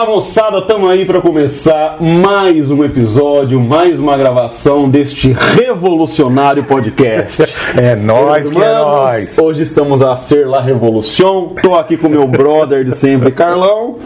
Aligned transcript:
Fala 0.00 0.14
moçada, 0.14 0.58
estamos 0.60 0.90
aí 0.90 1.04
para 1.04 1.20
começar 1.20 2.00
mais 2.00 2.70
um 2.70 2.82
episódio, 2.82 3.60
mais 3.60 4.00
uma 4.00 4.16
gravação 4.16 4.88
deste 4.88 5.30
revolucionário 5.30 6.64
podcast. 6.64 7.42
é 7.76 7.94
nós 7.96 8.50
que 8.50 8.58
é 8.58 8.72
nós. 8.72 9.36
Hoje 9.36 9.62
estamos 9.62 10.00
a 10.00 10.16
ser 10.16 10.48
La 10.48 10.62
Revolução. 10.62 11.52
Tô 11.60 11.74
aqui 11.74 11.98
com 11.98 12.08
meu 12.08 12.26
brother 12.26 12.82
de 12.82 12.96
sempre, 12.96 13.30
Carlão. 13.30 13.98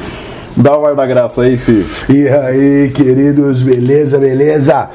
Dá 0.57 0.79
o 0.79 0.86
ar 0.86 0.95
da 0.95 1.05
graça 1.05 1.43
aí, 1.43 1.57
filho. 1.59 1.84
E 2.09 2.29
aí, 2.29 2.89
queridos, 2.95 3.61
beleza, 3.61 4.18
beleza? 4.18 4.89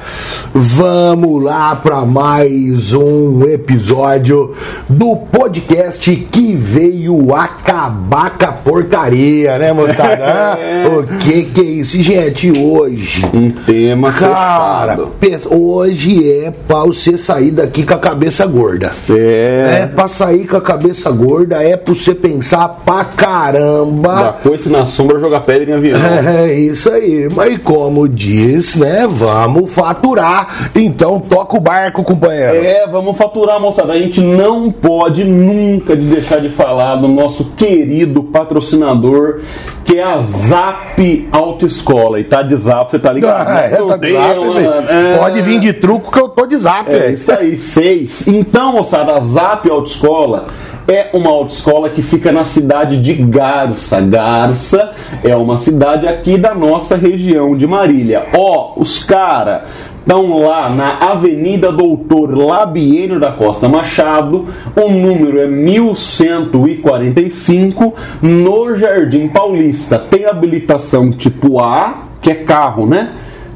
Vamos 0.54 1.42
lá 1.44 1.76
para 1.76 2.00
mais 2.06 2.94
um 2.94 3.42
episódio 3.46 4.54
do 4.88 5.16
podcast 5.16 6.10
que 6.32 6.54
veio 6.56 7.34
acabar 7.34 8.38
com 8.38 8.44
a 8.46 8.52
porcaria, 8.52 9.58
né, 9.58 9.72
moçada? 9.74 10.58
é. 10.58 10.80
O 10.90 11.06
que 11.18 11.44
que 11.44 11.60
é 11.60 11.64
isso, 11.64 12.02
gente? 12.02 12.50
Hoje. 12.50 13.24
Um 13.34 13.50
tema 13.50 14.12
Cara, 14.12 14.98
fechado. 15.20 15.54
hoje 15.54 16.32
é 16.44 16.50
pra 16.50 16.80
você 16.84 17.16
sair 17.18 17.50
daqui 17.50 17.84
com 17.84 17.94
a 17.94 17.98
cabeça 17.98 18.46
gorda. 18.46 18.90
É. 19.10 19.80
É 19.82 19.86
pra 19.86 20.08
sair 20.08 20.46
com 20.48 20.56
a 20.56 20.60
cabeça 20.60 21.10
gorda, 21.10 21.62
é 21.62 21.76
pra 21.76 21.94
você 21.94 22.14
pensar 22.14 22.68
pra 22.84 23.04
caramba. 23.04 24.14
Da 24.14 24.32
coisa 24.32 24.70
na 24.70 24.86
sombra 24.86 25.20
jogar 25.20 25.40
pedra 25.50 25.70
em 25.70 25.74
avião. 25.76 26.00
É 26.40 26.52
isso 26.54 26.90
aí, 26.90 27.28
mas 27.34 27.58
como 27.58 28.08
diz, 28.08 28.76
né? 28.76 29.06
Vamos 29.08 29.72
faturar. 29.72 30.70
Então 30.74 31.18
toca 31.18 31.56
o 31.56 31.60
barco, 31.60 32.04
companheiro. 32.04 32.64
É, 32.64 32.86
vamos 32.86 33.16
faturar, 33.16 33.60
moçada. 33.60 33.92
A 33.92 33.96
gente 33.96 34.20
não 34.20 34.70
pode 34.70 35.24
nunca 35.24 35.96
de 35.96 36.02
deixar 36.02 36.40
de 36.40 36.48
falar 36.48 36.96
do 36.96 37.08
nosso 37.08 37.52
querido 37.56 38.22
patrocinador, 38.22 39.40
que 39.84 39.98
é 39.98 40.04
a 40.04 40.20
Zap 40.20 41.28
Autoescola. 41.32 42.20
E 42.20 42.24
tá 42.24 42.42
de 42.42 42.56
Zap, 42.56 42.90
você 42.90 42.98
tá 42.98 43.12
ligado? 43.12 43.48
Ah, 43.48 43.60
é, 43.60 43.70
tá 43.70 43.96
de 43.96 44.12
zap, 44.12 44.40
é. 44.88 45.18
Pode 45.18 45.42
vir 45.42 45.58
de 45.58 45.72
truco 45.72 46.12
que 46.12 46.20
eu 46.20 46.28
tô 46.28 46.46
de 46.46 46.56
zap, 46.58 46.90
É 46.90 46.98
velho. 46.98 47.14
isso 47.16 47.32
aí, 47.32 47.58
seis. 47.58 48.28
Então, 48.28 48.72
moçada, 48.72 49.16
a 49.16 49.20
Zap 49.20 49.68
Autoescola 49.68 50.46
é 50.90 51.08
uma 51.12 51.30
autoescola 51.30 51.88
que 51.88 52.02
fica 52.02 52.32
na 52.32 52.44
cidade 52.44 53.00
de 53.00 53.14
Garça. 53.14 54.00
Garça 54.00 54.90
é 55.22 55.36
uma 55.36 55.56
cidade 55.56 56.08
aqui 56.08 56.36
da 56.36 56.52
nossa 56.52 56.96
região 56.96 57.56
de 57.56 57.64
Marília. 57.64 58.26
Ó, 58.34 58.72
os 58.76 59.04
cara 59.04 59.66
estão 60.00 60.40
lá 60.40 60.68
na 60.68 61.12
Avenida 61.12 61.70
Doutor 61.70 62.36
Labienio 62.36 63.20
da 63.20 63.30
Costa 63.30 63.68
Machado, 63.68 64.48
o 64.74 64.90
número 64.90 65.38
é 65.38 65.46
1145, 65.46 67.94
no 68.20 68.76
Jardim 68.76 69.28
Paulista. 69.28 69.96
Tem 69.96 70.26
habilitação 70.26 71.12
tipo 71.12 71.60
A, 71.60 72.06
que 72.20 72.32
é 72.32 72.34
carro, 72.34 72.86
né? 72.86 73.10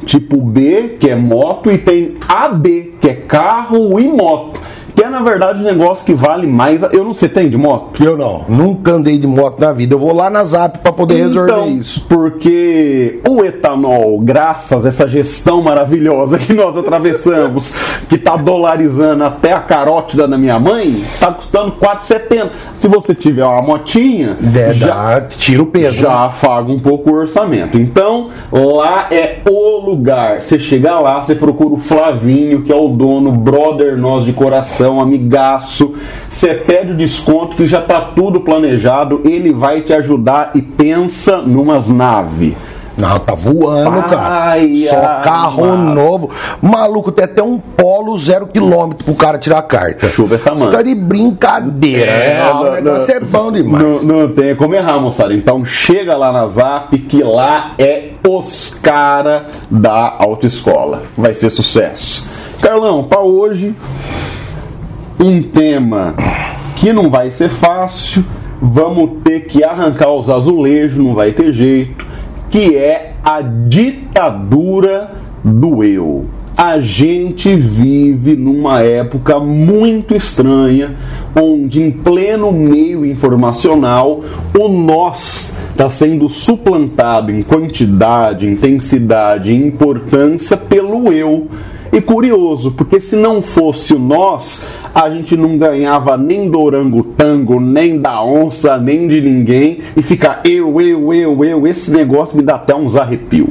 tipo 0.05 0.37
B, 0.37 0.99
que 1.01 1.09
é 1.09 1.17
moto, 1.17 1.73
e 1.73 1.79
tem 1.79 2.17
AB, 2.29 2.93
que 3.01 3.09
é 3.09 3.15
carro 3.15 3.99
e 3.99 4.07
moto. 4.07 4.61
Que 4.95 5.03
é 5.03 5.09
na 5.11 5.21
verdade 5.23 5.61
um 5.61 5.65
negócio 5.65 6.05
que 6.07 6.15
vale 6.15 6.47
mais. 6.47 6.83
Eu 6.93 7.03
não 7.05 7.13
sei, 7.13 7.29
tem 7.29 7.49
de 7.49 7.57
moto? 7.57 8.03
Eu 8.03 8.17
não, 8.17 8.45
nunca 8.49 8.93
andei 8.93 9.19
de 9.19 9.27
moto 9.27 9.59
na 9.61 9.73
vida. 9.73 9.95
Eu 9.95 9.99
vou 9.99 10.15
lá 10.15 10.31
na 10.31 10.45
zap 10.45 10.79
pra 10.79 10.93
poder 10.93 11.17
resolver 11.17 11.51
Então, 11.53 11.69
isso. 11.69 12.05
Porque 12.09 13.21
o 13.29 13.43
etanol, 13.45 14.21
graças 14.21 14.85
a 14.85 14.89
essa 14.89 15.09
gestão 15.09 15.61
maravilhosa 15.63 16.39
que 16.39 16.53
nós 16.53 16.77
atravessamos, 16.77 17.73
que 18.09 18.17
tá 18.17 18.37
dolarizando 18.37 19.25
até 19.25 19.53
a 19.53 19.61
carótida 19.61 20.29
da 20.29 20.39
minha 20.39 20.59
mãe, 20.61 21.03
tá 21.19 21.33
custando 21.33 21.73
4,70. 21.73 22.49
Se 22.75 22.87
você 22.87 23.15
tiver 23.15 23.45
uma 23.45 23.63
motinha, 23.63 24.37
É, 24.55 24.73
já, 24.75 25.21
tira 25.23 25.63
o 25.63 25.67
peso. 25.67 25.97
já 26.03 26.27
afaga 26.27 26.71
um 26.71 26.79
pouco 26.79 27.11
o 27.11 27.15
orçamento. 27.15 27.77
Então, 27.79 28.29
lá 28.53 29.09
é 29.11 29.39
o 29.49 29.81
lugar. 29.85 30.41
Você 30.43 30.59
chega 30.59 31.01
lá, 31.01 31.21
você 31.23 31.35
procura 31.35 31.75
o 31.75 31.79
Flavinho, 31.79 32.63
que 32.63 32.73
é 32.73 32.77
o 32.77 32.89
dono, 32.89 33.33
brother 33.33 33.97
nós 33.97 34.25
de 34.25 34.33
coração, 34.33 34.84
amigaço. 35.01 35.95
Você 36.31 36.55
pede 36.55 36.93
o 36.93 36.97
desconto 36.97 37.57
que 37.57 37.67
já 37.67 37.81
tá 37.81 38.01
tudo 38.01 38.41
planejado. 38.41 39.21
Ele 39.25 39.53
vai 39.53 39.81
te 39.83 39.93
ajudar 39.93 40.51
e 40.55 40.63
pensa 40.63 41.39
numas 41.39 41.89
naves. 41.89 42.55
Não, 42.97 43.19
tá 43.19 43.35
voando, 43.35 44.05
cara. 44.05 44.51
Ai, 44.51 44.87
Só 44.89 44.97
ai, 45.05 45.25
carro 45.25 45.67
mano. 45.67 45.95
novo. 45.95 46.31
Maluco, 46.63 47.11
tem 47.11 47.25
até 47.25 47.43
um 47.43 47.59
polo 47.59 48.17
zero 48.17 48.47
quilômetro 48.47 49.05
pro 49.05 49.15
cara 49.15 49.37
tirar 49.37 49.59
a 49.59 49.63
carta. 49.63 50.09
Chuva 50.11 50.37
essa 50.37 50.51
mano. 50.55 50.67
Você 50.67 50.71
tá 50.77 50.81
de 50.81 50.95
brincadeira, 50.95 52.09
É, 52.09 52.35
né? 52.39 52.45
não, 52.53 52.61
o 52.63 52.71
negócio 52.71 53.09
não. 53.09 53.17
é 53.17 53.21
bom 53.21 53.51
demais. 53.51 53.85
Não, 53.85 54.03
não 54.05 54.29
tem 54.33 54.55
como 54.55 54.77
errar, 54.77 55.01
moçada. 55.01 55.35
Então 55.35 55.65
chega 55.65 56.17
lá 56.17 56.31
na 56.31 56.47
Zap, 56.47 56.97
que 56.97 57.21
lá 57.21 57.73
é 57.81 58.11
os 58.29 58.79
cara 58.81 59.47
da 59.69 60.15
autoescola. 60.17 61.03
Vai 61.19 61.35
ser 61.35 61.51
sucesso. 61.51 62.25
Carlão, 62.63 63.03
para 63.03 63.23
hoje, 63.23 63.75
um 65.19 65.43
tema 65.43 66.15
que 66.77 66.93
não 66.93 67.11
vai 67.11 67.31
ser 67.31 67.49
fácil. 67.49 68.25
Vamos 68.61 69.23
ter 69.23 69.47
que 69.47 69.63
arrancar 69.63 70.13
os 70.13 70.31
azulejos, 70.31 70.99
não 70.99 71.15
vai 71.15 71.33
ter 71.33 71.53
jeito. 71.53 72.07
Que 72.51 72.77
é 72.77 73.15
a 73.25 73.41
ditadura 73.41 75.11
do 75.43 75.83
eu. 75.83 76.27
A 76.57 76.79
gente 76.81 77.55
vive 77.57 78.37
numa 78.37 78.81
época 78.81 79.41
muito 79.41 80.15
estranha, 80.15 80.95
onde 81.35 81.83
em 81.83 81.91
pleno 81.91 82.53
meio 82.53 83.05
informacional 83.05 84.23
o 84.57 84.69
nós 84.69 85.57
está 85.71 85.91
sendo 85.91 86.29
suplantado 86.29 87.33
em 87.33 87.43
quantidade, 87.43 88.47
intensidade 88.47 89.51
e 89.51 89.57
importância 89.57 90.57
pelo 90.57 91.13
eu. 91.13 91.49
E 91.95 92.01
curioso, 92.01 92.73
porque 92.73 93.01
se 93.01 93.15
não 93.15 93.41
fosse 93.41 93.95
o 93.95 94.01
nós, 94.01 94.65
a 94.93 95.09
gente 95.09 95.37
não 95.37 95.57
ganhava 95.57 96.17
nem 96.17 96.51
do 96.51 96.61
orangotango, 96.61 97.61
nem 97.61 98.01
da 98.01 98.21
onça, 98.21 98.77
nem 98.77 99.07
de 99.07 99.21
ninguém, 99.21 99.79
e 99.97 100.03
ficar 100.03 100.41
eu, 100.45 100.81
eu, 100.81 101.15
eu, 101.15 101.45
eu, 101.45 101.67
esse 101.69 101.93
negócio 101.93 102.37
me 102.37 102.43
dá 102.43 102.57
até 102.57 102.75
uns 102.75 102.97
arrepios. 102.97 103.51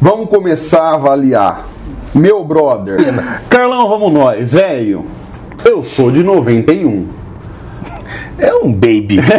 Vamos 0.00 0.30
começar 0.30 0.80
a 0.80 0.94
avaliar. 0.94 1.68
Meu 2.14 2.42
brother. 2.42 2.96
Carlão, 3.50 3.86
vamos 3.86 4.10
nós, 4.14 4.54
velho. 4.54 5.04
Eu 5.62 5.82
sou 5.82 6.10
de 6.10 6.24
91. 6.24 7.19
É 8.40 8.54
um 8.54 8.72
baby. 8.72 9.18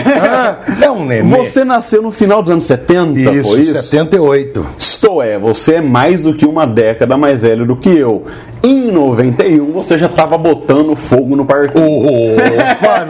É 0.81 0.89
um 0.89 1.05
neném. 1.05 1.29
Você 1.29 1.63
nasceu 1.63 2.01
no 2.01 2.11
final 2.11 2.41
dos 2.41 2.51
anos 2.51 2.65
70, 2.65 3.19
isso, 3.19 3.49
foi 3.49 3.61
isso? 3.61 3.83
78. 3.83 4.65
Isto 4.77 5.21
é, 5.21 5.37
você 5.37 5.75
é 5.75 5.81
mais 5.81 6.23
do 6.23 6.33
que 6.33 6.45
uma 6.45 6.65
década 6.65 7.17
mais 7.17 7.41
velho 7.41 7.65
do 7.65 7.75
que 7.75 7.89
eu. 7.89 8.25
Em 8.63 8.91
91 8.91 9.71
você 9.71 9.97
já 9.97 10.05
estava 10.05 10.37
botando 10.37 10.95
fogo 10.95 11.35
no 11.35 11.45
parquinho. 11.45 11.85
Opa, 11.85 13.05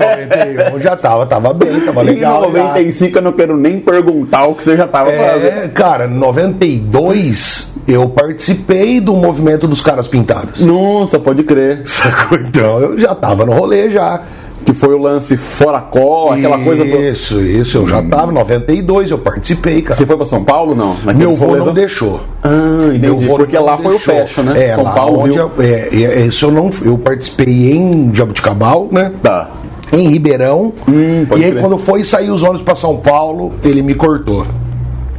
91 0.69 0.80
já 0.80 0.96
tava, 0.96 1.25
tava 1.25 1.53
bem, 1.53 1.80
tava 1.81 2.01
legal. 2.01 2.50
em 2.50 2.53
95 2.53 3.18
eu 3.18 3.22
não 3.22 3.34
quero 3.34 3.57
nem 3.57 3.80
perguntar 3.80 4.46
o 4.46 4.56
que 4.56 4.63
você 4.63 4.78
já 4.78 4.85
estava 4.85 5.12
já. 5.12 5.18
fazendo. 5.18 5.57
É, 5.57 5.68
cara, 5.69 6.07
92 6.07 7.72
eu 7.88 8.07
participei 8.09 9.00
do 9.00 9.16
movimento 9.16 9.68
dos 9.68 9.81
caras 9.81 10.07
pintados. 10.07 10.62
Nossa, 10.62 11.19
pode 11.19 11.44
crer. 11.44 11.81
Sacou? 11.85 12.38
Então 12.38 12.80
eu 12.80 13.00
já 13.00 13.13
tava 13.13 13.46
no 13.46 13.51
rolê 13.53 13.90
já. 13.90 14.22
Que 14.66 14.74
foi 14.74 14.94
o 14.94 14.98
lance 15.00 15.36
fora 15.38 15.80
có, 15.82 16.32
aquela 16.34 16.58
coisa. 16.60 16.86
Isso, 16.86 17.42
isso, 17.42 17.80
eu 17.80 17.88
já 17.88 18.02
tava, 18.04 18.32
92 18.32 19.10
eu 19.12 19.18
participei, 19.18 19.82
cara. 19.82 19.96
Você 19.96 20.06
foi 20.06 20.16
pra 20.16 20.26
São 20.26 20.44
Paulo 20.44 20.76
não? 20.76 20.96
Naqueles 21.04 21.18
Meu 21.18 21.36
vô 21.36 21.46
rolês- 21.48 21.66
não 21.66 21.74
deixou. 21.74 22.22
Ah, 22.44 22.50
entendi. 22.90 23.00
Meu 23.00 23.18
vô 23.18 23.38
Porque 23.38 23.58
lá 23.58 23.78
foi 23.78 23.88
o 23.88 23.98
deixou. 23.98 24.14
fecho, 24.16 24.44
né? 24.44 24.68
É, 24.70 24.76
São 24.76 24.84
lá 24.84 24.92
Paulo, 24.94 25.20
onde 25.22 25.38
eu, 25.38 25.52
é, 25.60 25.90
é, 25.92 26.25
isso 26.28 26.46
eu 26.46 26.52
não, 26.52 26.69
eu 26.84 26.98
participei 26.98 27.72
em 27.74 28.12
Jabuticabal, 28.13 28.88
né? 28.92 29.12
Tá. 29.24 29.50
Em 29.92 30.08
Ribeirão. 30.10 30.72
Hum, 30.88 31.25
e 31.31 31.44
aí 31.44 31.52
crer. 31.52 31.62
quando 31.62 31.78
foi 31.78 32.04
sair 32.04 32.30
os 32.30 32.44
ônibus 32.44 32.62
pra 32.62 32.75
São 32.75 32.98
Paulo, 32.98 33.52
ele 33.64 33.81
me 33.81 33.94
cortou. 33.96 34.46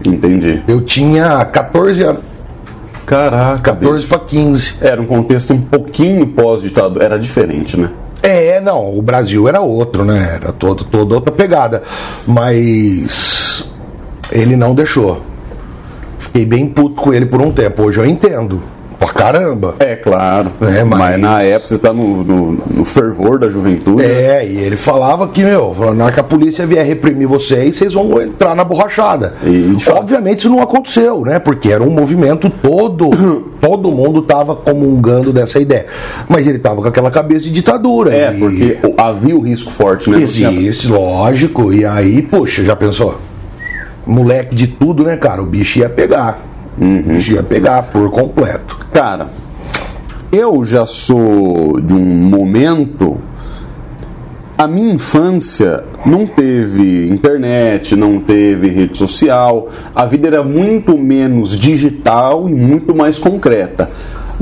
Entendi. 0.06 0.62
Eu 0.66 0.80
tinha 0.80 1.44
14 1.44 2.02
anos, 2.02 2.20
Caraca. 3.04 3.72
14 3.72 4.06
para 4.06 4.18
15. 4.20 4.74
Era 4.80 5.00
um 5.00 5.04
contexto 5.06 5.52
um 5.52 5.60
pouquinho 5.60 6.26
pós-ditadura. 6.28 7.04
Era 7.04 7.18
diferente, 7.18 7.76
né? 7.78 7.90
É, 8.22 8.60
não, 8.60 8.96
o 8.96 9.02
Brasil 9.02 9.48
era 9.48 9.60
outro, 9.60 10.04
né? 10.04 10.36
Era 10.36 10.52
todo, 10.52 10.84
toda 10.84 11.16
outra 11.16 11.32
pegada. 11.32 11.82
Mas 12.26 13.68
ele 14.30 14.54
não 14.54 14.74
deixou. 14.74 15.20
Fiquei 16.18 16.46
bem 16.46 16.68
puto 16.68 17.02
com 17.02 17.12
ele 17.12 17.26
por 17.26 17.42
um 17.42 17.50
tempo. 17.50 17.82
Hoje 17.82 17.98
eu 17.98 18.06
entendo. 18.06 18.62
Pra 19.04 19.12
caramba. 19.14 19.74
É, 19.78 19.96
claro. 19.96 20.50
É, 20.62 20.84
mas... 20.84 20.98
mas- 20.98 21.20
na 21.20 21.42
época 21.42 21.68
você 21.68 21.78
tá 21.78 21.92
no, 21.92 22.22
no, 22.24 22.52
no 22.70 22.84
fervor 22.84 23.38
da 23.38 23.48
juventude. 23.48 24.02
né? 24.02 24.38
É, 24.38 24.46
e 24.46 24.58
ele 24.58 24.76
falava 24.76 25.26
que, 25.28 25.42
meu, 25.42 25.74
na 25.94 26.04
hora 26.04 26.12
que 26.12 26.20
a 26.20 26.24
polícia 26.24 26.66
vier 26.66 26.84
reprimir 26.86 27.26
vocês, 27.26 27.76
vocês 27.76 27.94
vão 27.94 28.20
entrar 28.22 28.54
na 28.54 28.64
borrachada. 28.64 29.34
E, 29.44 29.76
Obviamente 29.90 30.40
isso 30.40 30.50
não 30.50 30.62
aconteceu, 30.62 31.22
né? 31.24 31.38
Porque 31.38 31.70
era 31.70 31.82
um 31.82 31.90
movimento 31.90 32.48
todo, 32.62 33.10
todo 33.60 33.90
mundo 33.90 34.22
tava 34.22 34.54
comungando 34.54 35.32
dessa 35.32 35.58
ideia. 35.60 35.86
Mas 36.28 36.46
ele 36.46 36.58
tava 36.58 36.80
com 36.82 36.88
aquela 36.88 37.10
cabeça 37.10 37.44
de 37.44 37.50
ditadura. 37.50 38.14
É, 38.14 38.32
e- 38.34 38.38
porque 38.38 38.78
havia 38.96 39.36
o 39.36 39.40
risco 39.40 39.70
forte, 39.70 40.08
né? 40.10 40.20
Existe, 40.20 40.86
lógico. 40.88 41.72
E 41.72 41.84
aí, 41.84 42.22
poxa, 42.22 42.62
já 42.64 42.76
pensou? 42.76 43.16
moleque 44.04 44.54
de 44.54 44.66
tudo, 44.66 45.04
né, 45.04 45.16
cara? 45.16 45.40
O 45.40 45.46
bicho 45.46 45.78
ia 45.78 45.88
pegar. 45.88 46.40
Bicho 46.76 47.34
ia 47.34 47.42
pegar 47.42 47.82
por 47.82 48.10
completo. 48.10 48.86
Cara, 48.92 49.28
eu 50.30 50.64
já 50.64 50.86
sou 50.86 51.80
de 51.80 51.92
um 51.92 52.04
momento. 52.04 53.20
A 54.56 54.66
minha 54.66 54.94
infância 54.94 55.84
não 56.06 56.26
teve 56.26 57.08
internet, 57.08 57.96
não 57.96 58.20
teve 58.20 58.68
rede 58.68 58.96
social, 58.96 59.68
a 59.94 60.06
vida 60.06 60.28
era 60.28 60.44
muito 60.44 60.96
menos 60.96 61.58
digital 61.58 62.48
e 62.48 62.54
muito 62.54 62.94
mais 62.94 63.18
concreta. 63.18 63.90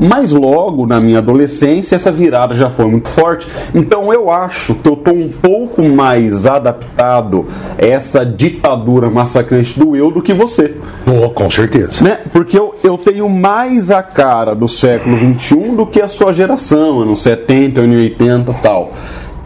Mas 0.01 0.31
logo 0.31 0.87
na 0.87 0.99
minha 0.99 1.19
adolescência 1.19 1.95
essa 1.95 2.11
virada 2.11 2.55
já 2.55 2.71
foi 2.71 2.87
muito 2.87 3.07
forte. 3.07 3.47
Então 3.75 4.11
eu 4.11 4.31
acho 4.31 4.73
que 4.73 4.89
eu 4.89 4.95
estou 4.95 5.13
um 5.13 5.29
pouco 5.29 5.83
mais 5.83 6.47
adaptado 6.47 7.45
a 7.77 7.85
essa 7.85 8.25
ditadura 8.25 9.11
massacrante 9.11 9.79
do 9.79 9.95
eu 9.95 10.09
do 10.09 10.19
que 10.19 10.33
você. 10.33 10.75
Pô, 11.05 11.29
com 11.29 11.51
certeza. 11.51 12.03
Né? 12.03 12.17
Porque 12.33 12.57
eu, 12.57 12.73
eu 12.83 12.97
tenho 12.97 13.29
mais 13.29 13.91
a 13.91 14.01
cara 14.01 14.55
do 14.55 14.67
século 14.67 15.15
XXI 15.15 15.75
do 15.75 15.85
que 15.85 16.01
a 16.01 16.07
sua 16.07 16.33
geração, 16.33 17.01
anos 17.01 17.21
70, 17.21 17.81
anos 17.81 17.97
80 17.97 18.51
e 18.51 18.53
tal. 18.55 18.93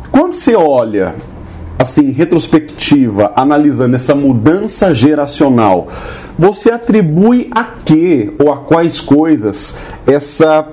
Quando 0.09 0.35
você 0.35 0.55
olha, 0.55 1.15
assim, 1.85 2.11
retrospectiva, 2.11 3.31
analisando 3.35 3.95
essa 3.95 4.13
mudança 4.13 4.93
geracional, 4.93 5.87
você 6.37 6.71
atribui 6.71 7.49
a 7.51 7.63
quê 7.63 8.33
ou 8.39 8.51
a 8.51 8.57
quais 8.57 8.99
coisas 8.99 9.75
essa 10.05 10.67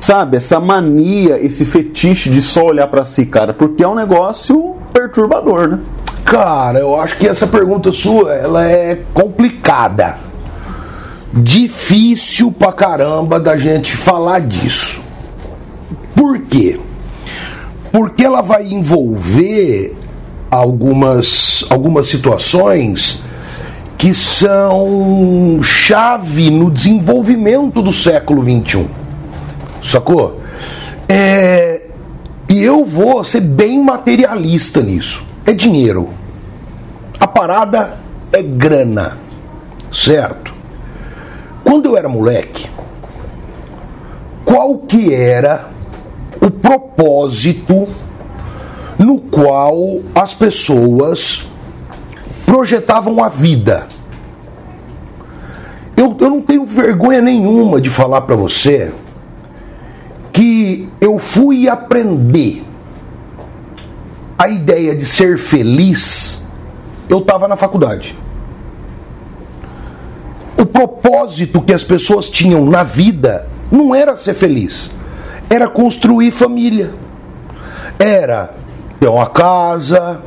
sabe, 0.00 0.36
essa 0.36 0.60
mania, 0.60 1.44
esse 1.44 1.64
fetiche 1.64 2.30
de 2.30 2.40
só 2.40 2.66
olhar 2.66 2.86
para 2.86 3.04
si, 3.04 3.26
cara, 3.26 3.52
porque 3.52 3.82
é 3.82 3.88
um 3.88 3.96
negócio 3.96 4.76
perturbador, 4.92 5.68
né? 5.68 5.80
Cara, 6.24 6.78
eu 6.78 6.94
acho 6.94 7.16
que 7.18 7.26
essa 7.26 7.46
pergunta 7.46 7.90
sua, 7.90 8.32
ela 8.34 8.64
é 8.64 9.00
complicada. 9.12 10.18
Difícil 11.32 12.52
pra 12.52 12.72
caramba 12.72 13.40
da 13.40 13.56
gente 13.56 13.96
falar 13.96 14.40
disso. 14.40 15.00
Por 16.14 16.38
quê? 16.40 16.78
Porque 17.90 18.24
ela 18.24 18.40
vai 18.40 18.66
envolver 18.66 19.96
algumas, 20.50 21.64
algumas 21.70 22.08
situações 22.08 23.22
que 23.96 24.14
são 24.14 25.60
chave 25.62 26.50
no 26.50 26.70
desenvolvimento 26.70 27.82
do 27.82 27.92
século 27.92 28.42
XXI. 28.42 28.86
Sacou? 29.82 30.40
É, 31.08 31.82
e 32.48 32.62
eu 32.62 32.84
vou 32.84 33.24
ser 33.24 33.40
bem 33.40 33.82
materialista 33.82 34.80
nisso. 34.80 35.24
É 35.44 35.52
dinheiro. 35.52 36.08
A 37.18 37.26
parada 37.26 37.98
é 38.32 38.42
grana. 38.42 39.18
Certo? 39.92 40.54
Quando 41.64 41.86
eu 41.86 41.96
era 41.96 42.08
moleque, 42.08 42.68
qual 44.44 44.78
que 44.78 45.12
era 45.12 45.68
o 46.40 46.50
propósito 46.50 47.88
no 48.98 49.20
qual 49.20 50.00
as 50.14 50.34
pessoas 50.34 51.46
projetavam 52.44 53.22
a 53.22 53.28
vida. 53.28 53.86
Eu, 55.96 56.16
eu 56.20 56.30
não 56.30 56.40
tenho 56.40 56.64
vergonha 56.64 57.20
nenhuma 57.20 57.80
de 57.80 57.90
falar 57.90 58.22
para 58.22 58.34
você 58.34 58.92
que 60.32 60.88
eu 61.00 61.18
fui 61.18 61.68
aprender 61.68 62.62
a 64.38 64.48
ideia 64.48 64.94
de 64.94 65.04
ser 65.04 65.36
feliz, 65.36 66.44
eu 67.08 67.18
estava 67.18 67.48
na 67.48 67.56
faculdade. 67.56 68.16
O 70.56 70.64
propósito 70.64 71.60
que 71.60 71.72
as 71.72 71.82
pessoas 71.82 72.30
tinham 72.30 72.64
na 72.64 72.84
vida 72.84 73.48
não 73.70 73.94
era 73.94 74.16
ser 74.16 74.34
feliz, 74.34 74.90
era 75.50 75.68
construir 75.68 76.30
família, 76.30 76.92
era 77.98 78.57
ter 79.00 79.08
uma 79.08 79.26
casa, 79.26 80.20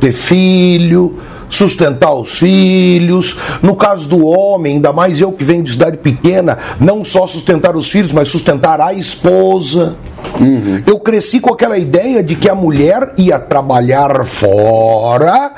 ter 0.00 0.12
filho, 0.12 1.18
sustentar 1.48 2.12
os 2.12 2.38
filhos. 2.38 3.36
No 3.62 3.74
caso 3.74 4.08
do 4.08 4.26
homem, 4.26 4.74
ainda 4.74 4.92
mais 4.92 5.20
eu 5.20 5.32
que 5.32 5.44
venho 5.44 5.62
de 5.62 5.72
cidade 5.72 5.96
pequena, 5.96 6.58
não 6.80 7.04
só 7.04 7.26
sustentar 7.26 7.76
os 7.76 7.90
filhos, 7.90 8.12
mas 8.12 8.28
sustentar 8.28 8.80
a 8.80 8.92
esposa. 8.92 9.96
Uhum. 10.40 10.82
Eu 10.86 10.98
cresci 10.98 11.40
com 11.40 11.52
aquela 11.52 11.78
ideia 11.78 12.22
de 12.22 12.34
que 12.34 12.48
a 12.48 12.54
mulher 12.54 13.12
ia 13.16 13.38
trabalhar 13.38 14.24
fora 14.24 15.52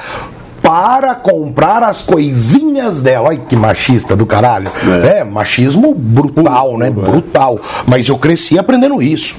para 0.63 1.15
comprar 1.15 1.83
as 1.83 2.03
coisinhas 2.03 3.03
dela. 3.03 3.31
Ai, 3.31 3.43
que 3.49 3.57
machista 3.57 4.15
do 4.15 4.27
caralho. 4.27 4.71
É, 5.05 5.19
é 5.19 5.25
machismo 5.25 5.95
brutal, 5.95 6.79
né? 6.79 6.91
Brutal. 6.91 7.59
Mas 7.87 8.09
eu 8.09 8.19
cresci 8.19 8.59
aprendendo 8.59 9.01
isso. 9.03 9.37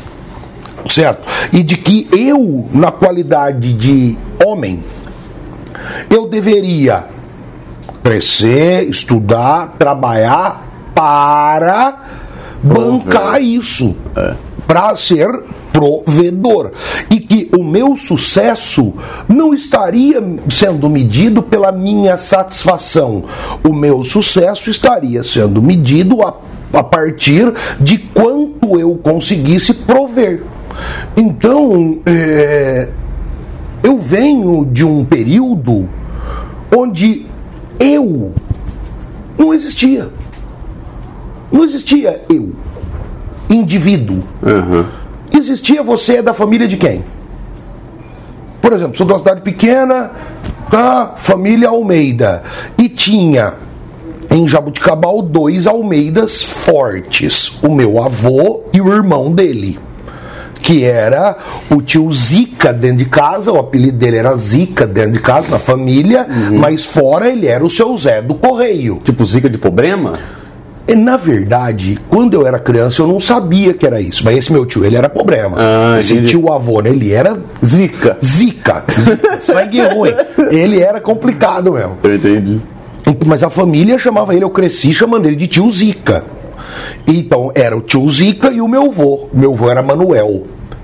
Certo? 0.89 1.27
E 1.53 1.63
de 1.63 1.77
que 1.77 2.07
eu, 2.11 2.67
na 2.73 2.91
qualidade 2.91 3.73
de 3.73 4.17
homem, 4.45 4.83
eu 6.09 6.27
deveria 6.27 7.07
crescer, 8.03 8.89
estudar, 8.89 9.75
trabalhar 9.77 10.67
para 10.93 12.03
bancar 12.63 13.41
isso, 13.41 13.95
é. 14.15 14.35
para 14.67 14.95
ser 14.95 15.27
provedor. 15.71 16.71
E 17.09 17.19
que 17.19 17.49
o 17.57 17.63
meu 17.63 17.95
sucesso 17.95 18.93
não 19.27 19.53
estaria 19.53 20.21
sendo 20.49 20.89
medido 20.89 21.41
pela 21.41 21.71
minha 21.71 22.17
satisfação. 22.17 23.23
O 23.63 23.73
meu 23.73 24.03
sucesso 24.03 24.69
estaria 24.69 25.23
sendo 25.23 25.61
medido 25.61 26.21
a, 26.21 26.35
a 26.73 26.83
partir 26.83 27.51
de 27.79 27.97
quanto 27.97 28.79
eu 28.79 28.95
conseguisse 29.01 29.73
prover. 29.73 30.43
Então, 31.15 31.99
é, 32.05 32.89
eu 33.83 33.97
venho 33.97 34.65
de 34.65 34.85
um 34.85 35.03
período 35.03 35.87
onde 36.75 37.25
eu 37.79 38.33
não 39.37 39.53
existia. 39.53 40.09
Não 41.51 41.63
existia 41.63 42.21
eu, 42.29 42.53
indivíduo. 43.49 44.23
Uhum. 44.41 44.85
Existia 45.33 45.83
você 45.83 46.21
da 46.21 46.33
família 46.33 46.67
de 46.67 46.77
quem? 46.77 47.03
Por 48.61 48.73
exemplo, 48.73 48.95
sou 48.95 49.05
de 49.05 49.13
uma 49.13 49.19
cidade 49.19 49.41
pequena, 49.41 50.11
tá? 50.69 51.15
família 51.17 51.69
Almeida. 51.69 52.43
E 52.77 52.87
tinha 52.87 53.55
em 54.29 54.47
Jabuticabal 54.47 55.21
dois 55.21 55.65
Almeidas 55.67 56.41
fortes: 56.41 57.59
o 57.61 57.73
meu 57.73 58.01
avô 58.01 58.63
e 58.71 58.79
o 58.79 58.93
irmão 58.93 59.31
dele 59.31 59.77
que 60.61 60.83
era 60.83 61.37
o 61.69 61.81
tio 61.81 62.11
Zica 62.11 62.71
dentro 62.71 62.97
de 62.97 63.05
casa, 63.05 63.51
o 63.51 63.57
apelido 63.57 63.97
dele 63.97 64.17
era 64.17 64.35
Zica 64.35 64.85
dentro 64.85 65.13
de 65.13 65.19
casa, 65.19 65.49
na 65.49 65.59
família, 65.59 66.27
uhum. 66.29 66.59
mas 66.59 66.85
fora 66.85 67.29
ele 67.29 67.47
era 67.47 67.63
o 67.63 67.69
seu 67.69 67.95
Zé 67.97 68.21
do 68.21 68.35
Correio. 68.35 69.01
Tipo 69.03 69.25
Zica 69.25 69.49
de 69.49 69.57
problema? 69.57 70.19
E, 70.87 70.95
na 70.95 71.15
verdade, 71.15 71.97
quando 72.09 72.33
eu 72.33 72.45
era 72.45 72.59
criança, 72.59 73.01
eu 73.01 73.07
não 73.07 73.19
sabia 73.19 73.73
que 73.73 73.85
era 73.85 74.01
isso. 74.01 74.23
Mas 74.25 74.37
esse 74.37 74.51
meu 74.51 74.65
tio, 74.65 74.83
ele 74.83 74.95
era 74.95 75.07
problema. 75.07 75.55
Ah, 75.57 75.99
esse 75.99 76.13
entendi. 76.13 76.29
tio 76.29 76.51
avô, 76.51 76.81
né, 76.81 76.89
ele 76.89 77.11
era. 77.11 77.37
Zica. 77.63 78.17
Zica. 78.23 78.83
Zica. 78.99 79.39
Sangue 79.39 79.81
ruim. 79.81 80.11
Ele 80.49 80.81
era 80.81 80.99
complicado 80.99 81.71
mesmo. 81.73 81.97
Eu 82.03 82.15
entendi. 82.15 82.59
Mas 83.25 83.43
a 83.43 83.49
família 83.49 83.97
chamava 83.97 84.35
ele, 84.35 84.43
eu 84.43 84.49
cresci 84.49 84.93
chamando 84.93 85.27
ele 85.27 85.35
de 85.35 85.47
tio 85.47 85.69
Zica. 85.69 86.23
Então 87.07 87.51
era 87.55 87.75
o 87.75 87.81
tio 87.81 88.07
Zica 88.09 88.51
e 88.51 88.61
o 88.61 88.67
meu 88.67 88.85
avô. 88.85 89.27
Meu 89.33 89.53
avô 89.53 89.69
era 89.69 89.81
Manuel. 89.81 90.43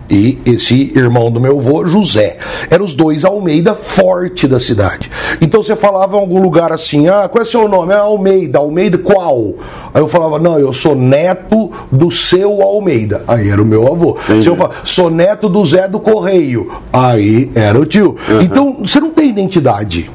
E 0.09 0.39
esse 0.45 0.93
irmão 0.95 1.29
do 1.29 1.39
meu 1.39 1.57
avô, 1.57 1.86
José. 1.86 2.38
Eram 2.69 2.86
os 2.86 2.93
dois 2.93 3.25
Almeida 3.25 3.75
forte 3.75 4.47
da 4.47 4.59
cidade. 4.59 5.12
Então 5.41 5.62
você 5.62 5.75
falava 5.75 6.15
em 6.15 6.19
algum 6.19 6.39
lugar 6.39 6.71
assim: 6.71 7.09
ah, 7.09 7.27
qual 7.29 7.41
é 7.41 7.45
seu 7.45 7.67
nome? 7.67 7.93
É 7.93 7.97
Almeida. 7.97 8.59
Almeida 8.59 8.97
qual? 8.97 9.55
Aí 9.93 10.01
eu 10.01 10.07
falava: 10.07 10.39
não, 10.39 10.57
eu 10.57 10.71
sou 10.71 10.95
neto 10.95 11.71
do 11.91 12.09
seu 12.09 12.62
Almeida. 12.62 13.24
Aí 13.27 13.50
era 13.50 13.62
o 13.62 13.65
meu 13.65 13.86
avô. 13.86 14.17
Entendi. 14.24 14.43
Se 14.43 14.50
eu 14.50 14.55
falava, 14.55 14.75
sou 14.86 15.09
neto 15.09 15.50
do 15.50 15.63
Zé 15.65 15.88
do 15.88 16.00
Correio. 16.00 16.71
Aí 16.91 17.51
era 17.53 17.77
o 17.77 17.86
tio. 17.86 18.15
Uhum. 18.29 18.41
Então 18.41 18.77
você 18.81 19.00
não 19.00 19.12
tem 19.12 19.29
identidade. 19.29 20.09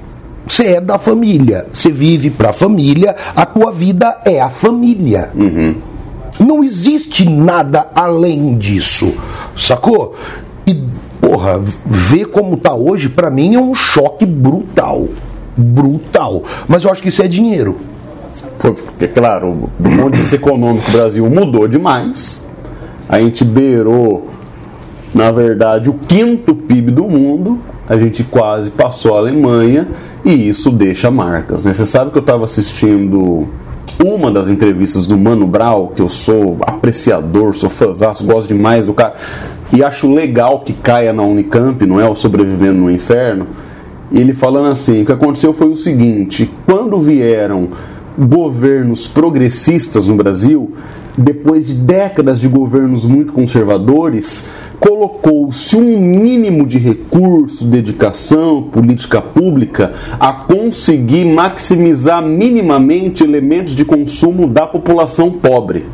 Você 0.46 0.64
é 0.74 0.80
da 0.80 0.98
família, 0.98 1.66
você 1.72 1.90
vive 1.90 2.28
para 2.28 2.50
a 2.50 2.52
família, 2.52 3.14
a 3.34 3.46
tua 3.46 3.70
vida 3.70 4.18
é 4.24 4.40
a 4.40 4.50
família. 4.50 5.30
Uhum. 5.34 5.76
Não 6.38 6.64
existe 6.64 7.28
nada 7.28 7.88
além 7.94 8.56
disso, 8.56 9.14
sacou? 9.56 10.14
E, 10.66 10.82
porra, 11.20 11.60
ver 11.84 12.26
como 12.26 12.56
tá 12.56 12.74
hoje, 12.74 13.08
para 13.08 13.30
mim 13.30 13.54
é 13.54 13.60
um 13.60 13.74
choque 13.74 14.24
brutal. 14.24 15.08
Brutal. 15.56 16.42
Mas 16.66 16.84
eu 16.84 16.90
acho 16.90 17.02
que 17.02 17.08
isso 17.08 17.22
é 17.22 17.28
dinheiro. 17.28 17.76
Porque, 18.58 19.08
claro, 19.08 19.70
o 19.78 19.82
ponto 19.82 20.10
de 20.10 20.18
vista 20.18 20.36
econômico 20.36 20.90
do 20.90 20.96
Brasil 20.96 21.28
mudou 21.28 21.68
demais. 21.68 22.42
A 23.08 23.20
gente 23.20 23.44
beirou, 23.44 24.28
na 25.14 25.30
verdade, 25.30 25.90
o 25.90 25.94
quinto 25.94 26.54
PIB 26.54 26.92
do 26.92 27.04
mundo 27.08 27.60
a 27.88 27.96
gente 27.96 28.24
quase 28.24 28.70
passou 28.70 29.16
a 29.16 29.18
Alemanha 29.18 29.88
e 30.24 30.48
isso 30.48 30.70
deixa 30.70 31.10
marcas. 31.10 31.64
Né? 31.64 31.74
Você 31.74 31.84
sabe 31.84 32.10
que 32.10 32.16
eu 32.16 32.22
estava 32.22 32.44
assistindo 32.44 33.48
uma 34.04 34.30
das 34.30 34.48
entrevistas 34.48 35.06
do 35.06 35.16
Mano 35.16 35.46
Brown, 35.46 35.88
que 35.88 36.02
eu 36.02 36.08
sou 36.08 36.58
apreciador, 36.62 37.54
sou 37.54 37.70
fãzão, 37.70 38.12
gosto 38.22 38.48
demais 38.48 38.86
do 38.86 38.94
cara, 38.94 39.14
e 39.72 39.82
acho 39.82 40.12
legal 40.12 40.60
que 40.60 40.72
caia 40.72 41.12
na 41.12 41.22
Unicamp, 41.22 41.84
não 41.86 42.00
é? 42.00 42.08
O 42.08 42.14
Sobrevivendo 42.14 42.80
no 42.80 42.90
Inferno. 42.90 43.46
Ele 44.12 44.34
falando 44.34 44.70
assim: 44.70 45.02
o 45.02 45.06
que 45.06 45.12
aconteceu 45.12 45.52
foi 45.54 45.68
o 45.68 45.76
seguinte, 45.76 46.50
quando 46.66 47.00
vieram 47.00 47.68
governos 48.18 49.08
progressistas 49.08 50.08
no 50.08 50.16
Brasil, 50.16 50.72
depois 51.16 51.66
de 51.66 51.74
décadas 51.74 52.40
de 52.40 52.48
governos 52.48 53.04
muito 53.04 53.32
conservadores, 53.32 54.48
colocou-se 54.82 55.76
um 55.76 56.00
mínimo 56.00 56.66
de 56.66 56.76
recurso, 56.76 57.64
dedicação, 57.64 58.62
política 58.62 59.22
pública 59.22 59.92
a 60.18 60.32
conseguir 60.32 61.24
maximizar 61.24 62.20
minimamente 62.20 63.22
elementos 63.22 63.76
de 63.76 63.84
consumo 63.84 64.48
da 64.48 64.66
população 64.66 65.30
pobre. 65.30 65.86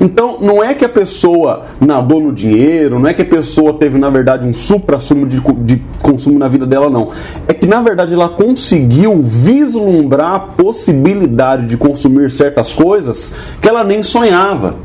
Então, 0.00 0.38
não 0.40 0.62
é 0.62 0.72
que 0.72 0.84
a 0.84 0.88
pessoa 0.88 1.64
nadou 1.80 2.20
no 2.20 2.32
dinheiro, 2.32 3.00
não 3.00 3.08
é 3.08 3.14
que 3.14 3.22
a 3.22 3.24
pessoa 3.24 3.72
teve, 3.72 3.98
na 3.98 4.08
verdade, 4.08 4.46
um 4.46 4.54
supra-sumo 4.54 5.26
de, 5.26 5.40
de 5.64 5.82
consumo 6.00 6.38
na 6.38 6.46
vida 6.46 6.64
dela, 6.64 6.88
não. 6.88 7.10
É 7.48 7.52
que, 7.52 7.66
na 7.66 7.82
verdade, 7.82 8.14
ela 8.14 8.28
conseguiu 8.28 9.20
vislumbrar 9.20 10.34
a 10.34 10.38
possibilidade 10.38 11.66
de 11.66 11.76
consumir 11.76 12.30
certas 12.30 12.72
coisas 12.72 13.34
que 13.60 13.68
ela 13.68 13.82
nem 13.82 14.04
sonhava. 14.04 14.76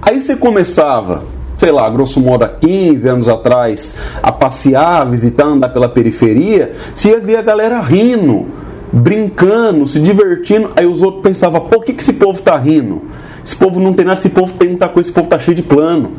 Aí 0.00 0.18
você 0.18 0.34
começava 0.34 1.34
sei 1.64 1.72
lá, 1.72 1.88
grosso 1.88 2.20
modo 2.20 2.44
há 2.44 2.48
15 2.48 3.08
anos 3.08 3.26
atrás, 3.26 3.96
a 4.22 4.30
passear, 4.30 5.00
a 5.00 5.04
visitar, 5.04 5.46
andar 5.46 5.70
pela 5.70 5.88
periferia, 5.88 6.74
se 6.94 7.08
ia 7.08 7.18
ver 7.18 7.36
a 7.36 7.42
galera 7.42 7.80
rindo, 7.80 8.48
brincando, 8.92 9.86
se 9.86 9.98
divertindo. 9.98 10.68
Aí 10.76 10.84
os 10.84 11.00
outros 11.00 11.22
pensavam, 11.22 11.66
o 11.74 11.80
que, 11.80 11.94
que 11.94 12.02
esse 12.02 12.12
povo 12.12 12.42
tá 12.42 12.54
rindo? 12.58 13.04
Esse 13.42 13.56
povo 13.56 13.80
não 13.80 13.94
tem 13.94 14.04
nada, 14.04 14.20
esse 14.20 14.28
povo 14.28 14.52
tem 14.52 14.68
muita 14.68 14.88
coisa, 14.90 15.08
esse 15.08 15.14
povo 15.14 15.26
tá 15.26 15.38
cheio 15.38 15.56
de 15.56 15.62
plano. 15.62 16.12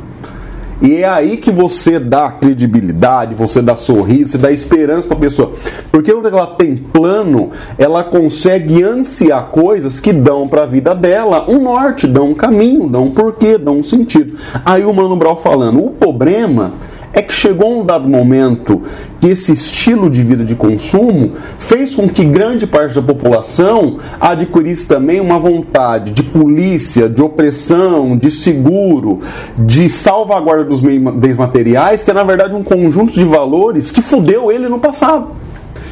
E 0.82 0.96
é 0.96 1.08
aí 1.08 1.38
que 1.38 1.51
você 1.51 2.00
dá 2.00 2.29
credibilidade, 2.32 3.34
você 3.34 3.62
dá 3.62 3.75
sorriso, 3.75 4.32
você 4.32 4.38
dá 4.38 4.51
esperança 4.51 5.08
para 5.08 5.17
a 5.17 5.20
pessoa. 5.20 5.53
Porque 5.91 6.12
quando 6.12 6.27
ela 6.27 6.48
tem 6.48 6.75
plano, 6.75 7.51
ela 7.77 8.03
consegue 8.03 8.84
ansiar 8.84 9.48
coisas 9.51 10.00
que 10.00 10.12
dão 10.12 10.48
para 10.48 10.63
a 10.63 10.65
vida 10.65 10.94
dela 10.94 11.46
um 11.50 11.62
norte, 11.62 12.08
dão 12.08 12.29
um 12.29 12.36
caminho, 12.36 12.89
dão 12.89 13.05
um 13.05 13.12
porquê, 13.12 13.58
dão 13.58 13.79
um 13.79 13.84
sentido. 13.84 14.38
Aí 14.65 14.84
o 14.84 14.94
Mano 14.94 15.15
Brown 15.15 15.38
falando, 15.38 15.84
o 15.84 15.91
problema 15.91 16.74
é 17.15 17.22
que 17.22 17.34
chegou 17.34 17.79
um 17.79 17.86
dado 17.86 18.07
momento 18.07 18.84
que 19.22 19.27
esse 19.29 19.53
estilo 19.53 20.10
de 20.10 20.22
vida 20.22 20.43
de 20.43 20.53
consumo 20.53 21.31
fez 21.57 21.95
com 21.95 22.10
que 22.10 22.25
grande 22.25 22.67
parte 22.67 22.93
da 22.93 23.01
população 23.01 24.00
adquirisse 24.19 24.86
também 24.86 25.22
uma 25.22 25.39
vontade 25.39 26.12
de 26.12 26.22
polícia, 26.22 27.07
de 27.07 27.22
opressão, 27.22 28.17
de 28.17 28.29
seguro, 28.29 29.22
de 29.57 29.89
salvaguarda 29.89 30.65
dos 30.65 30.81
bens 30.81 31.38
materiais, 31.38 32.03
que 32.03 32.12
é 32.12 32.13
na 32.13 32.25
verdade 32.25 32.53
um 32.53 32.63
conjunto 32.63 33.13
de 33.13 33.24
valores 33.24 33.91
que 33.91 34.01
fudeu 34.01 34.51
ele 34.51 34.67
no 34.67 34.77
passado. 34.77 35.27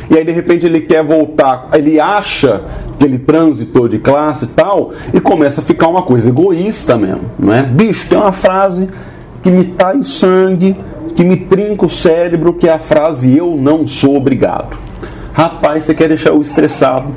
E 0.09 0.17
aí 0.17 0.25
de 0.25 0.33
repente 0.33 0.65
ele 0.65 0.81
quer 0.81 1.03
voltar, 1.03 1.69
ele 1.73 2.01
acha 2.01 2.63
que 2.99 3.05
ele 3.05 3.17
transitou 3.17 3.87
de 3.87 3.97
classe 3.97 4.45
e 4.45 4.47
tal, 4.49 4.91
e 5.13 5.21
começa 5.21 5.61
a 5.61 5.63
ficar 5.63 5.87
uma 5.87 6.01
coisa 6.01 6.27
egoísta 6.27 6.97
mesmo, 6.97 7.21
não 7.39 7.53
é? 7.53 7.63
Bicho, 7.63 8.09
tem 8.09 8.17
uma 8.17 8.33
frase 8.33 8.89
que 9.41 9.49
me 9.49 9.63
tai 9.65 9.97
o 9.97 10.03
sangue, 10.03 10.75
que 11.15 11.23
me 11.23 11.37
trinca 11.37 11.85
o 11.85 11.89
cérebro, 11.89 12.53
que 12.53 12.67
é 12.67 12.73
a 12.73 12.79
frase 12.79 13.37
eu 13.37 13.55
não 13.57 13.85
sou 13.85 14.15
obrigado. 14.15 14.77
Rapaz, 15.33 15.85
você 15.85 15.93
quer 15.93 16.07
deixar 16.07 16.29
eu 16.29 16.41
estressado. 16.41 17.09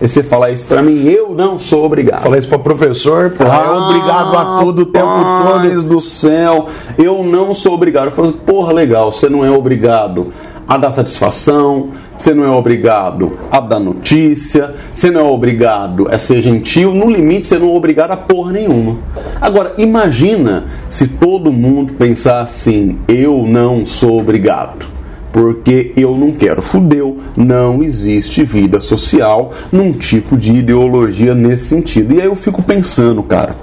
E 0.00 0.08
você 0.08 0.22
falar 0.22 0.50
isso 0.50 0.66
para 0.66 0.82
mim, 0.82 1.06
eu 1.06 1.30
não 1.30 1.58
sou 1.58 1.84
obrigado. 1.84 2.22
Falar 2.22 2.38
isso 2.38 2.48
para 2.48 2.58
professor, 2.58 3.30
pô, 3.30 3.44
ah, 3.44 3.64
é 3.64 3.70
obrigado 3.70 4.36
a 4.36 4.58
tudo 4.58 4.82
o 4.82 4.86
tempo 4.86 5.06
todo. 5.06 5.82
do 5.82 6.00
céu, 6.00 6.68
eu 6.98 7.22
não 7.22 7.54
sou 7.54 7.74
obrigado. 7.74 8.06
Eu 8.06 8.12
falo, 8.12 8.32
porra, 8.32 8.72
legal, 8.72 9.12
você 9.12 9.28
não 9.28 9.44
é 9.44 9.50
obrigado 9.50 10.32
a 10.66 10.76
dar 10.76 10.90
satisfação, 10.90 11.90
você 12.16 12.32
não 12.32 12.44
é 12.44 12.50
obrigado 12.50 13.38
a 13.50 13.60
dar 13.60 13.80
notícia, 13.80 14.74
você 14.92 15.10
não 15.10 15.20
é 15.20 15.24
obrigado 15.24 16.08
a 16.08 16.18
ser 16.18 16.40
gentil, 16.40 16.94
no 16.94 17.10
limite 17.10 17.46
você 17.46 17.58
não 17.58 17.72
é 17.72 17.76
obrigado 17.76 18.12
a 18.12 18.16
porra 18.16 18.52
nenhuma. 18.52 18.98
Agora, 19.40 19.74
imagina 19.78 20.66
se 20.88 21.08
todo 21.08 21.52
mundo 21.52 21.94
pensar 21.94 22.40
assim: 22.40 22.98
eu 23.08 23.46
não 23.46 23.84
sou 23.84 24.20
obrigado. 24.20 24.94
Porque 25.32 25.92
eu 25.96 26.16
não 26.16 26.30
quero. 26.30 26.62
Fudeu, 26.62 27.18
não 27.36 27.82
existe 27.82 28.44
vida 28.44 28.78
social 28.78 29.52
num 29.72 29.90
tipo 29.90 30.36
de 30.36 30.52
ideologia 30.52 31.34
nesse 31.34 31.64
sentido. 31.64 32.14
E 32.14 32.20
aí 32.20 32.28
eu 32.28 32.36
fico 32.36 32.62
pensando, 32.62 33.20
cara, 33.20 33.56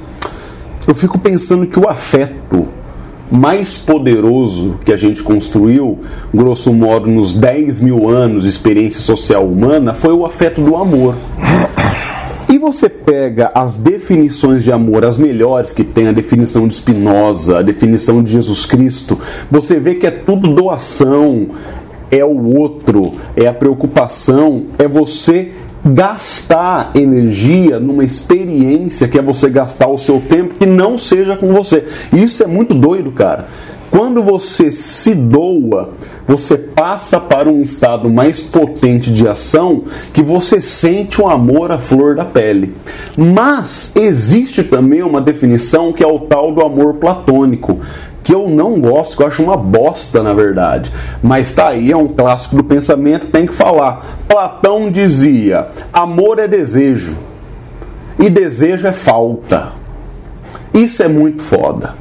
eu 0.85 0.93
fico 0.93 1.17
pensando 1.17 1.65
que 1.65 1.79
o 1.79 1.87
afeto 1.87 2.67
mais 3.31 3.77
poderoso 3.77 4.79
que 4.83 4.91
a 4.91 4.97
gente 4.97 5.23
construiu, 5.23 5.99
grosso 6.33 6.73
modo, 6.73 7.09
nos 7.09 7.33
10 7.33 7.79
mil 7.79 8.09
anos 8.09 8.43
de 8.43 8.49
experiência 8.49 8.99
social 8.99 9.45
humana, 9.45 9.93
foi 9.93 10.13
o 10.13 10.25
afeto 10.25 10.61
do 10.61 10.75
amor. 10.75 11.15
E 12.49 12.57
você 12.57 12.89
pega 12.89 13.49
as 13.55 13.77
definições 13.77 14.61
de 14.61 14.73
amor, 14.73 15.05
as 15.05 15.17
melhores 15.17 15.71
que 15.71 15.85
tem, 15.85 16.09
a 16.09 16.11
definição 16.11 16.67
de 16.67 16.75
Spinoza, 16.75 17.59
a 17.59 17.61
definição 17.61 18.21
de 18.21 18.29
Jesus 18.29 18.65
Cristo, 18.65 19.17
você 19.49 19.79
vê 19.79 19.95
que 19.95 20.05
é 20.05 20.11
tudo 20.11 20.53
doação, 20.53 21.47
é 22.11 22.25
o 22.25 22.57
outro, 22.57 23.13
é 23.37 23.47
a 23.47 23.53
preocupação, 23.53 24.65
é 24.77 24.85
você 24.85 25.53
gastar 25.83 26.91
energia 26.95 27.79
numa 27.79 28.03
experiência 28.03 29.07
que 29.07 29.17
é 29.17 29.21
você 29.21 29.49
gastar 29.49 29.87
o 29.87 29.97
seu 29.97 30.19
tempo 30.19 30.55
que 30.55 30.65
não 30.65 30.97
seja 30.97 31.35
com 31.35 31.51
você. 31.51 31.85
Isso 32.13 32.43
é 32.43 32.47
muito 32.47 32.73
doido, 32.73 33.11
cara. 33.11 33.47
Quando 33.91 34.23
você 34.23 34.71
se 34.71 35.13
doa, 35.13 35.89
você 36.25 36.57
passa 36.57 37.19
para 37.19 37.49
um 37.49 37.61
estado 37.61 38.09
mais 38.09 38.39
potente 38.39 39.11
de 39.11 39.27
ação 39.27 39.83
que 40.13 40.23
você 40.23 40.61
sente 40.61 41.21
o 41.21 41.27
amor 41.27 41.73
à 41.73 41.77
flor 41.77 42.15
da 42.15 42.23
pele. 42.23 42.73
Mas 43.17 43.93
existe 43.97 44.63
também 44.63 45.03
uma 45.03 45.19
definição 45.19 45.91
que 45.91 46.01
é 46.01 46.07
o 46.07 46.19
tal 46.19 46.53
do 46.53 46.61
amor 46.61 46.95
platônico, 46.95 47.81
que 48.23 48.33
eu 48.33 48.47
não 48.47 48.79
gosto, 48.79 49.17
que 49.17 49.23
eu 49.23 49.27
acho 49.27 49.43
uma 49.43 49.57
bosta, 49.57 50.21
na 50.21 50.33
verdade. 50.33 50.91
Mas 51.21 51.51
tá 51.51 51.69
aí, 51.69 51.91
é 51.91 51.97
um 51.97 52.07
clássico 52.07 52.55
do 52.55 52.63
pensamento, 52.63 53.27
tem 53.27 53.45
que 53.45 53.53
falar. 53.53 54.05
Platão 54.27 54.91
dizia: 54.91 55.67
amor 55.91 56.39
é 56.39 56.47
desejo 56.47 57.17
e 58.19 58.29
desejo 58.29 58.87
é 58.87 58.91
falta. 58.91 59.73
Isso 60.73 61.03
é 61.03 61.07
muito 61.07 61.41
foda. 61.41 61.95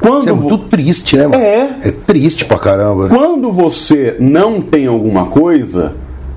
Quando 0.00 0.20
Isso 0.20 0.28
é 0.28 0.32
muito 0.32 0.58
triste, 0.68 1.16
né? 1.16 1.28
É. 1.34 1.88
É 1.88 1.92
triste 1.92 2.44
pra 2.44 2.58
caramba. 2.58 3.08
Quando 3.08 3.50
você 3.50 4.16
não 4.18 4.60
tem 4.60 4.86
alguma 4.86 5.26
coisa, 5.26 5.96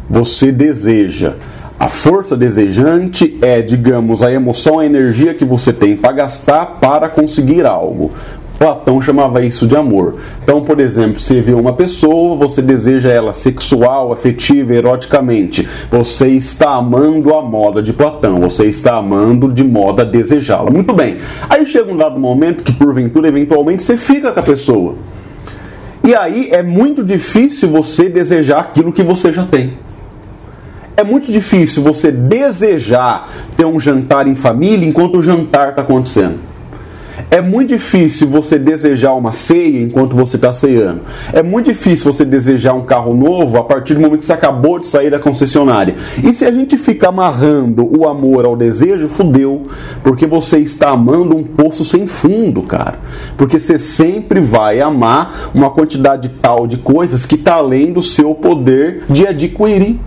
você 0.10 0.51
deseja. 0.51 1.36
A 1.79 1.88
força 1.88 2.38
desejante 2.38 3.39
é, 3.41 3.60
digamos, 3.60 4.22
a 4.22 4.31
emoção, 4.31 4.77
a 4.77 4.86
energia 4.86 5.34
que 5.34 5.43
você 5.43 5.74
tem 5.74 5.96
para 5.96 6.12
gastar 6.12 6.77
para 6.79 7.10
conseguir 7.10 7.65
algo. 7.65 8.12
Platão 8.62 9.01
chamava 9.01 9.44
isso 9.44 9.65
de 9.65 9.75
amor. 9.75 10.18
Então, 10.44 10.62
por 10.62 10.80
exemplo, 10.80 11.20
você 11.20 11.41
vê 11.41 11.51
uma 11.51 11.74
pessoa, 11.74 12.38
você 12.38 12.62
deseja 12.62 13.10
ela 13.10 13.34
sexual, 13.34 14.13
afetiva, 14.13 14.75
eroticamente. 14.75 15.68
Você 15.89 16.27
está 16.27 16.75
amando 16.75 17.34
a 17.34 17.41
moda 17.41 17.82
de 17.82 17.91
Platão, 17.91 18.39
você 18.39 18.65
está 18.65 18.98
amando 18.98 19.51
de 19.51 19.63
moda 19.63 20.06
desejá-la. 20.06 20.70
Muito 20.70 20.94
bem. 20.94 21.18
Aí 21.50 21.65
chega 21.65 21.91
um 21.91 21.98
dado 21.98 22.20
momento 22.20 22.62
que, 22.62 22.72
porventura, 22.72 23.30
eventualmente, 23.30 23.82
você 23.82 23.98
fica 23.98 24.32
com 24.32 24.39
a 24.39 24.44
pessoa. 24.44 24.94
E 26.03 26.13
aí 26.13 26.50
é 26.51 26.62
muito 26.62 27.03
difícil 27.03 27.68
você 27.68 28.10
desejar 28.10 28.60
aquilo 28.60 28.94
que 28.94 29.01
você 29.01 29.34
já 29.34 29.44
tem. 29.44 29.74
É 30.96 31.03
muito 31.03 31.32
difícil 31.32 31.82
você 31.82 32.12
desejar 32.12 33.27
ter 33.58 33.65
um 33.65 33.80
jantar 33.80 34.27
em 34.27 34.36
família 34.36 34.88
enquanto 34.88 35.18
o 35.18 35.24
jantar 35.24 35.70
está 35.70 35.82
acontecendo. 35.82 36.50
É 37.34 37.40
muito 37.40 37.70
difícil 37.70 38.28
você 38.28 38.60
desejar 38.60 39.14
uma 39.14 39.32
ceia 39.32 39.82
enquanto 39.82 40.18
você 40.18 40.36
está 40.36 40.52
ceando. 40.52 41.00
É 41.32 41.42
muito 41.42 41.68
difícil 41.68 42.12
você 42.12 42.26
desejar 42.26 42.74
um 42.74 42.82
carro 42.82 43.16
novo 43.16 43.58
a 43.58 43.64
partir 43.64 43.94
do 43.94 44.02
momento 44.02 44.20
que 44.20 44.26
você 44.26 44.34
acabou 44.34 44.78
de 44.78 44.88
sair 44.88 45.10
da 45.10 45.18
concessionária. 45.18 45.96
E 46.22 46.34
se 46.34 46.44
a 46.44 46.52
gente 46.52 46.78
fica 46.78 47.08
amarrando 47.08 47.88
o 47.98 48.06
amor 48.06 48.44
ao 48.44 48.58
desejo, 48.58 49.08
fudeu. 49.08 49.66
Porque 50.04 50.28
você 50.28 50.58
está 50.58 50.90
amando 50.90 51.38
um 51.38 51.42
poço 51.42 51.86
sem 51.86 52.06
fundo, 52.06 52.64
cara. 52.64 53.00
Porque 53.38 53.58
você 53.58 53.80
sempre 53.80 54.42
vai 54.42 54.82
amar 54.82 55.52
uma 55.54 55.70
quantidade 55.70 56.28
tal 56.42 56.68
de 56.68 56.80
coisas 56.80 57.26
que 57.26 57.36
está 57.36 57.54
além 57.54 57.94
do 57.94 58.04
seu 58.04 58.36
poder 58.36 59.04
de 59.10 59.26
adquirir. 59.26 59.98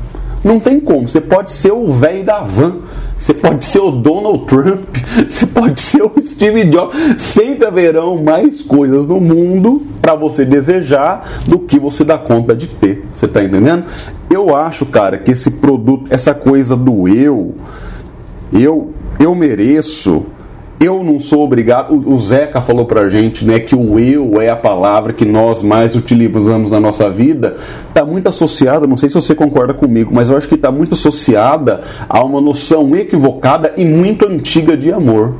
Não 0.45 0.61
tem 0.61 0.79
como. 0.79 1.09
Você 1.09 1.23
pode 1.23 1.53
ser 1.53 1.73
o 1.73 1.89
velho 1.89 2.23
da 2.23 2.41
van 2.41 2.84
Você 3.19 3.33
pode 3.33 3.65
ser 3.65 3.81
o 3.81 3.91
Donald 3.91 4.45
Trump, 4.47 4.89
você 5.29 5.47
pode 5.47 5.81
ser 5.81 6.03
o 6.03 6.13
Steve 6.21 6.65
Jobs. 6.65 7.23
Sempre 7.23 7.67
haverão 7.67 8.23
mais 8.23 8.61
coisas 8.61 9.07
no 9.07 9.21
mundo 9.21 9.83
para 10.03 10.15
você 10.15 10.45
desejar 10.45 11.43
do 11.47 11.59
que 11.59 11.79
você 11.79 12.05
dá 12.05 12.19
conta 12.19 12.55
de 12.55 12.67
ter. 12.67 13.05
Você 13.15 13.27
tá 13.27 13.43
entendendo? 13.43 13.85
Eu 14.29 14.55
acho, 14.55 14.85
cara, 14.87 15.17
que 15.17 15.31
esse 15.31 15.53
produto, 15.53 16.07
essa 16.11 16.35
coisa 16.35 16.77
do 16.77 17.09
eu, 17.09 17.55
eu, 18.53 18.93
eu 19.19 19.35
mereço, 19.35 20.27
eu 20.81 21.03
não 21.03 21.19
sou 21.21 21.45
obrigado. 21.45 21.93
O, 21.93 22.19
Zeca 22.19 22.61
falou 22.61 22.85
pra 22.85 23.09
gente, 23.09 23.45
né, 23.45 23.59
que 23.61 23.75
o 23.75 23.99
eu 23.99 24.41
é 24.41 24.51
a 24.51 24.57
palavra 24.57 25.13
que 25.13 25.25
nós 25.25 25.63
mais 25.63 25.97
utilizamos 25.97 26.71
na 26.71 26.81
nossa 26.81 27.09
vida. 27.09 27.57
Tá 27.93 28.05
muito 28.05 28.29
associada, 28.29 28.87
não 28.87 28.97
sei 28.97 29.09
se 29.09 29.15
você 29.15 29.35
concorda 29.35 29.73
comigo, 29.73 30.11
mas 30.13 30.29
eu 30.29 30.37
acho 30.37 30.49
que 30.49 30.55
está 30.55 30.71
muito 30.71 30.95
associada 30.95 31.83
a 32.09 32.23
uma 32.25 32.41
noção 32.41 32.95
equivocada 32.97 33.73
e 33.77 33.85
muito 33.85 34.27
antiga 34.27 34.77
de 34.77 34.93
amor. 34.93 35.35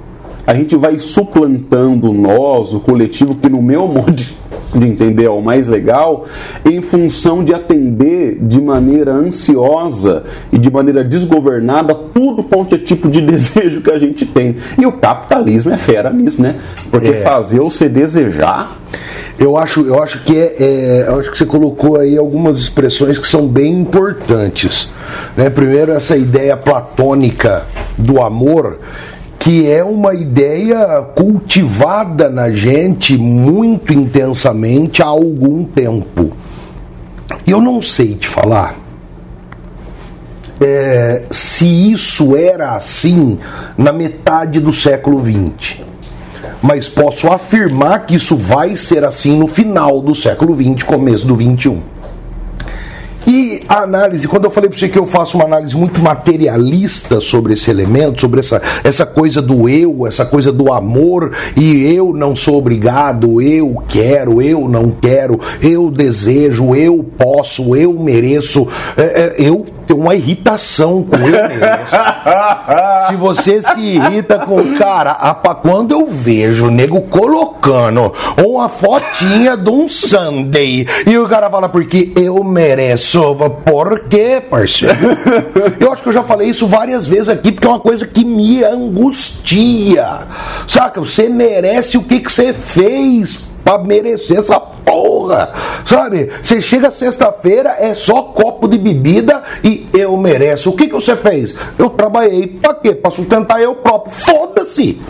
A 0.47 0.55
gente 0.55 0.77
vai 0.77 0.99
suplantando 0.99 2.13
nós, 2.13 2.75
o 2.75 2.81
coletivo, 2.81 3.35
que 3.35 3.49
no 3.49 3.63
meu 3.63 3.89
modo 3.89 4.23
de 4.75 4.85
de 4.85 4.91
entender 4.91 5.29
o 5.29 5.41
mais 5.41 5.67
legal, 5.67 6.27
em 6.65 6.81
função 6.81 7.43
de 7.43 7.55
atender 7.55 8.39
de 8.41 8.61
maneira 8.61 9.13
ansiosa 9.13 10.25
e 10.53 10.59
de 10.59 10.71
maneira 10.71 11.03
desgovernada 11.03 11.95
tudo 11.95 12.43
quanto 12.43 12.75
é 12.75 12.79
tipo 12.79 13.09
de 13.09 13.21
desejo 13.23 13.81
que 13.81 13.91
a 13.91 13.99
gente 13.99 14.27
tem. 14.27 14.57
E 14.79 14.87
o 14.87 14.93
capitalismo 14.93 15.73
é 15.73 15.79
fera 15.79 16.11
nisso, 16.11 16.43
né? 16.43 16.57
Porque 16.91 17.09
é. 17.09 17.23
fazer 17.23 17.61
você 17.61 17.89
desejar. 17.89 18.77
Eu 19.37 19.57
acho, 19.57 19.81
eu 19.81 20.01
acho 20.01 20.23
que 20.23 20.37
é, 20.37 20.55
é, 20.61 21.05
eu 21.09 21.19
acho 21.19 21.33
que 21.33 21.39
você 21.39 21.47
colocou 21.47 21.99
aí 21.99 22.17
algumas 22.17 22.61
expressões 22.61 23.19
que 23.19 23.27
são 23.27 23.49
bem 23.49 23.81
importantes. 23.81 24.89
Né? 25.37 25.51
Primeiro, 25.51 25.91
essa 25.91 26.17
ideia 26.17 26.57
platônica 26.57 27.65
do 27.99 28.23
amor 28.23 28.79
que 29.45 29.71
é 29.71 29.85
uma 29.85 30.15
ideia 30.15 31.03
cultivada 31.15 32.31
na 32.31 32.51
gente 32.51 33.15
muito 33.19 33.93
intensamente 33.93 35.03
há 35.03 35.07
algum 35.07 35.65
tempo. 35.65 36.31
Eu 37.47 37.61
não 37.61 37.83
sei 37.83 38.15
te 38.15 38.27
falar 38.27 38.75
é, 40.59 41.25
se 41.31 41.93
isso 41.93 42.35
era 42.35 42.71
assim 42.71 43.39
na 43.77 43.93
metade 43.93 44.59
do 44.61 44.73
século 44.73 45.23
XX. 45.23 45.83
Mas 46.63 46.89
posso 46.89 47.31
afirmar 47.31 48.07
que 48.07 48.15
isso 48.15 48.39
vai 48.39 48.75
ser 48.77 49.05
assim 49.05 49.37
no 49.37 49.47
final 49.47 50.01
do 50.01 50.15
século 50.15 50.57
XX, 50.57 50.85
começo 50.85 51.27
do 51.27 51.35
XXI. 51.35 51.83
E 53.27 53.63
a 53.69 53.83
análise, 53.83 54.29
quando 54.29 54.45
eu 54.45 54.51
falei 54.51 54.69
para 54.69 54.79
você 54.79 54.89
que 54.89 54.99
eu 54.99 55.07
faço 55.07 55.37
uma 55.37 55.45
análise 55.45 55.77
muito 55.77 56.01
materialista 56.01 57.21
sobre 57.21 57.55
esse 57.55 57.71
elemento, 57.71 58.21
sobre 58.21 58.41
essa, 58.41 58.61
essa 58.83 59.07
coisa 59.07 59.41
do 59.41 59.69
eu, 59.69 60.07
essa 60.07 60.27
coisa 60.27 60.53
do 60.53 60.73
amor, 60.73 61.33
e 61.57 61.95
eu 61.95 62.13
não 62.13 62.37
sou 62.37 62.59
obrigado, 62.59 63.41
eu 63.41 63.83
quero, 63.89 64.43
eu 64.43 64.69
não 64.69 64.91
quero, 64.91 65.41
eu 65.63 65.91
desejo, 65.91 66.75
eu 66.75 67.05
posso, 67.17 67.75
eu 67.75 67.93
mereço, 67.95 68.69
é, 68.97 69.03
é, 69.03 69.35
eu 69.39 69.65
tenho 69.87 70.01
uma 70.01 70.15
irritação 70.15 71.03
com 71.03 71.17
eu 71.17 71.49
mereço. 71.49 71.97
se 73.09 73.17
você 73.17 73.63
se 73.63 73.81
irrita 73.81 74.39
com 74.41 74.77
cara, 74.77 75.13
apa, 75.13 75.55
quando 75.55 75.93
eu 75.93 76.07
vejo 76.07 76.67
o 76.67 76.71
nego 76.71 77.01
colocando 77.03 78.13
uma 78.45 78.69
fotinha 78.69 79.57
de 79.57 79.71
um 79.71 79.87
Sunday 79.89 80.87
e 81.07 81.19
o 81.19 81.29
cara 81.29 81.51
fala 81.51 81.69
porque 81.69 82.13
eu 82.17 82.43
mereço. 82.43 83.23
Por 83.65 84.09
quê, 84.09 84.43
parceiro? 84.49 84.97
Eu 85.79 85.93
acho 85.93 86.03
que 86.03 86.09
eu 86.09 86.13
já 86.13 86.23
falei 86.23 86.49
isso 86.49 86.67
várias 86.67 87.07
vezes 87.07 87.29
aqui, 87.29 87.53
porque 87.53 87.67
é 87.67 87.71
uma 87.71 87.81
coisa 87.81 88.07
que 88.07 88.25
me 88.25 88.65
angustia. 88.65 90.27
Saca? 90.67 91.01
Você 91.01 91.29
merece 91.29 91.97
o 91.97 92.03
que, 92.03 92.21
que 92.21 92.31
você 92.31 92.53
fez 92.53 93.54
para 93.65 93.79
merecer 93.79 94.39
essa 94.39 94.61
porra. 94.61 95.51
Sabe? 95.87 96.31
Você 96.43 96.61
chega 96.61 96.91
sexta-feira, 96.91 97.77
é 97.79 97.95
só 97.95 98.23
copo 98.23 98.69
de 98.69 98.77
bebida 98.77 99.43
e 99.63 99.89
eu 99.93 100.17
mereço. 100.17 100.71
O 100.71 100.77
que, 100.77 100.87
que 100.87 100.93
você 100.93 101.17
fez? 101.17 101.55
Eu 101.79 101.89
trabalhei. 101.91 102.47
Pra 102.47 102.75
quê? 102.75 102.95
Pra 102.95 103.11
sustentar 103.11 103.61
eu 103.63 103.75
próprio. 103.77 104.13
Foda-se! 104.15 105.01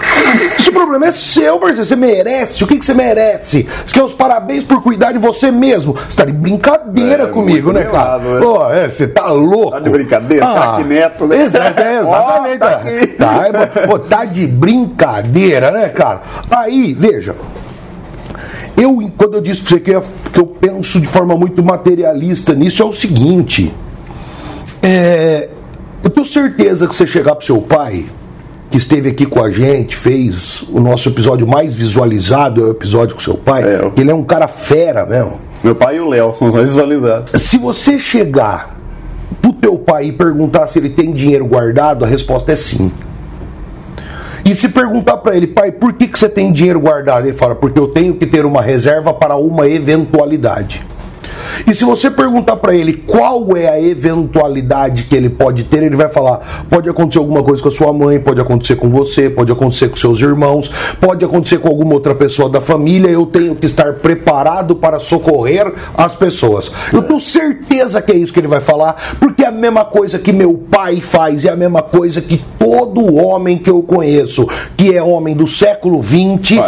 Esse 0.58 0.70
problema 0.70 1.06
é 1.06 1.12
seu, 1.12 1.58
parceiro. 1.58 1.84
Você 1.84 1.96
merece. 1.96 2.62
O 2.62 2.66
que, 2.66 2.76
que 2.76 2.84
você 2.84 2.94
merece? 2.94 3.66
Você 3.84 3.92
quer 3.92 4.04
os 4.04 4.14
parabéns 4.14 4.62
por 4.64 4.82
cuidar 4.82 5.12
de 5.12 5.18
você 5.18 5.50
mesmo. 5.50 5.94
Você 6.08 6.16
tá 6.16 6.24
de 6.24 6.32
brincadeira 6.32 7.24
é, 7.24 7.26
comigo, 7.26 7.72
né, 7.72 7.84
cara? 7.84 8.18
Né? 8.18 8.40
Pô, 8.40 8.70
é, 8.70 8.88
você 8.88 9.08
tá 9.08 9.26
louco. 9.26 9.72
Tá 9.72 9.80
de 9.80 9.90
brincadeira? 9.90 10.46
Ah, 10.46 10.54
tá 10.54 10.74
aqui 10.74 10.84
neto, 10.84 11.26
né? 11.26 11.42
Exato, 11.42 11.80
é, 11.80 12.00
exatamente. 12.00 12.56
Oh, 12.56 12.58
tá, 12.58 12.80
tá, 13.18 13.46
é, 13.46 13.86
pô, 13.86 13.98
tá 13.98 14.24
de 14.24 14.46
brincadeira, 14.46 15.70
né, 15.72 15.88
cara? 15.88 16.22
Aí, 16.50 16.94
veja. 16.94 17.34
Eu, 18.76 19.10
quando 19.16 19.34
eu 19.34 19.40
disse 19.40 19.62
para 19.62 19.70
você 19.70 19.80
que 19.80 19.90
eu, 19.90 20.04
que 20.32 20.40
eu 20.40 20.46
penso 20.46 21.00
de 21.00 21.06
forma 21.06 21.36
muito 21.36 21.62
materialista 21.62 22.54
nisso, 22.54 22.82
é 22.82 22.86
o 22.86 22.92
seguinte: 22.92 23.72
é, 24.82 25.48
eu 26.02 26.10
tenho 26.10 26.26
certeza 26.26 26.86
que 26.86 26.94
você 26.94 27.06
chegar 27.06 27.34
para 27.34 27.46
seu 27.46 27.60
pai, 27.62 28.04
que 28.70 28.76
esteve 28.76 29.10
aqui 29.10 29.24
com 29.24 29.42
a 29.42 29.50
gente, 29.50 29.96
fez 29.96 30.64
o 30.70 30.80
nosso 30.80 31.08
episódio 31.08 31.46
mais 31.46 31.76
visualizado, 31.76 32.60
é 32.60 32.64
o 32.64 32.70
episódio 32.70 33.14
com 33.14 33.20
seu 33.20 33.34
pai, 33.34 33.62
é. 33.62 33.90
ele 33.96 34.10
é 34.10 34.14
um 34.14 34.24
cara 34.24 34.48
fera 34.48 35.06
mesmo. 35.06 35.40
Meu 35.62 35.74
pai 35.74 35.96
e 35.96 36.00
o 36.00 36.08
Léo 36.08 36.34
são 36.34 36.48
os 36.48 36.54
mais 36.54 36.68
visualizados. 36.68 37.42
Se 37.42 37.56
você 37.56 37.98
chegar 37.98 38.78
pro 39.40 39.52
teu 39.54 39.78
pai 39.78 40.08
e 40.08 40.12
perguntar 40.12 40.66
se 40.66 40.78
ele 40.78 40.90
tem 40.90 41.12
dinheiro 41.12 41.46
guardado, 41.46 42.04
a 42.04 42.08
resposta 42.08 42.52
é 42.52 42.56
sim. 42.56 42.92
E 44.44 44.54
se 44.54 44.68
perguntar 44.68 45.16
para 45.16 45.34
ele, 45.36 45.46
pai, 45.46 45.72
por 45.72 45.94
que, 45.94 46.06
que 46.06 46.18
você 46.18 46.28
tem 46.28 46.52
dinheiro 46.52 46.78
guardado? 46.78 47.26
Ele 47.26 47.32
fala, 47.32 47.54
porque 47.54 47.78
eu 47.78 47.88
tenho 47.88 48.14
que 48.14 48.26
ter 48.26 48.44
uma 48.44 48.60
reserva 48.60 49.14
para 49.14 49.36
uma 49.36 49.66
eventualidade. 49.66 50.84
E 51.66 51.74
se 51.74 51.84
você 51.84 52.10
perguntar 52.10 52.56
para 52.56 52.74
ele 52.74 52.92
qual 52.94 53.56
é 53.56 53.68
a 53.68 53.80
eventualidade 53.80 55.04
que 55.04 55.14
ele 55.14 55.28
pode 55.28 55.64
ter, 55.64 55.82
ele 55.82 55.96
vai 55.96 56.08
falar: 56.08 56.66
pode 56.68 56.88
acontecer 56.88 57.18
alguma 57.18 57.42
coisa 57.42 57.62
com 57.62 57.68
a 57.68 57.72
sua 57.72 57.92
mãe, 57.92 58.18
pode 58.20 58.40
acontecer 58.40 58.76
com 58.76 58.90
você, 58.90 59.30
pode 59.30 59.52
acontecer 59.52 59.88
com 59.88 59.96
seus 59.96 60.20
irmãos, 60.20 60.70
pode 61.00 61.24
acontecer 61.24 61.58
com 61.58 61.68
alguma 61.68 61.94
outra 61.94 62.14
pessoa 62.14 62.48
da 62.48 62.60
família. 62.60 63.08
Eu 63.08 63.26
tenho 63.26 63.54
que 63.54 63.66
estar 63.66 63.94
preparado 63.94 64.76
para 64.76 64.98
socorrer 64.98 65.72
as 65.96 66.14
pessoas. 66.14 66.70
Eu 66.92 67.02
tenho 67.02 67.20
certeza 67.20 68.00
que 68.02 68.12
é 68.12 68.16
isso 68.16 68.32
que 68.32 68.40
ele 68.40 68.48
vai 68.48 68.60
falar, 68.60 69.14
porque 69.18 69.42
é 69.42 69.48
a 69.48 69.52
mesma 69.52 69.84
coisa 69.84 70.18
que 70.18 70.32
meu 70.32 70.54
pai 70.70 71.00
faz, 71.00 71.44
é 71.44 71.50
a 71.50 71.56
mesma 71.56 71.82
coisa 71.82 72.20
que 72.20 72.42
todo 72.58 73.14
homem 73.14 73.58
que 73.58 73.70
eu 73.70 73.82
conheço, 73.82 74.48
que 74.76 74.94
é 74.94 75.02
homem 75.02 75.34
do 75.34 75.46
século 75.46 76.02
XX, 76.02 76.58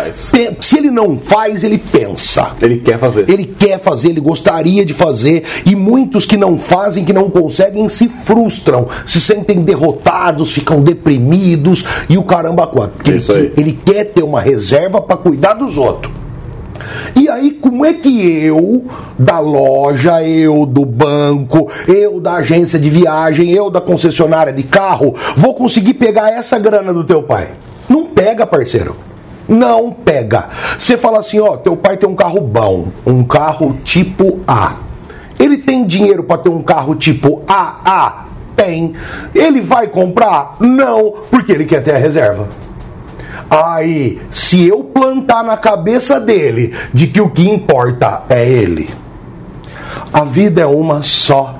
se 0.60 0.76
ele 0.76 0.90
não 0.90 1.18
faz, 1.18 1.64
ele 1.64 1.78
pensa. 1.78 2.54
Ele 2.60 2.78
quer 2.78 2.98
fazer. 2.98 3.28
Ele 3.28 3.44
quer 3.44 3.78
fazer, 3.78 4.10
ele 4.10 4.20
gostaria 4.20 4.75
gostaria 4.76 4.84
de 4.84 4.92
fazer, 4.92 5.44
e 5.64 5.74
muitos 5.74 6.26
que 6.26 6.36
não 6.36 6.58
fazem, 6.58 7.04
que 7.04 7.12
não 7.12 7.30
conseguem, 7.30 7.88
se 7.88 8.08
frustram, 8.08 8.88
se 9.06 9.20
sentem 9.20 9.62
derrotados, 9.62 10.52
ficam 10.52 10.82
deprimidos 10.82 11.84
e 12.08 12.18
o 12.18 12.22
caramba 12.22 12.66
quanto. 12.66 12.92
Porque 12.92 13.12
ele, 13.12 13.52
ele 13.56 13.78
quer 13.84 14.04
ter 14.04 14.22
uma 14.22 14.40
reserva 14.40 15.00
para 15.00 15.16
cuidar 15.16 15.54
dos 15.54 15.78
outros. 15.78 16.12
E 17.14 17.28
aí, 17.28 17.52
como 17.52 17.84
é 17.86 17.94
que 17.94 18.44
eu, 18.44 18.84
da 19.18 19.38
loja, 19.38 20.22
eu 20.22 20.66
do 20.66 20.84
banco, 20.84 21.70
eu 21.88 22.20
da 22.20 22.34
agência 22.34 22.78
de 22.78 22.90
viagem, 22.90 23.50
eu 23.50 23.70
da 23.70 23.80
concessionária 23.80 24.52
de 24.52 24.62
carro, 24.62 25.14
vou 25.36 25.54
conseguir 25.54 25.94
pegar 25.94 26.30
essa 26.30 26.58
grana 26.58 26.92
do 26.92 27.04
teu 27.04 27.22
pai? 27.22 27.48
Não 27.88 28.06
pega, 28.06 28.46
parceiro. 28.46 28.94
Não 29.48 29.90
pega. 29.92 30.48
Você 30.78 30.96
fala 30.96 31.20
assim, 31.20 31.38
ó, 31.38 31.56
teu 31.56 31.76
pai 31.76 31.96
tem 31.96 32.08
um 32.08 32.16
carro 32.16 32.40
bom, 32.40 32.88
um 33.06 33.22
carro 33.22 33.76
tipo 33.84 34.40
A. 34.46 34.76
Ele 35.38 35.58
tem 35.58 35.86
dinheiro 35.86 36.24
para 36.24 36.38
ter 36.38 36.48
um 36.48 36.62
carro 36.62 36.94
tipo 36.94 37.42
AA? 37.46 38.26
Tem. 38.56 38.94
Ele 39.34 39.60
vai 39.60 39.86
comprar? 39.86 40.56
Não, 40.58 41.14
porque 41.30 41.52
ele 41.52 41.66
quer 41.66 41.82
ter 41.82 41.94
a 41.94 41.98
reserva. 41.98 42.48
Aí, 43.48 44.20
se 44.30 44.66
eu 44.66 44.82
plantar 44.82 45.44
na 45.44 45.56
cabeça 45.56 46.18
dele 46.18 46.74
de 46.92 47.06
que 47.06 47.20
o 47.20 47.30
que 47.30 47.48
importa 47.48 48.24
é 48.28 48.48
ele, 48.48 48.90
a 50.12 50.24
vida 50.24 50.62
é 50.62 50.66
uma 50.66 51.02
só 51.02 51.55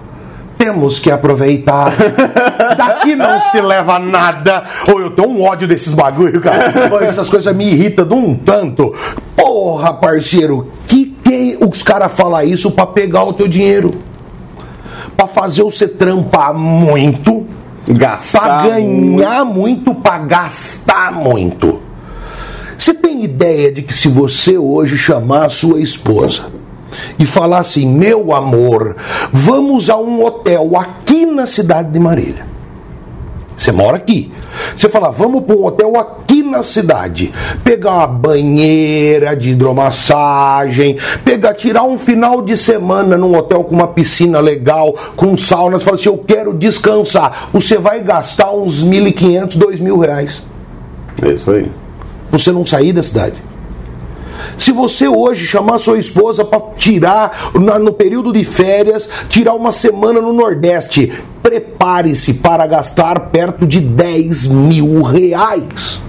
temos 0.57 0.99
que 0.99 1.11
aproveitar. 1.11 1.93
Daqui 2.77 3.15
não 3.15 3.39
se 3.39 3.61
leva 3.61 3.99
nada. 3.99 4.65
Ou 4.89 5.01
eu 5.01 5.11
tenho 5.11 5.29
um 5.29 5.43
ódio 5.43 5.69
desses 5.69 5.95
bagulho, 5.95 6.41
cara. 6.41 6.73
Essas 7.05 7.29
coisas 7.29 7.55
me 7.55 7.71
irritam 7.71 8.07
de 8.07 8.15
um 8.15 8.35
tanto. 8.35 8.95
Porra, 9.37 9.95
parceiro, 9.95 10.73
que 10.87 11.07
que 11.27 11.59
os 11.61 11.83
caras 11.83 12.13
falam 12.13 12.43
isso 12.43 12.71
para 12.71 12.87
pegar 12.87 13.25
o 13.25 13.33
teu 13.33 13.49
dinheiro? 13.49 13.93
Para 15.17 15.27
fazer 15.27 15.63
você 15.63 15.89
trampar 15.89 16.55
muito, 16.55 17.47
gastar 17.89 18.41
para 18.41 18.63
ganhar 18.69 19.45
muito, 19.45 19.91
muito 19.91 19.95
para 19.97 20.19
gastar 20.19 21.13
muito. 21.13 21.83
Você 22.79 22.95
tem 22.95 23.25
ideia 23.25 23.73
de 23.73 23.83
que 23.83 23.93
se 23.93 24.07
você 24.07 24.57
hoje 24.57 24.97
chamar 24.97 25.47
a 25.47 25.49
sua 25.49 25.81
esposa 25.81 26.51
e 27.19 27.25
falar 27.25 27.59
assim: 27.59 27.87
meu 27.87 28.33
amor, 28.33 28.97
vamos 29.33 29.91
a 29.91 29.97
um 29.97 30.25
hotel 30.25 30.77
aqui 30.77 31.27
na 31.27 31.47
cidade 31.47 31.91
de 31.91 31.99
Marília. 31.99 32.47
Você 33.57 33.73
mora 33.73 33.97
aqui. 33.97 34.31
Você 34.75 34.89
fala, 34.89 35.11
vamos 35.11 35.45
para 35.45 35.57
um 35.57 35.65
hotel 35.65 35.97
aqui 35.99 36.43
na 36.43 36.63
cidade. 36.63 37.33
Pegar 37.65 37.93
uma 37.93 38.07
banheira 38.07 39.35
de 39.35 39.51
hidromassagem, 39.51 40.99
pegar, 41.25 41.55
tirar 41.55 41.85
um 41.85 41.97
final 41.97 42.43
de 42.43 42.57
semana 42.57 43.17
num 43.17 43.35
hotel 43.37 43.65
com 43.65 43.75
uma 43.75 43.89
piscina 43.89 44.41
legal, 44.41 44.95
com 45.15 45.37
sauna. 45.37 45.79
Você 45.79 45.85
fala 45.85 45.97
assim, 45.97 46.09
eu 46.09 46.19
quero 46.19 46.53
descansar. 46.53 47.49
Você 47.53 47.79
vai 47.79 48.03
gastar 48.03 48.53
uns 48.53 48.85
1.500, 48.85 49.59
2.000 49.59 50.01
reais. 50.01 50.43
É 51.23 51.31
isso 51.31 51.51
aí. 51.51 51.71
Você 52.31 52.53
não 52.53 52.65
sair 52.67 52.93
da 52.93 53.03
cidade. 53.03 53.46
Se 54.59 54.73
você 54.73 55.07
hoje 55.07 55.47
chamar 55.47 55.79
sua 55.79 55.99
esposa 55.99 56.45
para 56.45 56.61
tirar, 56.77 57.53
no 57.55 57.93
período 57.93 58.33
de 58.33 58.45
férias, 58.45 59.09
tirar 59.29 59.55
uma 59.55 59.73
semana 59.73 60.21
no 60.21 60.33
Nordeste, 60.33 61.13
prepare-se 61.43 62.35
para 62.35 62.67
gastar 62.67 63.29
perto 63.31 63.67
de 63.67 63.81
10 63.81 64.47
mil 64.47 65.03
reais. 65.03 66.01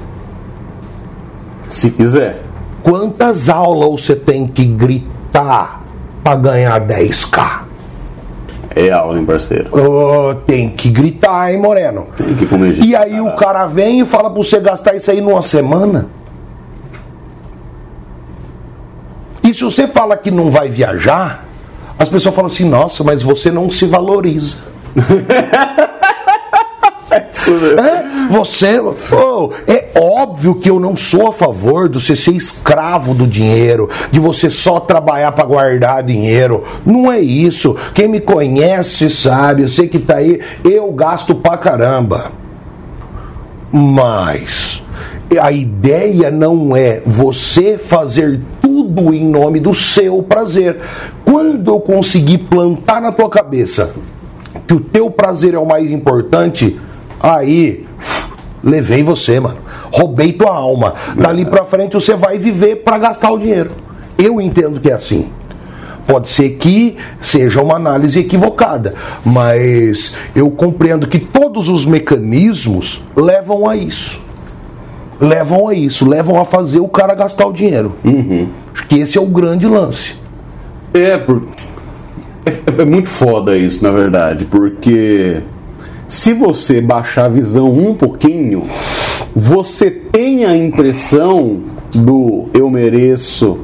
Se 1.69 1.91
quiser. 1.91 2.41
Quantas 2.81 3.49
aulas 3.49 4.01
você 4.01 4.15
tem 4.15 4.47
que 4.47 4.63
gritar 4.63 5.83
para 6.23 6.37
ganhar 6.37 6.79
10k? 6.87 7.67
É 8.73 8.91
aula, 8.91 9.17
hein, 9.17 9.25
parceiro? 9.25 9.69
Oh, 9.71 10.35
tem 10.35 10.69
que 10.69 10.89
gritar, 10.89 11.51
hein, 11.51 11.59
Moreno? 11.59 12.07
Tem 12.15 12.35
que 12.35 12.45
comer 12.45 12.77
E 12.77 12.95
aí 12.95 13.19
o 13.19 13.35
cara 13.35 13.65
vem 13.65 14.01
e 14.01 14.05
fala 14.05 14.29
para 14.29 14.37
você 14.37 14.59
gastar 14.59 14.95
isso 14.95 15.09
aí 15.09 15.19
numa 15.19 15.41
semana? 15.41 16.07
E 19.43 19.46
se 19.57 19.63
você 19.63 19.87
fala 19.87 20.15
que 20.15 20.29
não 20.29 20.51
vai 20.51 20.69
viajar, 20.69 21.43
as 21.97 22.07
pessoas 22.07 22.35
falam 22.35 22.51
assim: 22.51 22.69
nossa, 22.69 23.03
mas 23.03 23.23
você 23.23 23.49
não 23.49 23.71
se 23.71 23.85
valoriza. 23.85 24.57
É, 27.09 28.27
você, 28.29 28.77
oh, 28.79 29.49
é 29.65 29.91
óbvio 29.95 30.55
que 30.55 30.69
eu 30.69 30.77
não 30.77 30.95
sou 30.95 31.27
a 31.27 31.31
favor 31.31 31.87
de 31.87 32.01
você 32.01 32.15
ser 32.15 32.33
escravo 32.33 33.13
do 33.13 33.25
dinheiro, 33.25 33.89
de 34.11 34.19
você 34.19 34.51
só 34.51 34.81
trabalhar 34.81 35.31
para 35.31 35.45
guardar 35.45 36.03
dinheiro. 36.03 36.65
Não 36.85 37.09
é 37.09 37.21
isso. 37.21 37.77
Quem 37.93 38.09
me 38.09 38.19
conhece 38.19 39.09
sabe, 39.09 39.61
eu 39.61 39.69
sei 39.69 39.87
que 39.87 39.99
tá 39.99 40.17
aí, 40.17 40.41
eu 40.65 40.91
gasto 40.91 41.33
pra 41.33 41.57
caramba. 41.57 42.31
Mas 43.71 44.81
a 45.39 45.51
ideia 45.51 46.31
não 46.31 46.75
é 46.75 47.01
você 47.05 47.77
fazer 47.77 48.39
tudo 48.77 49.11
em 49.11 49.27
nome 49.27 49.59
do 49.59 49.73
seu 49.73 50.21
prazer. 50.21 50.77
Quando 51.25 51.71
eu 51.71 51.79
conseguir 51.79 52.37
plantar 52.37 53.01
na 53.01 53.11
tua 53.11 53.27
cabeça 53.27 53.95
que 54.67 54.73
o 54.75 54.79
teu 54.79 55.09
prazer 55.09 55.55
é 55.55 55.57
o 55.57 55.65
mais 55.65 55.89
importante, 55.89 56.79
aí 57.19 57.87
levei 58.63 59.01
você, 59.01 59.39
mano. 59.39 59.57
Roubei 59.91 60.31
tua 60.31 60.53
alma. 60.53 60.93
Dali 61.15 61.43
pra 61.43 61.65
frente 61.65 61.93
você 61.93 62.13
vai 62.13 62.37
viver 62.37 62.77
para 62.77 62.99
gastar 62.99 63.31
o 63.31 63.39
dinheiro. 63.39 63.71
Eu 64.15 64.39
entendo 64.39 64.79
que 64.79 64.91
é 64.91 64.93
assim. 64.93 65.27
Pode 66.05 66.29
ser 66.29 66.51
que 66.51 66.97
seja 67.19 67.61
uma 67.61 67.75
análise 67.77 68.19
equivocada, 68.19 68.93
mas 69.25 70.15
eu 70.35 70.51
compreendo 70.51 71.07
que 71.07 71.19
todos 71.19 71.67
os 71.67 71.83
mecanismos 71.83 73.03
levam 73.15 73.67
a 73.67 73.75
isso. 73.75 74.21
Levam 75.19 75.67
a 75.67 75.73
isso, 75.73 76.07
levam 76.07 76.39
a 76.39 76.45
fazer 76.45 76.79
o 76.79 76.87
cara 76.87 77.15
gastar 77.15 77.47
o 77.47 77.51
dinheiro. 77.51 77.95
Uhum. 78.05 78.47
Acho 78.77 78.87
que 78.87 78.99
esse 78.99 79.17
é 79.17 79.21
o 79.21 79.25
grande 79.25 79.65
lance. 79.65 80.13
É, 80.93 81.17
por... 81.17 81.41
é, 82.45 82.81
é 82.81 82.85
muito 82.85 83.09
foda 83.09 83.57
isso, 83.57 83.83
na 83.83 83.91
verdade, 83.91 84.45
porque 84.45 85.41
se 86.07 86.31
você 86.31 86.79
baixar 86.79 87.25
a 87.25 87.29
visão 87.29 87.71
um 87.71 87.95
pouquinho, 87.95 88.65
você 89.35 89.89
tem 89.89 90.45
a 90.45 90.55
impressão 90.55 91.59
do 91.91 92.49
eu 92.53 92.69
mereço, 92.69 93.61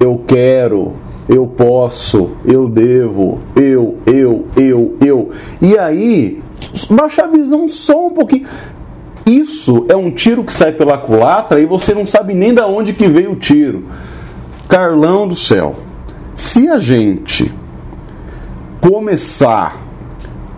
eu 0.00 0.20
quero, 0.26 0.94
eu 1.28 1.46
posso, 1.46 2.32
eu 2.44 2.68
devo, 2.68 3.38
eu, 3.54 3.98
eu, 4.04 4.48
eu, 4.56 4.96
eu. 5.00 5.30
E 5.62 5.78
aí, 5.78 6.42
baixar 6.90 7.26
a 7.26 7.30
visão 7.30 7.68
só 7.68 8.08
um 8.08 8.10
pouquinho. 8.10 8.48
Isso 9.24 9.86
é 9.88 9.94
um 9.94 10.10
tiro 10.10 10.42
que 10.42 10.52
sai 10.52 10.72
pela 10.72 10.98
culatra 10.98 11.60
e 11.60 11.66
você 11.66 11.94
não 11.94 12.04
sabe 12.04 12.34
nem 12.34 12.52
da 12.52 12.66
onde 12.66 12.92
que 12.92 13.06
veio 13.06 13.32
o 13.32 13.36
tiro. 13.36 13.84
Carlão 14.70 15.26
do 15.26 15.34
céu, 15.34 15.74
se 16.36 16.68
a 16.68 16.78
gente 16.78 17.52
começar 18.80 19.82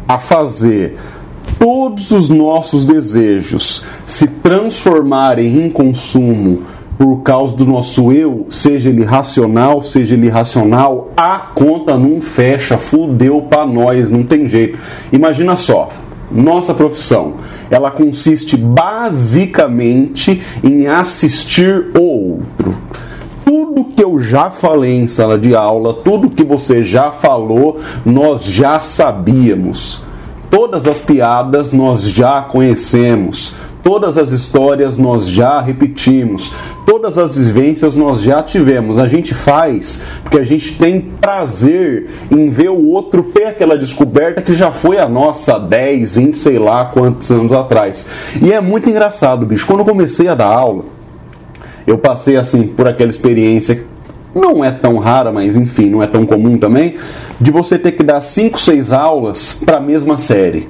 a 0.07 0.19
fazer 0.19 0.99
todos 1.59 2.11
os 2.11 2.29
nossos 2.29 2.85
desejos 2.85 3.83
se 4.05 4.27
transformarem 4.27 5.65
em 5.65 5.71
consumo 5.71 6.61
por 6.99 7.23
causa 7.23 7.57
do 7.57 7.65
nosso 7.65 8.13
eu, 8.13 8.47
seja 8.51 8.91
ele 8.91 9.03
racional, 9.03 9.81
seja 9.81 10.15
ele 10.15 10.27
irracional, 10.27 11.11
a 11.17 11.39
conta 11.39 11.97
não 11.97 12.21
fecha, 12.21 12.77
fudeu 12.77 13.41
pra 13.41 13.67
nós, 13.67 14.11
não 14.11 14.25
tem 14.25 14.47
jeito. 14.47 14.79
Imagina 15.11 15.57
só, 15.57 15.89
nossa 16.31 16.75
profissão, 16.75 17.37
ela 17.71 17.91
consiste 17.91 18.59
basicamente 18.59 20.43
em 20.63 20.87
assistir 20.87 21.91
o 21.97 22.03
outro. 22.03 22.77
Tudo 23.75 23.85
que 23.97 24.05
eu 24.05 24.21
já 24.21 24.51
falei 24.51 25.01
em 25.01 25.09
sala 25.09 25.39
de 25.39 25.57
aula, 25.57 25.95
tudo 25.95 26.29
que 26.29 26.45
você 26.45 26.85
já 26.85 27.11
falou, 27.11 27.81
nós 28.05 28.45
já 28.45 28.79
sabíamos. 28.81 30.03
Todas 30.51 30.87
as 30.87 31.01
piadas 31.01 31.73
nós 31.73 32.03
já 32.03 32.43
conhecemos. 32.43 33.55
Todas 33.83 34.19
as 34.19 34.31
histórias 34.31 34.99
nós 34.99 35.27
já 35.27 35.59
repetimos, 35.61 36.55
todas 36.87 37.17
as 37.17 37.35
vivências 37.35 37.97
nós 37.97 38.21
já 38.21 38.43
tivemos. 38.43 38.99
A 38.99 39.07
gente 39.07 39.33
faz 39.35 40.03
porque 40.23 40.39
a 40.39 40.45
gente 40.45 40.77
tem 40.77 41.01
prazer 41.01 42.11
em 42.31 42.51
ver 42.51 42.69
o 42.69 42.89
outro 42.91 43.23
ter 43.23 43.47
aquela 43.47 43.79
descoberta 43.79 44.43
que 44.43 44.53
já 44.53 44.71
foi 44.71 44.99
a 44.99 45.09
nossa 45.09 45.59
10, 45.59 46.17
20, 46.17 46.37
sei 46.37 46.59
lá 46.59 46.85
quantos 46.85 47.31
anos 47.31 47.53
atrás. 47.53 48.09
E 48.41 48.53
é 48.53 48.61
muito 48.61 48.89
engraçado, 48.91 49.47
bicho. 49.47 49.67
Quando 49.67 49.81
eu 49.81 49.87
comecei 49.87 50.29
a 50.29 50.35
dar 50.35 50.47
aula, 50.47 50.85
eu 51.87 51.99
passei 51.99 52.37
assim 52.37 52.67
por 52.67 52.87
aquela 52.89 53.11
experiência 53.11 53.85
não 54.35 54.65
é 54.65 54.71
tão 54.71 54.99
rara, 54.99 55.31
mas 55.31 55.57
enfim, 55.57 55.91
não 55.91 56.03
é 56.03 56.07
tão 56.07 56.25
comum 56.25 56.57
também, 56.57 56.97
de 57.39 57.51
você 57.51 57.79
ter 57.79 57.93
que 57.93 58.03
dar 58.03 58.21
5, 58.21 58.59
6 58.59 58.91
aulas 58.91 59.61
para 59.65 59.77
a 59.77 59.81
mesma 59.81 60.17
série. 60.17 60.69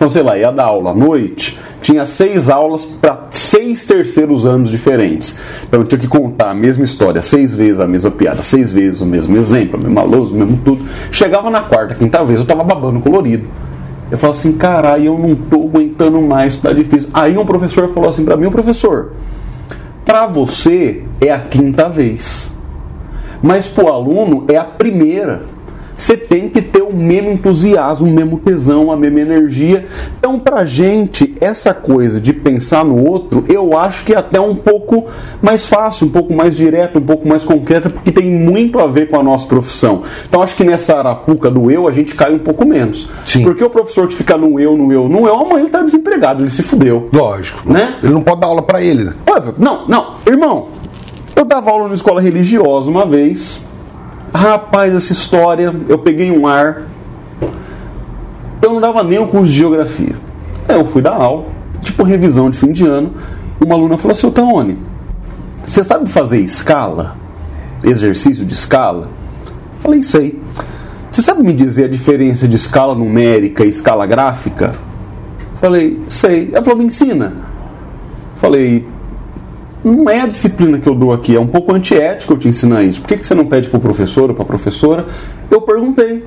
Então, 0.00 0.08
sei 0.08 0.22
lá, 0.22 0.38
ia 0.38 0.50
dar 0.50 0.64
aula 0.64 0.92
à 0.92 0.94
noite, 0.94 1.58
tinha 1.82 2.06
seis 2.06 2.48
aulas 2.48 2.86
para 2.86 3.26
seis 3.32 3.84
terceiros 3.84 4.46
anos 4.46 4.70
diferentes. 4.70 5.38
Então 5.62 5.80
eu 5.80 5.86
tinha 5.86 5.98
que 5.98 6.08
contar 6.08 6.50
a 6.52 6.54
mesma 6.54 6.84
história, 6.84 7.20
seis 7.20 7.54
vezes 7.54 7.80
a 7.80 7.86
mesma 7.86 8.10
piada, 8.10 8.40
seis 8.40 8.72
vezes 8.72 9.02
o 9.02 9.06
mesmo 9.06 9.36
exemplo, 9.36 9.78
a 9.78 9.82
mesma 9.82 10.02
lousa, 10.02 10.32
o 10.32 10.38
mesmo 10.38 10.58
tudo. 10.64 10.86
Chegava 11.12 11.50
na 11.50 11.60
quarta, 11.60 11.94
quinta 11.94 12.24
vez, 12.24 12.40
eu 12.40 12.46
tava 12.46 12.64
babando 12.64 12.98
colorido. 13.00 13.46
Eu 14.10 14.16
falava 14.16 14.38
assim, 14.38 14.52
caralho, 14.52 15.04
eu 15.04 15.18
não 15.18 15.34
tô 15.34 15.64
aguentando 15.64 16.22
mais, 16.22 16.56
tá 16.56 16.72
difícil. 16.72 17.10
Aí 17.12 17.36
um 17.36 17.44
professor 17.44 17.92
falou 17.92 18.08
assim 18.08 18.24
para 18.24 18.38
mim, 18.38 18.46
o 18.46 18.50
professor, 18.50 19.12
para 20.04 20.26
você 20.26 21.04
é 21.20 21.30
a 21.30 21.38
quinta 21.38 21.88
vez, 21.88 22.56
mas 23.42 23.68
pro 23.68 23.88
aluno 23.88 24.44
é 24.48 24.56
a 24.56 24.64
primeira 24.64 25.42
você 26.00 26.16
tem 26.16 26.48
que 26.48 26.62
ter 26.62 26.82
o 26.82 26.92
mesmo 26.92 27.30
entusiasmo, 27.30 28.08
o 28.08 28.10
mesmo 28.10 28.38
tesão, 28.38 28.90
a 28.90 28.96
mesma 28.96 29.20
energia. 29.20 29.86
Então, 30.18 30.38
pra 30.38 30.64
gente, 30.64 31.34
essa 31.40 31.74
coisa 31.74 32.18
de 32.18 32.32
pensar 32.32 32.84
no 32.84 33.06
outro, 33.06 33.44
eu 33.48 33.76
acho 33.76 34.04
que 34.04 34.14
é 34.14 34.16
até 34.16 34.40
um 34.40 34.54
pouco 34.54 35.08
mais 35.42 35.66
fácil, 35.66 36.06
um 36.06 36.10
pouco 36.10 36.32
mais 36.32 36.56
direto, 36.56 36.98
um 36.98 37.02
pouco 37.02 37.28
mais 37.28 37.44
concreta, 37.44 37.90
porque 37.90 38.10
tem 38.10 38.24
muito 38.24 38.78
a 38.78 38.86
ver 38.86 39.10
com 39.10 39.20
a 39.20 39.22
nossa 39.22 39.46
profissão. 39.46 40.02
Então, 40.26 40.40
acho 40.40 40.56
que 40.56 40.64
nessa 40.64 40.96
arapuca 40.96 41.50
do 41.50 41.70
eu, 41.70 41.86
a 41.86 41.92
gente 41.92 42.14
cai 42.14 42.32
um 42.32 42.38
pouco 42.38 42.66
menos. 42.66 43.08
Sim. 43.26 43.42
Porque 43.42 43.62
o 43.62 43.68
professor 43.68 44.08
que 44.08 44.14
fica 44.14 44.38
no 44.38 44.58
eu, 44.58 44.78
no 44.78 44.90
eu, 44.90 45.06
no 45.06 45.26
eu, 45.26 45.34
amanhã 45.34 45.60
ele 45.60 45.68
tá 45.68 45.82
desempregado, 45.82 46.42
ele 46.42 46.50
se 46.50 46.62
fudeu. 46.62 47.10
Lógico. 47.12 47.70
Né? 47.70 47.96
Ele 48.02 48.12
não 48.12 48.22
pode 48.22 48.40
dar 48.40 48.46
aula 48.46 48.62
para 48.62 48.82
ele, 48.82 49.04
né? 49.04 49.12
Não, 49.58 49.86
não, 49.86 50.14
irmão, 50.26 50.68
eu 51.36 51.44
dava 51.44 51.70
aula 51.70 51.84
numa 51.84 51.94
escola 51.94 52.20
religiosa 52.20 52.90
uma 52.90 53.04
vez. 53.04 53.68
Rapaz, 54.32 54.94
essa 54.94 55.12
história, 55.12 55.74
eu 55.88 55.98
peguei 55.98 56.30
um 56.30 56.46
ar. 56.46 56.82
Eu 58.62 58.72
não 58.72 58.80
dava 58.80 59.02
nem 59.02 59.18
o 59.18 59.26
curso 59.26 59.46
de 59.46 59.58
geografia. 59.58 60.14
Aí 60.68 60.76
eu 60.76 60.84
fui 60.84 61.02
dar 61.02 61.14
aula, 61.14 61.46
tipo 61.82 62.02
revisão 62.04 62.48
de 62.48 62.58
fim 62.58 62.70
de 62.70 62.86
ano. 62.86 63.12
Uma 63.60 63.74
aluna 63.74 63.98
falou 63.98 64.12
assim: 64.12 64.30
Taone, 64.30 64.78
você 65.64 65.82
sabe 65.82 66.08
fazer 66.08 66.40
escala? 66.40 67.16
Exercício 67.82 68.44
de 68.44 68.54
escala? 68.54 69.08
Falei, 69.80 70.02
sei. 70.02 70.40
Você 71.10 71.22
sabe 71.22 71.42
me 71.42 71.52
dizer 71.52 71.84
a 71.84 71.88
diferença 71.88 72.46
de 72.46 72.54
escala 72.54 72.94
numérica 72.94 73.64
e 73.64 73.68
escala 73.68 74.06
gráfica? 74.06 74.74
Falei, 75.60 76.00
sei. 76.06 76.50
Ela 76.52 76.62
falou, 76.62 76.78
me 76.78 76.84
ensina. 76.84 77.32
Falei, 78.36 78.86
não 79.84 80.08
é 80.08 80.20
a 80.20 80.26
disciplina 80.26 80.78
que 80.78 80.88
eu 80.88 80.94
dou 80.94 81.12
aqui, 81.12 81.36
é 81.36 81.40
um 81.40 81.46
pouco 81.46 81.72
antiético 81.72 82.34
eu 82.34 82.38
te 82.38 82.48
ensinar 82.48 82.82
isso. 82.82 83.00
Por 83.00 83.08
que, 83.08 83.16
que 83.18 83.26
você 83.26 83.34
não 83.34 83.46
pede 83.46 83.68
para 83.68 83.78
o 83.78 83.80
professor 83.80 84.28
ou 84.28 84.34
para 84.34 84.44
a 84.44 84.46
professora? 84.46 85.06
Eu 85.50 85.62
perguntei. 85.62 86.24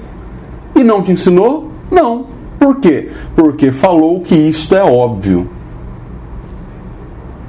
E 0.75 0.83
não 0.83 1.03
te 1.03 1.11
ensinou? 1.11 1.69
Não. 1.91 2.25
Por 2.59 2.79
quê? 2.79 3.11
Porque 3.35 3.71
falou 3.71 4.21
que 4.21 4.35
isto 4.35 4.75
é 4.75 4.83
óbvio. 4.83 5.49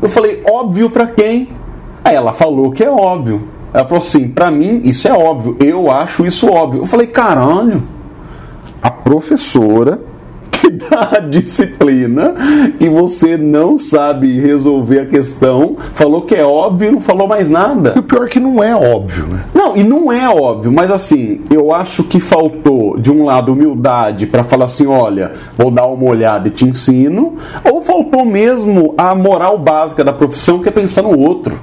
Eu 0.03 0.09
falei, 0.09 0.43
óbvio 0.45 0.91
para 0.91 1.07
quem? 1.07 1.49
Aí 2.05 2.15
ela 2.15 2.33
falou 2.33 2.71
que 2.71 2.85
é 2.85 2.91
óbvio. 2.91 3.49
Ela 3.75 3.85
falou 3.85 3.99
assim: 3.99 4.29
para 4.29 4.53
mim 4.53 4.83
isso 4.85 5.09
é 5.09 5.13
óbvio, 5.13 5.57
eu 5.59 5.91
acho 5.91 6.25
isso 6.25 6.49
óbvio. 6.49 6.83
Eu 6.83 6.87
falei: 6.87 7.09
caralho, 7.09 7.83
a 8.81 8.89
professora 8.89 10.01
que 10.75 10.91
dá 10.91 11.11
a 11.17 11.21
disciplina 11.21 12.35
e 12.81 12.89
você 12.89 13.37
não 13.37 13.79
sabe 13.79 14.41
resolver 14.41 15.01
a 15.01 15.07
questão, 15.07 15.77
falou 15.95 16.23
que 16.23 16.35
é 16.35 16.45
óbvio 16.45 16.89
e 16.89 16.93
não 16.93 17.01
falou 17.01 17.29
mais 17.29 17.49
nada. 17.49 17.95
E 17.97 17.99
o 18.01 18.03
pior 18.03 18.27
é 18.27 18.29
que 18.29 18.41
não 18.41 18.63
é 18.63 18.75
óbvio, 18.75 19.27
né? 19.27 19.45
Não, 19.55 19.77
e 19.77 19.85
não 19.85 20.13
é 20.13 20.29
óbvio, 20.29 20.73
mas 20.73 20.91
assim, 20.91 21.41
eu 21.51 21.73
acho 21.73 22.03
que 22.05 22.19
faltou, 22.19 22.99
de 22.99 23.11
um 23.11 23.25
lado, 23.25 23.53
humildade 23.53 24.27
para 24.27 24.43
falar 24.43 24.65
assim: 24.65 24.87
olha, 24.87 25.33
vou 25.57 25.71
dar 25.71 25.87
uma 25.87 26.05
olhada 26.05 26.49
e 26.49 26.51
te 26.51 26.65
ensino, 26.65 27.35
ou 27.65 27.81
faltou 27.81 28.25
mesmo 28.25 28.95
a 28.99 29.15
moral 29.15 29.59
básica 29.59 30.03
da 30.03 30.13
profissão, 30.13 30.61
que 30.61 30.69
é 30.69 30.73
pensar 30.73 31.03
no 31.03 31.19
outro. 31.19 31.61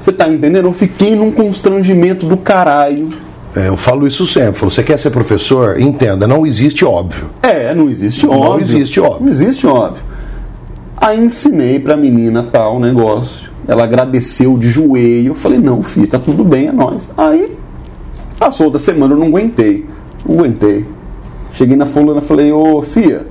Você 0.00 0.12
tá 0.12 0.28
entendendo? 0.28 0.66
Eu 0.66 0.72
fiquei 0.72 1.16
num 1.16 1.30
constrangimento 1.30 2.26
do 2.26 2.36
caralho. 2.36 3.10
É, 3.58 3.66
eu 3.66 3.76
falo 3.76 4.06
isso 4.06 4.24
sempre. 4.24 4.60
Você 4.60 4.84
quer 4.84 4.96
ser 4.98 5.10
professor? 5.10 5.80
Entenda, 5.80 6.28
não 6.28 6.46
existe 6.46 6.84
óbvio. 6.84 7.28
É, 7.42 7.74
não 7.74 7.88
existe 7.88 8.24
óbvio. 8.24 8.50
Não 8.50 8.60
existe 8.60 9.00
óbvio. 9.00 9.20
Não 9.22 9.28
existe 9.28 9.66
óbvio. 9.66 10.02
Aí 10.96 11.18
ensinei 11.18 11.80
pra 11.80 11.96
menina 11.96 12.44
tal 12.44 12.78
negócio. 12.78 13.50
Ela 13.66 13.82
agradeceu 13.82 14.56
de 14.56 14.68
joelho. 14.68 15.32
Eu 15.32 15.34
falei, 15.34 15.58
não, 15.58 15.82
filho, 15.82 16.06
tá 16.06 16.20
tudo 16.20 16.44
bem, 16.44 16.68
é 16.68 16.72
nóis. 16.72 17.10
Aí, 17.16 17.56
passou 18.38 18.66
outra 18.66 18.78
semana, 18.78 19.14
eu 19.14 19.18
não 19.18 19.26
aguentei. 19.26 19.84
Não 20.24 20.36
aguentei. 20.36 20.86
Cheguei 21.52 21.76
na 21.76 21.86
fulana 21.86 22.20
e 22.20 22.22
falei, 22.22 22.52
ô, 22.52 22.80
filha, 22.80 23.26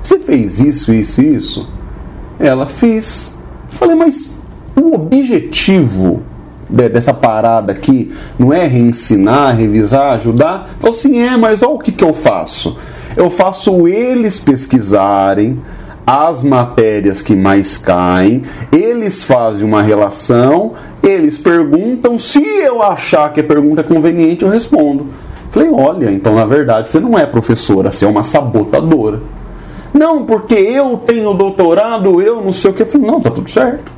você 0.00 0.20
fez 0.20 0.60
isso, 0.60 0.94
isso, 0.94 1.20
isso? 1.20 1.68
Ela, 2.38 2.66
fiz. 2.66 3.36
Falei, 3.68 3.96
mas 3.96 4.38
o 4.76 4.94
objetivo 4.94 6.22
de, 6.72 6.88
dessa 6.88 7.12
parada 7.12 7.72
aqui 7.72 8.12
não 8.38 8.52
é 8.52 8.66
reensinar, 8.66 9.56
revisar, 9.56 10.14
ajudar? 10.14 10.70
Falou 10.80 10.96
assim, 10.96 11.20
é, 11.20 11.36
mas 11.36 11.62
olha 11.62 11.72
o 11.72 11.78
que, 11.78 11.92
que 11.92 12.04
eu 12.04 12.12
faço. 12.14 12.76
Eu 13.16 13.28
faço 13.28 13.86
eles 13.86 14.40
pesquisarem 14.40 15.60
as 16.06 16.42
matérias 16.42 17.22
que 17.22 17.36
mais 17.36 17.78
caem, 17.78 18.42
eles 18.72 19.22
fazem 19.22 19.64
uma 19.64 19.82
relação, 19.82 20.72
eles 21.02 21.38
perguntam, 21.38 22.18
se 22.18 22.42
eu 22.42 22.82
achar 22.82 23.32
que 23.32 23.40
a 23.40 23.44
pergunta 23.44 23.82
é 23.82 23.84
conveniente, 23.84 24.42
eu 24.42 24.50
respondo. 24.50 25.06
Falei, 25.50 25.70
olha, 25.70 26.10
então 26.10 26.34
na 26.34 26.46
verdade 26.46 26.88
você 26.88 26.98
não 26.98 27.16
é 27.16 27.26
professora, 27.26 27.92
você 27.92 28.04
é 28.04 28.08
uma 28.08 28.24
sabotadora. 28.24 29.20
Não, 29.92 30.24
porque 30.24 30.54
eu 30.54 30.96
tenho 31.06 31.34
doutorado, 31.34 32.20
eu 32.20 32.42
não 32.42 32.52
sei 32.52 32.70
o 32.70 32.74
que. 32.74 32.82
Eu 32.82 32.86
falei, 32.86 33.06
não, 33.06 33.20
tá 33.20 33.30
tudo 33.30 33.50
certo 33.50 33.92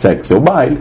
segue 0.00 0.26
seu 0.26 0.40
baile. 0.40 0.80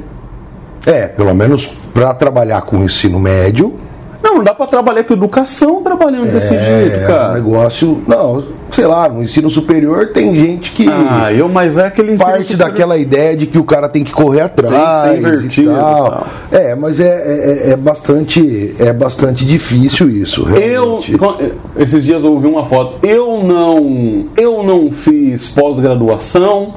É, 0.86 1.08
pelo 1.08 1.34
menos 1.34 1.68
para 1.94 2.14
trabalhar 2.14 2.62
com 2.62 2.78
o 2.78 2.84
ensino 2.84 3.20
médio. 3.20 3.74
Não, 4.22 4.36
não 4.36 4.44
dá 4.44 4.54
para 4.54 4.68
trabalhar 4.68 5.04
com 5.06 5.14
educação 5.14 5.82
trabalhando 5.82 6.28
é, 6.28 6.32
desse 6.32 6.58
jeito, 6.58 7.08
cara. 7.08 7.28
É 7.28 7.32
um 7.32 7.34
negócio. 7.36 8.04
Não, 8.06 8.44
sei 8.70 8.86
lá, 8.86 9.08
no 9.08 9.24
ensino 9.24 9.50
superior 9.50 10.12
tem 10.14 10.36
gente 10.36 10.72
que. 10.72 10.88
Ah, 10.90 11.32
eu, 11.32 11.48
mas 11.48 11.78
é 11.78 11.88
aquele 11.88 12.18
Parte 12.18 12.44
superior... 12.44 12.70
daquela 12.70 12.98
ideia 12.98 13.36
de 13.36 13.48
que 13.48 13.58
o 13.58 13.64
cara 13.64 13.88
tem 13.88 14.04
que 14.04 14.12
correr 14.12 14.42
atrás. 14.42 14.74
Tem 14.74 15.22
que 15.22 15.30
ser 15.30 15.36
invertido. 15.36 15.72
E 15.72 15.76
tal. 15.76 16.06
E 16.06 16.10
tal. 16.10 16.28
É, 16.52 16.76
mas 16.76 17.00
é, 17.00 17.06
é, 17.06 17.72
é, 17.72 17.76
bastante, 17.78 18.76
é 18.78 18.92
bastante 18.92 19.46
difícil 19.46 20.10
isso. 20.10 20.44
Realmente. 20.44 21.14
Eu, 21.14 21.54
esses 21.78 22.04
dias 22.04 22.22
eu 22.22 22.34
ouvi 22.34 22.48
uma 22.48 22.66
foto. 22.66 23.00
Eu 23.02 23.42
não, 23.42 24.26
eu 24.36 24.64
não 24.64 24.92
fiz 24.92 25.48
pós-graduação 25.50 26.74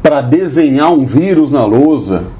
para 0.00 0.20
desenhar 0.20 0.92
um 0.92 1.04
vírus 1.04 1.50
na 1.50 1.64
lousa. 1.64 2.37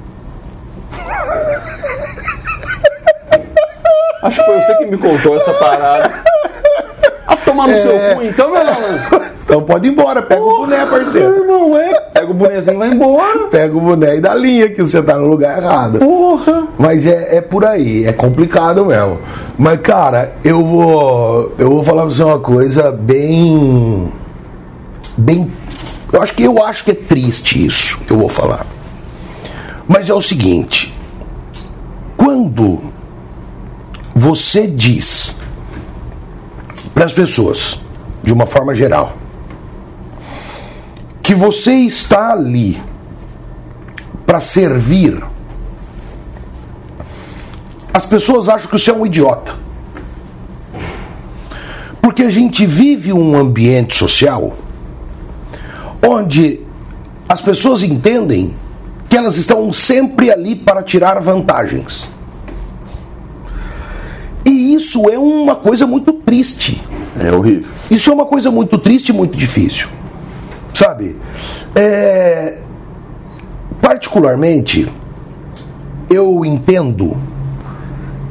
Acho 4.21 4.39
que 4.39 4.45
foi 4.45 4.61
você 4.61 4.75
que 4.75 4.85
me 4.85 4.97
contou 4.97 5.37
essa 5.37 5.53
parada. 5.53 6.11
A 7.27 7.35
tomar 7.37 7.67
no 7.67 7.73
é... 7.73 7.79
seu 7.79 8.15
cu 8.15 8.23
então, 8.23 8.51
meu 8.51 8.63
malandro. 8.63 9.29
Então 9.43 9.63
pode 9.63 9.87
ir 9.87 9.91
embora, 9.91 10.21
pega 10.21 10.41
Porra, 10.41 10.53
o 10.53 10.59
boné, 10.59 10.85
parceiro. 10.85 11.35
Irmão, 11.37 11.77
é. 11.77 11.99
Pega 12.13 12.31
o 12.31 12.33
bonézinho 12.33 12.75
e 12.75 12.77
vai 12.77 12.89
embora. 12.89 13.39
Pega 13.49 13.77
o 13.77 13.81
boné 13.81 14.17
e 14.17 14.21
dá 14.21 14.35
linha 14.35 14.69
que 14.69 14.81
você 14.81 15.01
tá 15.01 15.15
no 15.15 15.25
lugar 15.25 15.57
errado. 15.57 15.99
Porra! 15.99 16.67
Mas 16.77 17.07
é, 17.07 17.37
é 17.37 17.41
por 17.41 17.65
aí, 17.65 18.05
é 18.05 18.13
complicado 18.13 18.85
mesmo. 18.85 19.19
Mas, 19.57 19.81
cara, 19.81 20.33
eu 20.43 20.63
vou. 20.63 21.55
Eu 21.57 21.69
vou 21.69 21.83
falar 21.83 22.03
pra 22.03 22.11
você 22.11 22.23
uma 22.23 22.39
coisa 22.39 22.91
bem. 22.91 24.13
Bem 25.17 25.49
eu 26.11 26.21
acho 26.21 26.33
que 26.33 26.43
eu 26.43 26.63
acho 26.63 26.83
que 26.83 26.91
é 26.91 26.95
triste 26.95 27.63
isso 27.63 27.99
que 27.99 28.11
eu 28.11 28.17
vou 28.17 28.29
falar. 28.29 28.65
Mas 29.87 30.09
é 30.09 30.13
o 30.13 30.21
seguinte, 30.21 30.93
quando 32.17 32.79
você 34.19 34.67
diz 34.67 35.37
para 36.93 37.05
as 37.05 37.13
pessoas, 37.13 37.79
de 38.21 38.33
uma 38.33 38.45
forma 38.45 38.75
geral, 38.75 39.15
que 41.23 41.33
você 41.33 41.71
está 41.71 42.33
ali 42.33 42.81
para 44.25 44.41
servir, 44.41 45.23
as 47.93 48.05
pessoas 48.05 48.49
acham 48.49 48.69
que 48.69 48.77
você 48.77 48.91
é 48.91 48.93
um 48.93 49.05
idiota. 49.05 49.55
Porque 52.01 52.23
a 52.23 52.29
gente 52.29 52.65
vive 52.65 53.13
um 53.13 53.37
ambiente 53.37 53.95
social 53.95 54.53
onde 56.05 56.59
as 57.29 57.39
pessoas 57.39 57.83
entendem 57.83 58.53
que 59.07 59.15
elas 59.15 59.37
estão 59.37 59.71
sempre 59.71 60.29
ali 60.29 60.57
para 60.57 60.83
tirar 60.83 61.21
vantagens. 61.21 62.18
E 64.49 64.73
isso 64.73 65.07
é 65.07 65.17
uma 65.19 65.55
coisa 65.55 65.85
muito 65.85 66.11
triste. 66.11 66.81
É 67.19 67.31
horrível. 67.31 67.69
Isso 67.91 68.09
é 68.09 68.13
uma 68.13 68.25
coisa 68.25 68.49
muito 68.49 68.79
triste 68.79 69.09
e 69.09 69.13
muito 69.13 69.37
difícil. 69.37 69.87
Sabe? 70.73 71.15
É... 71.75 72.57
Particularmente, 73.79 74.89
eu 76.09 76.43
entendo 76.43 77.15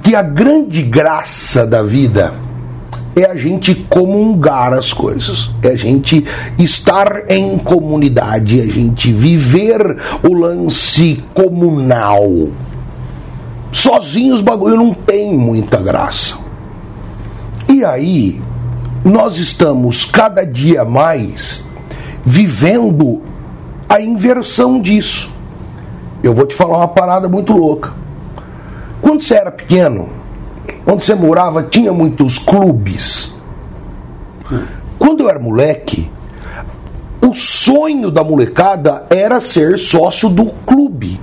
que 0.02 0.16
a 0.16 0.22
grande 0.22 0.82
graça 0.82 1.64
da 1.64 1.84
vida 1.84 2.34
é 3.14 3.24
a 3.24 3.36
gente 3.36 3.74
comungar 3.74 4.72
as 4.72 4.92
coisas, 4.92 5.50
é 5.62 5.68
a 5.68 5.76
gente 5.76 6.24
estar 6.58 7.30
em 7.30 7.58
comunidade, 7.58 8.60
é 8.60 8.64
a 8.64 8.66
gente 8.66 9.12
viver 9.12 9.96
o 10.28 10.34
lance 10.34 11.22
comunal. 11.32 12.48
Sozinhos 13.70 14.40
bagulho 14.40 14.76
não 14.76 14.94
tem 14.94 15.36
muita 15.36 15.78
graça. 15.78 16.38
E 17.68 17.84
aí, 17.84 18.40
nós 19.04 19.36
estamos 19.36 20.04
cada 20.04 20.44
dia 20.44 20.84
mais 20.84 21.64
vivendo 22.24 23.22
a 23.88 24.00
inversão 24.00 24.80
disso. 24.80 25.32
Eu 26.22 26.34
vou 26.34 26.46
te 26.46 26.54
falar 26.54 26.78
uma 26.78 26.88
parada 26.88 27.28
muito 27.28 27.52
louca. 27.52 27.92
Quando 29.00 29.22
você 29.22 29.34
era 29.34 29.50
pequeno, 29.50 30.08
onde 30.86 31.04
você 31.04 31.14
morava 31.14 31.62
tinha 31.62 31.92
muitos 31.92 32.38
clubes. 32.38 33.34
Quando 34.98 35.22
eu 35.22 35.30
era 35.30 35.38
moleque, 35.38 36.10
o 37.20 37.34
sonho 37.34 38.10
da 38.10 38.24
molecada 38.24 39.06
era 39.10 39.40
ser 39.40 39.78
sócio 39.78 40.28
do 40.28 40.46
clube. 40.66 41.20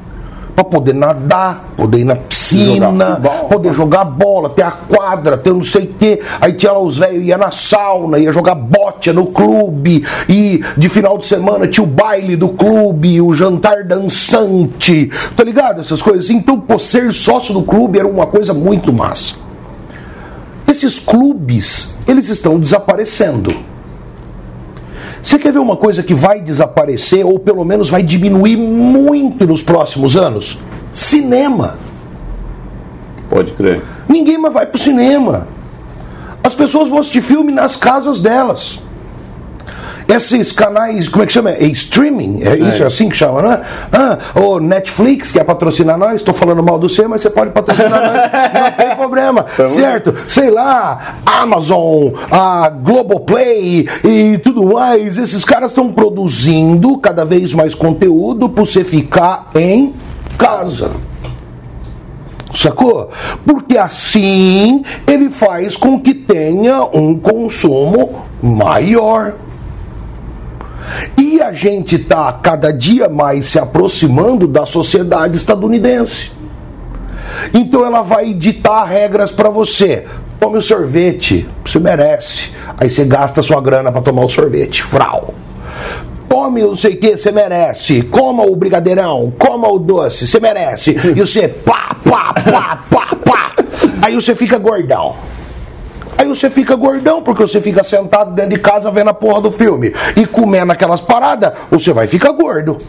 Para 0.55 0.63
poder 0.63 0.93
nadar, 0.93 1.65
poder 1.75 1.99
ir 1.99 2.05
na 2.05 2.15
piscina, 2.15 2.89
jogar 2.89 3.29
poder 3.49 3.73
jogar 3.73 4.05
bola, 4.05 4.49
ter 4.49 4.61
a 4.61 4.71
quadra, 4.71 5.37
ter 5.37 5.53
não 5.53 5.61
sei 5.63 5.83
o 5.83 5.93
quê. 5.99 6.21
Aí 6.39 6.53
tinha 6.53 6.71
lá 6.71 6.79
os 6.79 6.97
velhos, 6.97 7.25
ia 7.25 7.37
na 7.37 7.51
sauna, 7.51 8.17
ia 8.17 8.31
jogar 8.31 8.55
bote 8.55 9.11
no 9.11 9.27
clube. 9.27 10.05
E 10.29 10.63
de 10.77 10.89
final 10.89 11.17
de 11.17 11.25
semana 11.25 11.67
tinha 11.67 11.83
o 11.83 11.87
baile 11.87 12.35
do 12.35 12.49
clube, 12.49 13.19
o 13.21 13.33
jantar 13.33 13.83
dançante. 13.83 15.09
Tá 15.35 15.43
ligado? 15.43 15.81
Essas 15.81 16.01
coisas. 16.01 16.29
Então, 16.29 16.59
por 16.59 16.79
ser 16.79 17.13
sócio 17.13 17.53
do 17.53 17.63
clube 17.63 17.99
era 17.99 18.07
uma 18.07 18.27
coisa 18.27 18.53
muito 18.53 18.93
massa. 18.93 19.35
Esses 20.67 20.99
clubes, 20.99 21.95
eles 22.07 22.29
estão 22.29 22.59
desaparecendo. 22.59 23.53
Você 25.25 25.39
quer 25.39 25.51
ver 25.51 25.57
uma 25.57 25.75
coisa 25.75 26.03
que 26.03 26.13
vai 26.13 26.39
desaparecer 26.39 27.25
ou 27.25 27.39
pelo 27.39 27.65
menos 27.65 27.89
vai 27.89 28.03
diminuir 28.03 28.55
muito 28.55 29.47
nos 29.47 29.63
próximos 29.63 30.15
anos? 30.15 30.59
Cinema. 30.93 31.79
Pode 33.27 33.53
crer. 33.53 33.81
Ninguém 34.07 34.37
mais 34.37 34.53
vai 34.53 34.67
para 34.67 34.75
o 34.75 34.79
cinema. 34.79 35.47
As 36.43 36.53
pessoas 36.53 36.89
vão 36.89 36.99
assistir 36.99 37.21
filme 37.21 37.51
nas 37.51 37.75
casas 37.75 38.19
delas. 38.19 38.79
Esses 40.07 40.51
canais, 40.51 41.07
como 41.07 41.23
é 41.23 41.27
que 41.27 41.33
chama? 41.33 41.51
É 41.51 41.65
streaming? 41.65 42.41
É 42.43 42.55
isso, 42.55 42.83
é, 42.83 42.85
assim 42.85 43.09
que 43.09 43.17
chama, 43.17 43.41
né? 43.41 43.61
Ah, 43.91 44.17
o 44.39 44.59
Netflix 44.59 45.31
quer 45.31 45.43
patrocinar 45.43 45.97
nós, 45.97 46.15
estou 46.15 46.33
falando 46.33 46.61
mal 46.61 46.77
do 46.77 46.87
seu, 46.87 47.09
mas 47.09 47.21
você 47.21 47.29
pode 47.29 47.51
patrocinar 47.51 48.01
nós, 48.01 48.53
não 48.61 48.71
tem 48.71 48.95
problema, 48.95 49.45
certo? 49.75 50.15
Sei 50.27 50.49
lá, 50.51 51.15
Amazon, 51.25 52.09
a 52.29 52.69
Globoplay 52.69 53.87
e 54.03 54.37
tudo 54.39 54.73
mais, 54.73 55.17
esses 55.17 55.43
caras 55.43 55.71
estão 55.71 55.91
produzindo 55.91 56.97
cada 56.97 57.25
vez 57.25 57.53
mais 57.53 57.73
conteúdo 57.73 58.47
para 58.47 58.63
você 58.63 58.83
ficar 58.83 59.49
em 59.55 59.93
casa. 60.37 60.91
Sacou? 62.55 63.09
Porque 63.45 63.77
assim 63.77 64.83
ele 65.05 65.29
faz 65.29 65.75
com 65.75 65.99
que 65.99 66.13
tenha 66.13 66.83
um 66.83 67.19
consumo 67.19 68.25
maior. 68.41 69.33
E 71.17 71.41
a 71.41 71.51
gente 71.51 71.95
está 71.95 72.31
cada 72.33 72.71
dia 72.71 73.09
mais 73.09 73.47
se 73.47 73.59
aproximando 73.59 74.47
da 74.47 74.65
sociedade 74.65 75.37
estadunidense. 75.37 76.31
Então 77.53 77.85
ela 77.85 78.01
vai 78.01 78.33
ditar 78.33 78.83
regras 78.83 79.31
para 79.31 79.49
você. 79.49 80.05
Tome 80.39 80.57
o 80.57 80.61
sorvete, 80.61 81.47
você 81.65 81.79
merece. 81.79 82.51
Aí 82.77 82.89
você 82.89 83.05
gasta 83.05 83.41
sua 83.41 83.61
grana 83.61 83.91
para 83.91 84.01
tomar 84.01 84.25
o 84.25 84.29
sorvete, 84.29 84.83
frau. 84.83 85.33
Tome 86.27 86.61
não 86.61 86.75
sei 86.75 86.93
o 86.93 86.97
que, 86.97 87.17
você 87.17 87.31
merece. 87.31 88.01
Coma 88.03 88.43
o 88.43 88.55
brigadeirão, 88.55 89.31
coma 89.37 89.67
o 89.69 89.79
doce, 89.79 90.27
você 90.27 90.39
merece. 90.39 90.91
E 90.91 91.19
você 91.19 91.47
pá, 91.47 91.95
pá, 92.03 92.33
pá, 92.33 92.79
pá, 92.89 93.15
pá. 93.23 93.55
Aí 94.01 94.15
você 94.15 94.35
fica 94.35 94.57
gordão. 94.57 95.15
Aí 96.25 96.29
você 96.29 96.49
fica 96.49 96.75
gordão, 96.75 97.21
porque 97.21 97.43
você 97.43 97.61
fica 97.61 97.83
sentado 97.83 98.31
dentro 98.31 98.49
de 98.49 98.57
casa 98.57 98.89
vendo 98.89 99.11
a 99.11 99.13
porra 99.13 99.41
do 99.41 99.51
filme 99.51 99.93
e 100.17 100.25
comendo 100.25 100.71
aquelas 100.71 100.99
paradas, 100.99 101.53
você 101.69 101.93
vai 101.93 102.07
ficar 102.07 102.31
gordo. 102.31 102.79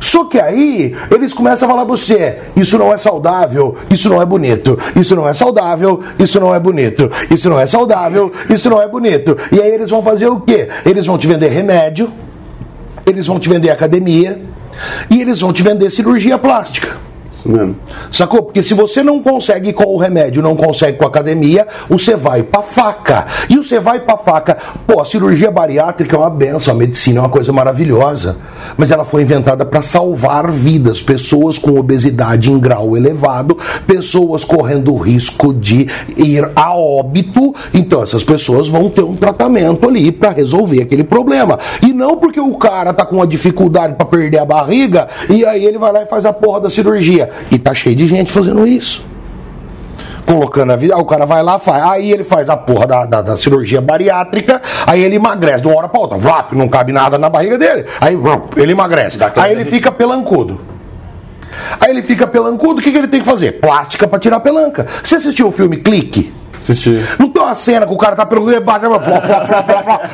Só 0.00 0.24
que 0.24 0.40
aí 0.40 0.96
eles 1.10 1.34
começam 1.34 1.68
a 1.68 1.70
falar 1.70 1.84
pra 1.84 1.94
você: 1.94 2.38
isso 2.56 2.78
não 2.78 2.90
é 2.90 2.96
saudável, 2.96 3.76
isso 3.90 4.08
não 4.08 4.22
é 4.22 4.24
bonito, 4.24 4.78
isso 4.96 5.14
não 5.14 5.28
é 5.28 5.34
saudável, 5.34 6.02
isso 6.18 6.40
não 6.40 6.54
é 6.54 6.58
bonito, 6.58 7.10
isso 7.30 7.50
não 7.50 7.60
é 7.60 7.66
saudável, 7.66 8.32
isso 8.48 8.70
não 8.70 8.80
é 8.80 8.88
bonito. 8.88 9.36
E 9.52 9.60
aí 9.60 9.70
eles 9.70 9.90
vão 9.90 10.02
fazer 10.02 10.28
o 10.28 10.40
quê? 10.40 10.70
Eles 10.86 11.04
vão 11.04 11.18
te 11.18 11.26
vender 11.26 11.48
remédio, 11.48 12.10
eles 13.04 13.26
vão 13.26 13.38
te 13.38 13.48
vender 13.50 13.68
academia 13.68 14.40
e 15.10 15.20
eles 15.20 15.40
vão 15.40 15.52
te 15.52 15.62
vender 15.62 15.90
cirurgia 15.90 16.38
plástica. 16.38 17.07
Isso 17.38 17.48
mesmo. 17.48 17.76
Sacou? 18.10 18.42
Porque 18.42 18.64
se 18.64 18.74
você 18.74 19.00
não 19.00 19.22
consegue 19.22 19.72
com 19.72 19.84
o 19.84 19.96
remédio, 19.96 20.42
não 20.42 20.56
consegue 20.56 20.98
com 20.98 21.04
a 21.04 21.06
academia, 21.08 21.68
você 21.88 22.16
vai 22.16 22.42
pra 22.42 22.62
faca. 22.62 23.26
E 23.48 23.56
você 23.56 23.78
vai 23.78 24.00
pra 24.00 24.16
faca. 24.16 24.56
Pô, 24.84 25.00
a 25.00 25.04
cirurgia 25.04 25.48
bariátrica 25.48 26.16
é 26.16 26.18
uma 26.18 26.30
benção, 26.30 26.74
a 26.74 26.76
medicina 26.76 27.18
é 27.18 27.22
uma 27.22 27.28
coisa 27.28 27.52
maravilhosa. 27.52 28.36
Mas 28.76 28.90
ela 28.90 29.04
foi 29.04 29.22
inventada 29.22 29.64
para 29.64 29.82
salvar 29.82 30.50
vidas. 30.50 31.00
Pessoas 31.00 31.58
com 31.58 31.78
obesidade 31.78 32.50
em 32.50 32.58
grau 32.58 32.96
elevado, 32.96 33.56
pessoas 33.86 34.44
correndo 34.44 34.96
risco 34.96 35.54
de 35.54 35.86
ir 36.16 36.50
a 36.56 36.74
óbito. 36.74 37.54
Então 37.72 38.02
essas 38.02 38.24
pessoas 38.24 38.66
vão 38.66 38.90
ter 38.90 39.02
um 39.02 39.14
tratamento 39.14 39.86
ali 39.86 40.10
para 40.10 40.30
resolver 40.30 40.82
aquele 40.82 41.04
problema. 41.04 41.56
E 41.82 41.92
não 41.92 42.16
porque 42.16 42.40
o 42.40 42.56
cara 42.56 42.92
tá 42.92 43.06
com 43.06 43.16
uma 43.16 43.26
dificuldade 43.28 43.94
para 43.94 44.06
perder 44.06 44.38
a 44.38 44.44
barriga 44.44 45.06
e 45.30 45.44
aí 45.44 45.64
ele 45.64 45.78
vai 45.78 45.92
lá 45.92 46.02
e 46.02 46.06
faz 46.06 46.26
a 46.26 46.32
porra 46.32 46.62
da 46.62 46.70
cirurgia. 46.70 47.27
E 47.50 47.58
tá 47.58 47.74
cheio 47.74 47.96
de 47.96 48.06
gente 48.06 48.32
fazendo 48.32 48.66
isso. 48.66 49.06
Colocando 50.26 50.72
a 50.72 50.76
vida, 50.76 50.94
aí 50.94 51.00
o 51.00 51.04
cara 51.06 51.24
vai 51.24 51.42
lá, 51.42 51.58
faz. 51.58 51.82
Aí 51.84 52.12
ele 52.12 52.22
faz 52.22 52.50
a 52.50 52.56
porra 52.56 52.86
da, 52.86 53.06
da, 53.06 53.22
da 53.22 53.36
cirurgia 53.36 53.80
bariátrica, 53.80 54.60
aí 54.86 55.02
ele 55.02 55.16
emagrece 55.16 55.62
de 55.62 55.68
uma 55.68 55.76
hora 55.76 55.88
pra 55.88 56.00
outra. 56.00 56.18
Vlap, 56.18 56.52
não 56.52 56.68
cabe 56.68 56.92
nada 56.92 57.16
na 57.16 57.30
barriga 57.30 57.56
dele. 57.56 57.86
Aí 58.00 58.16
ele 58.56 58.72
emagrece. 58.72 59.18
Aí 59.36 59.52
ele 59.52 59.64
fica 59.64 59.90
pelancudo. 59.90 60.60
Aí 61.80 61.90
ele 61.90 62.02
fica 62.02 62.26
pelancudo, 62.26 62.80
o 62.80 62.82
que, 62.82 62.92
que 62.92 62.98
ele 62.98 63.08
tem 63.08 63.20
que 63.20 63.26
fazer? 63.26 63.52
Plástica 63.52 64.06
pra 64.06 64.18
tirar 64.18 64.36
a 64.36 64.40
pelanca. 64.40 64.86
Você 65.02 65.16
assistiu 65.16 65.48
o 65.48 65.52
filme 65.52 65.78
Clique? 65.78 66.32
Assisti. 66.60 67.02
Não 67.18 67.30
tem 67.30 67.42
uma 67.42 67.54
cena 67.54 67.86
que 67.86 67.92
o 67.92 67.96
cara 67.96 68.16
tá 68.16 68.26
pelo 68.26 68.46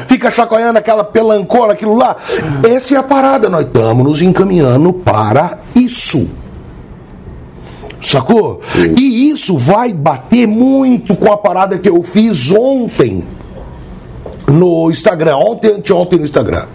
fica 0.07 0.31
chacoalhando 0.31 0.79
aquela 0.79 1.05
pelancona, 1.05 1.73
aquilo 1.73 1.97
lá. 1.97 2.17
Essa 2.63 2.95
é 2.95 2.99
a 2.99 3.03
parada. 3.03 3.49
Nós 3.49 3.67
estamos 3.67 4.05
nos 4.05 4.23
encaminhando 4.23 4.93
para 4.93 5.59
isso. 5.75 6.31
Sacou? 8.05 8.61
Sim. 8.65 8.95
E 8.99 9.31
isso 9.31 9.57
vai 9.57 9.93
bater 9.93 10.47
muito 10.47 11.17
com 11.17 11.33
a 11.33 11.37
parada 11.37 11.79
que 11.79 11.89
eu 11.89 12.03
fiz 12.03 12.51
ontem 12.51 13.25
no 14.47 14.91
Instagram, 14.91 15.37
ontem, 15.39 15.73
anteontem 15.73 16.19
no 16.19 16.25
Instagram. 16.25 16.67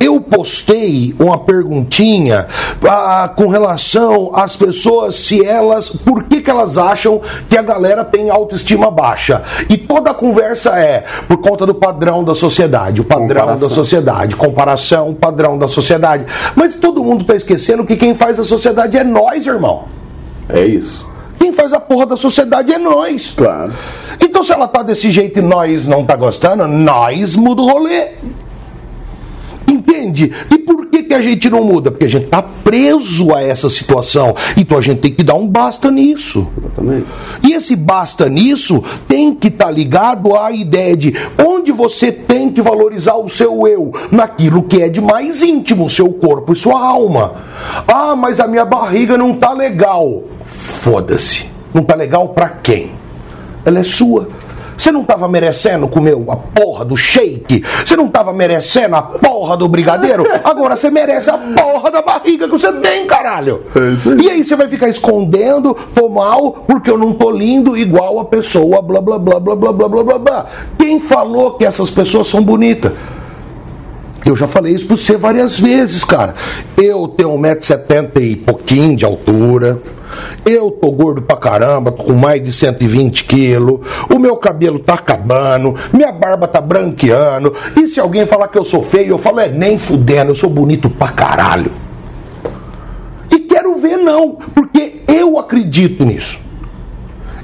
Eu 0.00 0.20
postei 0.20 1.14
uma 1.18 1.38
perguntinha 1.38 2.46
ah, 2.86 3.30
com 3.34 3.48
relação 3.48 4.30
às 4.34 4.56
pessoas 4.56 5.14
se 5.16 5.44
elas, 5.44 5.88
por 5.88 6.24
que, 6.24 6.40
que 6.40 6.50
elas 6.50 6.76
acham 6.76 7.20
que 7.48 7.56
a 7.56 7.62
galera 7.62 8.04
tem 8.04 8.28
autoestima 8.28 8.90
baixa? 8.90 9.42
E 9.70 9.76
toda 9.76 10.10
a 10.10 10.14
conversa 10.14 10.70
é 10.78 11.04
por 11.28 11.38
conta 11.38 11.64
do 11.64 11.74
padrão 11.74 12.24
da 12.24 12.34
sociedade, 12.34 13.00
o 13.00 13.04
padrão 13.04 13.28
comparação. 13.28 13.68
da 13.68 13.74
sociedade, 13.74 14.36
comparação, 14.36 15.14
padrão 15.14 15.56
da 15.58 15.68
sociedade. 15.68 16.24
Mas 16.54 16.80
todo 16.80 17.04
mundo 17.04 17.22
está 17.22 17.36
esquecendo 17.36 17.84
que 17.84 17.96
quem 17.96 18.14
faz 18.14 18.40
a 18.40 18.44
sociedade 18.44 18.96
é 18.96 19.04
nós, 19.04 19.46
irmão. 19.46 19.95
É 20.48 20.64
isso. 20.64 21.06
Quem 21.38 21.52
faz 21.52 21.72
a 21.72 21.80
porra 21.80 22.06
da 22.06 22.16
sociedade 22.16 22.72
é 22.72 22.78
nós. 22.78 23.34
Claro. 23.36 23.72
Então 24.20 24.42
se 24.42 24.52
ela 24.52 24.66
tá 24.66 24.82
desse 24.82 25.10
jeito 25.10 25.38
e 25.38 25.42
nós 25.42 25.86
não 25.86 26.04
tá 26.04 26.16
gostando, 26.16 26.66
nós 26.66 27.36
muda 27.36 27.62
o 27.62 27.66
rolê. 27.66 28.08
Entende? 29.68 30.32
E 30.50 30.58
por 30.58 30.86
que, 30.86 31.02
que 31.02 31.14
a 31.14 31.20
gente 31.20 31.50
não 31.50 31.64
muda? 31.64 31.90
Porque 31.90 32.04
a 32.04 32.08
gente 32.08 32.26
tá 32.26 32.42
preso 32.42 33.34
a 33.34 33.42
essa 33.42 33.68
situação. 33.68 34.34
Então 34.56 34.78
a 34.78 34.80
gente 34.80 35.00
tem 35.00 35.12
que 35.12 35.24
dar 35.24 35.34
um 35.34 35.46
basta 35.46 35.90
nisso. 35.90 36.46
Exatamente. 36.56 37.06
E 37.42 37.52
esse 37.52 37.74
basta 37.74 38.28
nisso 38.28 38.82
tem 39.08 39.34
que 39.34 39.48
estar 39.48 39.66
tá 39.66 39.70
ligado 39.70 40.36
à 40.36 40.50
ideia 40.52 40.96
de 40.96 41.12
onde 41.44 41.72
você 41.72 42.12
tem 42.12 42.50
que 42.50 42.62
valorizar 42.62 43.16
o 43.16 43.28
seu 43.28 43.66
eu, 43.66 43.92
naquilo 44.10 44.62
que 44.62 44.82
é 44.82 44.88
de 44.88 45.00
mais 45.00 45.42
íntimo, 45.42 45.90
seu 45.90 46.10
corpo 46.10 46.52
e 46.52 46.56
sua 46.56 46.80
alma. 46.80 47.34
Ah, 47.86 48.14
mas 48.14 48.40
a 48.40 48.46
minha 48.46 48.64
barriga 48.64 49.18
não 49.18 49.34
tá 49.34 49.52
legal. 49.52 50.35
Foda-se. 50.46 51.50
Não 51.72 51.82
tá 51.82 51.94
legal 51.94 52.28
para 52.28 52.48
quem? 52.48 52.92
Ela 53.64 53.80
é 53.80 53.84
sua. 53.84 54.28
Você 54.76 54.92
não 54.92 55.02
estava 55.02 55.26
merecendo 55.26 55.88
comer 55.88 56.14
a 56.28 56.36
porra 56.36 56.84
do 56.84 56.96
shake? 56.96 57.64
Você 57.84 57.96
não 57.96 58.06
estava 58.06 58.32
merecendo 58.32 58.94
a 58.94 59.02
porra 59.02 59.56
do 59.56 59.68
brigadeiro? 59.68 60.24
Agora 60.44 60.76
você 60.76 60.90
merece 60.90 61.30
a 61.30 61.38
porra 61.38 61.90
da 61.90 62.02
barriga 62.02 62.46
que 62.46 62.52
você 62.52 62.72
tem, 62.74 63.06
caralho. 63.06 63.62
É 63.74 64.22
e 64.22 64.30
aí 64.30 64.44
você 64.44 64.54
vai 64.54 64.68
ficar 64.68 64.88
escondendo, 64.88 65.74
tô 65.94 66.08
mal, 66.08 66.64
porque 66.66 66.90
eu 66.90 66.98
não 66.98 67.14
tô 67.14 67.30
lindo 67.30 67.76
igual 67.76 68.20
a 68.20 68.24
pessoa, 68.26 68.82
blá 68.82 69.00
blá 69.00 69.18
blá 69.18 69.40
blá 69.40 69.56
blá 69.56 69.72
blá 69.72 69.88
blá 69.88 70.04
blá 70.04 70.18
blá. 70.18 70.46
Quem 70.78 71.00
falou 71.00 71.52
que 71.52 71.64
essas 71.64 71.90
pessoas 71.90 72.28
são 72.28 72.42
bonitas? 72.42 72.92
Eu 74.26 74.34
já 74.34 74.48
falei 74.48 74.74
isso 74.74 74.86
para 74.86 74.96
você 74.96 75.16
várias 75.16 75.58
vezes, 75.58 76.04
cara. 76.04 76.34
Eu 76.76 77.06
tenho 77.06 77.30
1,70m 77.30 78.20
e 78.20 78.36
pouquinho 78.36 78.96
de 78.96 79.04
altura. 79.04 79.80
Eu 80.44 80.70
tô 80.70 80.90
gordo 80.90 81.22
pra 81.22 81.36
caramba, 81.36 81.92
tô 81.92 82.04
com 82.04 82.14
mais 82.14 82.42
de 82.42 82.52
120 82.52 83.24
quilos, 83.24 83.80
o 84.08 84.18
meu 84.18 84.36
cabelo 84.36 84.78
tá 84.78 84.94
acabando, 84.94 85.74
minha 85.92 86.12
barba 86.12 86.46
tá 86.46 86.60
branqueando, 86.60 87.52
e 87.76 87.86
se 87.86 87.98
alguém 88.00 88.26
falar 88.26 88.48
que 88.48 88.58
eu 88.58 88.64
sou 88.64 88.82
feio, 88.82 89.10
eu 89.10 89.18
falo, 89.18 89.40
é 89.40 89.48
nem 89.48 89.78
fudendo, 89.78 90.30
eu 90.30 90.34
sou 90.34 90.50
bonito 90.50 90.88
pra 90.88 91.08
caralho. 91.08 91.70
E 93.30 93.40
quero 93.40 93.76
ver 93.76 93.96
não, 93.96 94.36
porque 94.54 95.02
eu 95.08 95.38
acredito 95.38 96.04
nisso. 96.04 96.38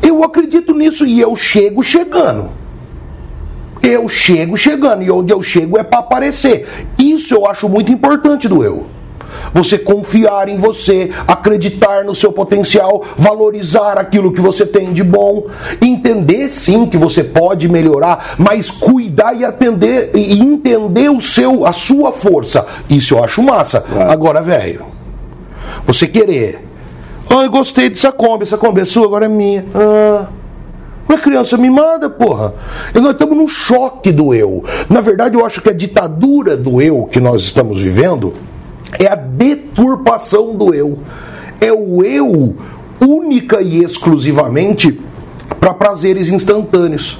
Eu 0.02 0.22
acredito 0.24 0.74
nisso 0.74 1.06
e 1.06 1.20
eu 1.20 1.34
chego 1.36 1.82
chegando. 1.82 2.50
Eu 3.82 4.08
chego 4.08 4.56
chegando, 4.56 5.02
e 5.02 5.10
onde 5.10 5.32
eu 5.32 5.42
chego 5.42 5.76
é 5.76 5.82
para 5.82 5.98
aparecer. 5.98 6.68
Isso 6.98 7.34
eu 7.34 7.46
acho 7.46 7.68
muito 7.68 7.90
importante 7.90 8.46
do 8.48 8.62
eu 8.62 8.86
você 9.52 9.78
confiar 9.78 10.48
em 10.48 10.56
você, 10.56 11.10
acreditar 11.26 12.04
no 12.04 12.14
seu 12.14 12.32
potencial, 12.32 13.02
valorizar 13.16 13.98
aquilo 13.98 14.32
que 14.32 14.40
você 14.40 14.64
tem 14.64 14.92
de 14.92 15.02
bom, 15.02 15.46
entender 15.80 16.48
sim 16.50 16.86
que 16.86 16.96
você 16.96 17.24
pode 17.24 17.68
melhorar, 17.68 18.34
mas 18.38 18.70
cuidar 18.70 19.34
e 19.34 19.44
atender 19.44 20.10
e 20.14 20.40
entender 20.40 21.10
o 21.10 21.20
seu, 21.20 21.66
a 21.66 21.72
sua 21.72 22.12
força. 22.12 22.66
Isso 22.88 23.14
eu 23.14 23.24
acho 23.24 23.42
massa. 23.42 23.84
Agora, 24.08 24.40
velho, 24.40 24.84
você 25.86 26.06
querer, 26.06 26.64
ah, 27.28 27.44
eu 27.44 27.50
gostei 27.50 27.88
dessa 27.88 28.12
Kombi, 28.12 28.44
essa 28.44 28.58
Kombi 28.58 28.80
é 28.80 28.84
sua, 28.84 29.06
agora 29.06 29.26
é 29.26 29.28
minha. 29.28 29.64
Ah, 29.74 30.26
não 31.08 31.16
é 31.16 31.18
criança 31.18 31.56
mimada, 31.56 32.08
porra. 32.08 32.54
E 32.94 33.00
nós 33.00 33.12
estamos 33.12 33.36
num 33.36 33.48
choque 33.48 34.12
do 34.12 34.32
eu. 34.32 34.64
Na 34.88 35.00
verdade, 35.00 35.36
eu 35.36 35.44
acho 35.44 35.60
que 35.60 35.68
a 35.68 35.74
ditadura 35.74 36.56
do 36.56 36.80
eu 36.80 37.04
que 37.04 37.20
nós 37.20 37.42
estamos 37.42 37.80
vivendo 37.80 38.34
é 38.98 39.06
a 39.06 39.14
deturpação 39.14 40.54
do 40.54 40.74
eu. 40.74 40.98
É 41.60 41.72
o 41.72 42.04
eu 42.04 42.56
única 43.00 43.60
e 43.60 43.82
exclusivamente 43.82 45.00
para 45.58 45.74
prazeres 45.74 46.28
instantâneos. 46.28 47.18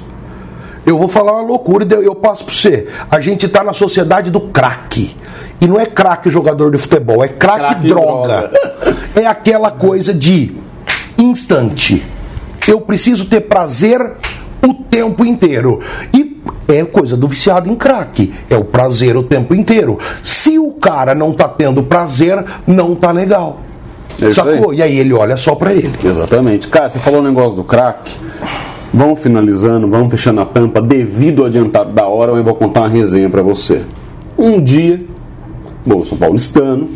Eu 0.85 0.97
vou 0.97 1.07
falar 1.07 1.33
uma 1.33 1.41
loucura 1.41 1.85
e 1.85 2.05
eu 2.05 2.15
passo 2.15 2.43
para 2.43 2.53
você. 2.53 2.87
A 3.09 3.19
gente 3.19 3.45
está 3.45 3.63
na 3.63 3.73
sociedade 3.73 4.29
do 4.29 4.41
crack. 4.41 5.15
E 5.61 5.67
não 5.67 5.79
é 5.79 5.85
crack 5.85 6.29
jogador 6.29 6.71
de 6.71 6.77
futebol, 6.77 7.23
é 7.23 7.27
crack, 7.29 7.59
crack 7.59 7.87
droga. 7.87 8.49
droga. 8.49 8.63
É 9.15 9.27
aquela 9.27 9.69
coisa 9.69 10.11
de 10.11 10.55
instante. 11.17 12.03
Eu 12.67 12.81
preciso 12.81 13.25
ter 13.25 13.41
prazer 13.41 14.01
o 14.67 14.73
tempo 14.73 15.23
inteiro. 15.23 15.79
E 16.11 16.23
é 16.67 16.83
coisa 16.83 17.15
do 17.15 17.27
viciado 17.27 17.69
em 17.69 17.75
crack. 17.75 18.33
É 18.49 18.55
o 18.55 18.63
prazer 18.63 19.15
o 19.15 19.23
tempo 19.23 19.53
inteiro. 19.53 19.97
Se 20.23 20.57
o 20.57 20.71
cara 20.71 21.13
não 21.13 21.33
tá 21.33 21.47
tendo 21.47 21.83
prazer, 21.83 22.43
não 22.65 22.95
tá 22.95 23.11
legal. 23.11 23.59
É 24.21 24.31
Sacou? 24.31 24.71
Aí. 24.71 24.77
E 24.77 24.81
aí 24.81 24.97
ele 24.97 25.13
olha 25.13 25.37
só 25.37 25.55
para 25.55 25.73
ele. 25.73 25.93
Exatamente. 26.03 26.67
Cara, 26.67 26.89
você 26.89 26.99
falou 26.99 27.19
o 27.19 27.23
um 27.23 27.25
negócio 27.25 27.55
do 27.55 27.63
crack. 27.63 28.11
Vamos 28.93 29.19
finalizando, 29.19 29.87
vamos 29.87 30.11
fechando 30.11 30.41
a 30.41 30.45
tampa. 30.45 30.81
Devido 30.81 31.41
ao 31.41 31.47
adiantado 31.47 31.91
da 31.91 32.05
hora, 32.05 32.31
eu 32.31 32.43
vou 32.43 32.53
contar 32.55 32.81
uma 32.81 32.89
resenha 32.89 33.29
para 33.29 33.41
você. 33.41 33.81
Um 34.37 34.61
dia, 34.61 35.03
São 36.05 36.17
Paulistano, 36.17 36.89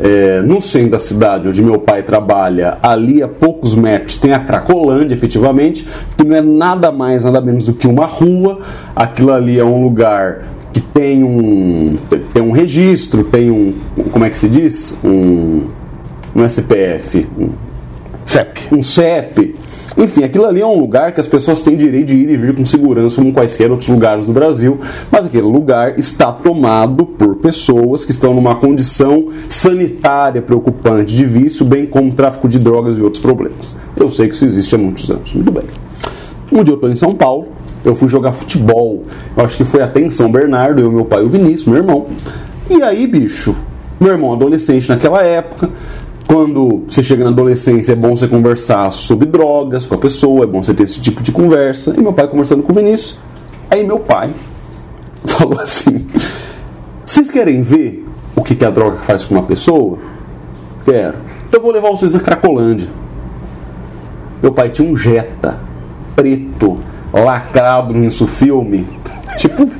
é, 0.00 0.42
no 0.42 0.60
centro 0.60 0.90
da 0.90 0.98
cidade 0.98 1.48
onde 1.48 1.62
meu 1.62 1.78
pai 1.78 2.02
trabalha, 2.02 2.78
ali 2.82 3.22
a 3.22 3.28
poucos 3.28 3.74
metros 3.74 4.16
tem 4.16 4.32
a 4.32 4.40
Cracolândia, 4.40 5.14
efetivamente, 5.14 5.86
que 6.16 6.24
não 6.24 6.36
é 6.36 6.40
nada 6.40 6.90
mais, 6.90 7.24
nada 7.24 7.40
menos 7.40 7.64
do 7.64 7.72
que 7.72 7.86
uma 7.86 8.06
rua. 8.06 8.60
Aquilo 8.94 9.32
ali 9.32 9.58
é 9.58 9.64
um 9.64 9.84
lugar 9.84 10.44
que 10.72 10.80
tem 10.80 11.22
um, 11.22 11.96
tem 12.32 12.42
um 12.42 12.50
registro, 12.50 13.24
tem 13.24 13.50
um. 13.50 13.74
Como 14.10 14.24
é 14.24 14.30
que 14.30 14.38
se 14.38 14.48
diz? 14.48 14.98
Um. 15.04 15.68
É 16.36 16.48
CPF. 16.48 17.28
Um, 17.38 17.50
CEP. 18.24 18.60
Um 18.72 18.82
CEP. 18.82 19.54
Enfim, 19.96 20.24
aquilo 20.24 20.44
ali 20.44 20.60
é 20.60 20.66
um 20.66 20.78
lugar 20.78 21.12
que 21.12 21.20
as 21.20 21.26
pessoas 21.26 21.62
têm 21.62 21.76
direito 21.76 22.06
de 22.06 22.14
ir 22.14 22.30
e 22.30 22.36
vir 22.36 22.54
com 22.54 22.66
segurança, 22.66 23.16
como 23.16 23.32
quaisquer 23.32 23.70
outros 23.70 23.88
lugares 23.88 24.24
do 24.24 24.32
Brasil, 24.32 24.78
mas 25.10 25.26
aquele 25.26 25.46
lugar 25.46 25.98
está 25.98 26.32
tomado 26.32 27.06
por 27.06 27.36
pessoas 27.36 28.04
que 28.04 28.10
estão 28.10 28.34
numa 28.34 28.56
condição 28.56 29.28
sanitária 29.48 30.42
preocupante 30.42 31.14
de 31.14 31.24
vício, 31.24 31.64
bem 31.64 31.86
como 31.86 32.12
tráfico 32.12 32.48
de 32.48 32.58
drogas 32.58 32.98
e 32.98 33.02
outros 33.02 33.22
problemas. 33.22 33.76
Eu 33.96 34.10
sei 34.10 34.28
que 34.28 34.34
isso 34.34 34.44
existe 34.44 34.74
há 34.74 34.78
muitos 34.78 35.08
anos. 35.08 35.32
Muito 35.32 35.52
bem. 35.52 35.64
Um 36.50 36.62
dia 36.64 36.72
eu 36.72 36.76
estou 36.76 36.90
em 36.90 36.96
São 36.96 37.14
Paulo, 37.14 37.48
eu 37.84 37.94
fui 37.94 38.08
jogar 38.08 38.32
futebol, 38.32 39.04
eu 39.36 39.44
acho 39.44 39.56
que 39.56 39.64
foi 39.64 39.82
até 39.82 40.00
em 40.00 40.10
São 40.10 40.30
Bernardo, 40.30 40.80
eu, 40.80 40.90
meu 40.90 41.04
pai 41.04 41.22
e 41.22 41.26
o 41.26 41.28
Vinícius, 41.28 41.66
meu 41.66 41.76
irmão. 41.76 42.06
E 42.68 42.82
aí, 42.82 43.06
bicho, 43.06 43.54
meu 44.00 44.12
irmão 44.12 44.32
adolescente 44.32 44.88
naquela 44.88 45.22
época, 45.22 45.70
quando 46.34 46.82
você 46.88 47.00
chega 47.00 47.22
na 47.22 47.30
adolescência, 47.30 47.92
é 47.92 47.94
bom 47.94 48.16
você 48.16 48.26
conversar 48.26 48.90
sobre 48.90 49.24
drogas 49.24 49.86
com 49.86 49.94
a 49.94 49.98
pessoa, 49.98 50.42
é 50.42 50.46
bom 50.48 50.60
você 50.60 50.74
ter 50.74 50.82
esse 50.82 51.00
tipo 51.00 51.22
de 51.22 51.30
conversa. 51.30 51.94
E 51.96 52.02
meu 52.02 52.12
pai 52.12 52.26
conversando 52.26 52.60
com 52.60 52.72
o 52.72 52.74
Vinícius. 52.74 53.20
Aí 53.70 53.86
meu 53.86 54.00
pai 54.00 54.32
falou 55.26 55.60
assim: 55.60 56.08
Vocês 57.06 57.30
querem 57.30 57.62
ver 57.62 58.04
o 58.34 58.42
que, 58.42 58.56
que 58.56 58.64
a 58.64 58.70
droga 58.70 58.96
faz 58.96 59.24
com 59.24 59.36
uma 59.36 59.44
pessoa? 59.44 59.96
Quero. 60.84 61.18
Então 61.46 61.60
eu 61.60 61.62
vou 61.62 61.70
levar 61.70 61.90
vocês 61.90 62.14
na 62.14 62.18
Cracolândia. 62.18 62.88
Meu 64.42 64.50
pai 64.50 64.70
tinha 64.70 64.90
um 64.90 64.96
Jetta 64.96 65.60
preto, 66.16 66.80
lacrado 67.12 67.94
no 67.94 68.10
filme, 68.10 68.84
tipo 69.36 69.70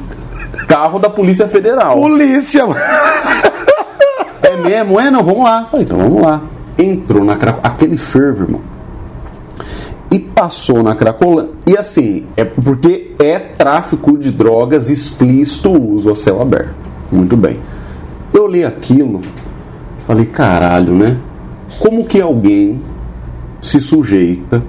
carro 0.68 1.00
da 1.00 1.10
Polícia 1.10 1.48
Federal. 1.48 1.96
Polícia! 1.96 2.62
É 4.54 4.56
mesmo? 4.56 5.00
É, 5.00 5.10
não, 5.10 5.24
vamos 5.24 5.42
lá. 5.42 5.66
Falei, 5.66 5.84
então 5.84 5.98
vamos 5.98 6.22
lá. 6.22 6.42
Entrou 6.78 7.24
na 7.24 7.36
Cracolândia, 7.36 7.72
aquele 7.72 7.96
fervo, 7.96 8.44
irmão. 8.44 8.60
E 10.10 10.18
passou 10.18 10.82
na 10.82 10.94
Cracolândia. 10.94 11.52
E 11.66 11.76
assim, 11.76 12.26
é 12.36 12.44
porque 12.44 13.14
é 13.18 13.38
tráfico 13.38 14.16
de 14.16 14.30
drogas 14.30 14.88
explícito 14.88 15.70
uso 15.70 16.10
a 16.10 16.14
céu 16.14 16.40
aberto. 16.40 16.74
Muito 17.10 17.36
bem. 17.36 17.60
Eu 18.32 18.46
li 18.46 18.64
aquilo, 18.64 19.20
falei, 20.06 20.26
caralho, 20.26 20.94
né? 20.94 21.16
Como 21.80 22.04
que 22.04 22.20
alguém 22.20 22.80
se 23.60 23.80
sujeita 23.80 24.62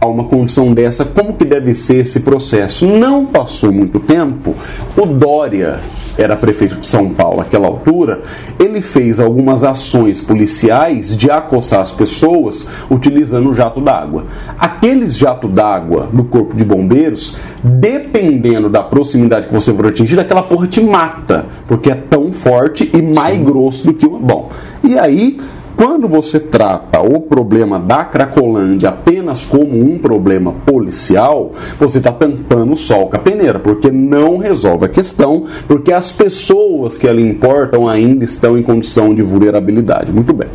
a 0.00 0.06
uma 0.06 0.24
condição 0.24 0.72
dessa, 0.72 1.04
como 1.04 1.34
que 1.34 1.44
deve 1.44 1.74
ser 1.74 1.96
esse 1.96 2.20
processo? 2.20 2.86
Não 2.86 3.26
passou 3.26 3.72
muito 3.72 3.98
tempo, 4.00 4.54
o 4.96 5.06
Dória 5.06 5.80
era 6.18 6.36
prefeito 6.36 6.74
de 6.74 6.86
São 6.86 7.10
Paulo 7.10 7.38
naquela 7.38 7.68
altura, 7.68 8.22
ele 8.58 8.80
fez 8.80 9.20
algumas 9.20 9.62
ações 9.62 10.20
policiais 10.20 11.16
de 11.16 11.30
acossar 11.30 11.80
as 11.80 11.92
pessoas 11.92 12.68
utilizando 12.90 13.48
o 13.48 13.54
jato 13.54 13.80
d'água. 13.80 14.26
Aqueles 14.58 15.16
jato 15.16 15.46
d'água 15.46 16.08
do 16.12 16.24
corpo 16.24 16.56
de 16.56 16.64
bombeiros, 16.64 17.38
dependendo 17.62 18.68
da 18.68 18.82
proximidade 18.82 19.46
que 19.46 19.54
você 19.54 19.72
for 19.72 19.86
atingir, 19.86 20.18
aquela 20.18 20.42
porra 20.42 20.66
te 20.66 20.80
mata, 20.80 21.46
porque 21.68 21.88
é 21.88 21.94
tão 21.94 22.32
forte 22.32 22.90
e 22.92 23.00
mais 23.00 23.40
grosso 23.40 23.86
do 23.86 23.94
que 23.94 24.04
uma. 24.04 24.18
Bom, 24.18 24.50
e 24.82 24.98
aí 24.98 25.38
quando 25.78 26.08
você 26.08 26.40
trata 26.40 27.00
o 27.00 27.20
problema 27.20 27.78
da 27.78 28.04
Cracolândia 28.04 28.88
apenas 28.88 29.44
como 29.44 29.80
um 29.80 29.96
problema 29.96 30.52
policial, 30.66 31.52
você 31.78 31.98
está 31.98 32.10
tampando 32.10 32.72
o 32.72 32.76
sol 32.76 33.08
com 33.08 33.14
a 33.14 33.20
peneira, 33.20 33.60
porque 33.60 33.88
não 33.88 34.38
resolve 34.38 34.86
a 34.86 34.88
questão, 34.88 35.44
porque 35.68 35.92
as 35.92 36.10
pessoas 36.10 36.98
que 36.98 37.06
ali 37.06 37.22
importam 37.22 37.88
ainda 37.88 38.24
estão 38.24 38.58
em 38.58 38.62
condição 38.64 39.14
de 39.14 39.22
vulnerabilidade. 39.22 40.12
Muito 40.12 40.32
bem. 40.32 40.48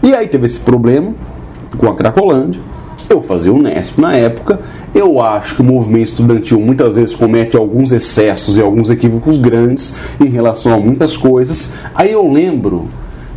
E 0.00 0.14
aí 0.14 0.28
teve 0.28 0.46
esse 0.46 0.60
problema 0.60 1.12
com 1.76 1.88
a 1.88 1.96
Cracolândia. 1.96 2.60
Eu 3.10 3.20
fazia 3.20 3.52
o 3.52 3.60
Nesp 3.60 4.00
na 4.00 4.14
época. 4.14 4.60
Eu 4.94 5.20
acho 5.20 5.56
que 5.56 5.60
o 5.60 5.64
movimento 5.64 6.10
estudantil 6.10 6.60
muitas 6.60 6.94
vezes 6.94 7.16
comete 7.16 7.56
alguns 7.56 7.90
excessos 7.90 8.56
e 8.56 8.62
alguns 8.62 8.90
equívocos 8.90 9.38
grandes 9.38 9.96
em 10.20 10.28
relação 10.28 10.72
a 10.72 10.78
muitas 10.78 11.16
coisas. 11.16 11.72
Aí 11.96 12.12
eu 12.12 12.30
lembro 12.30 12.88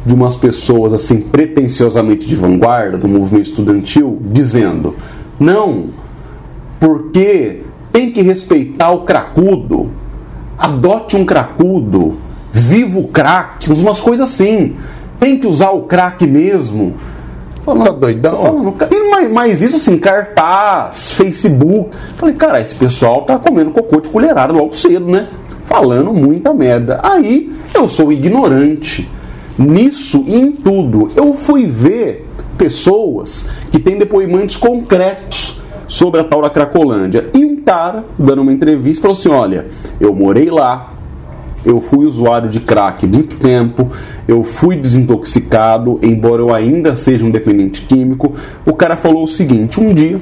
de 0.05 0.13
umas 0.13 0.35
pessoas 0.35 0.93
assim 0.93 1.19
pretensiosamente 1.19 2.27
de 2.27 2.35
vanguarda 2.35 2.97
do 2.97 3.07
movimento 3.07 3.47
estudantil 3.47 4.21
dizendo: 4.31 4.95
"Não, 5.39 5.85
porque 6.79 7.63
tem 7.91 8.11
que 8.11 8.21
respeitar 8.21 8.91
o 8.91 9.01
cracudo. 9.01 9.89
Adote 10.57 11.17
um 11.17 11.25
cracudo, 11.25 12.17
viva 12.51 12.99
o 12.99 13.07
crack, 13.07 13.69
umas 13.71 13.99
coisas 13.99 14.29
assim. 14.29 14.75
Tem 15.19 15.37
que 15.39 15.47
usar 15.47 15.71
o 15.71 15.83
crack 15.83 16.25
mesmo." 16.27 16.93
Falando, 17.65 17.85
tá 17.85 17.91
doidão? 17.93 18.41
Falando, 18.43 18.75
mas, 19.09 19.31
mas, 19.31 19.61
isso 19.63 19.77
assim, 19.77 19.97
cartaz, 19.97 21.09
Facebook. 21.11 21.89
Falei, 22.15 22.35
cara, 22.35 22.61
esse 22.61 22.75
pessoal 22.75 23.23
tá 23.23 23.39
comendo 23.39 23.71
cocô 23.71 23.99
de 23.99 24.07
colherada 24.07 24.53
logo 24.53 24.75
cedo, 24.75 25.07
né? 25.07 25.29
Falando 25.65 26.13
muita 26.13 26.53
merda. 26.53 26.99
Aí 27.01 27.51
eu 27.73 27.89
sou 27.89 28.11
ignorante 28.11 29.09
nisso 29.57 30.23
e 30.27 30.35
em 30.35 30.51
tudo. 30.51 31.09
Eu 31.15 31.33
fui 31.33 31.65
ver 31.65 32.27
pessoas 32.57 33.47
que 33.71 33.79
têm 33.79 33.97
depoimentos 33.97 34.55
concretos 34.55 35.61
sobre 35.87 36.21
a 36.21 36.23
tal 36.23 36.47
Cracolândia. 36.49 37.29
E 37.33 37.45
um 37.45 37.57
cara, 37.57 38.05
dando 38.17 38.41
uma 38.41 38.53
entrevista, 38.53 39.03
falou 39.03 39.17
assim: 39.17 39.29
Olha, 39.29 39.67
eu 39.99 40.13
morei 40.13 40.49
lá, 40.49 40.93
eu 41.65 41.81
fui 41.81 42.05
usuário 42.05 42.49
de 42.49 42.59
crack 42.59 43.07
muito 43.07 43.37
tempo, 43.37 43.89
eu 44.27 44.43
fui 44.43 44.75
desintoxicado, 44.75 45.99
embora 46.01 46.41
eu 46.41 46.53
ainda 46.53 46.95
seja 46.95 47.25
um 47.25 47.31
dependente 47.31 47.81
químico. 47.81 48.33
O 48.65 48.73
cara 48.73 48.95
falou 48.95 49.23
o 49.23 49.27
seguinte: 49.27 49.79
um 49.79 49.93
dia 49.93 50.19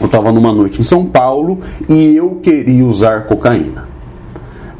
eu 0.00 0.06
estava 0.06 0.32
numa 0.32 0.52
noite 0.52 0.80
em 0.80 0.84
São 0.84 1.06
Paulo 1.06 1.58
e 1.88 2.16
eu 2.16 2.36
queria 2.42 2.84
usar 2.84 3.26
cocaína. 3.26 3.88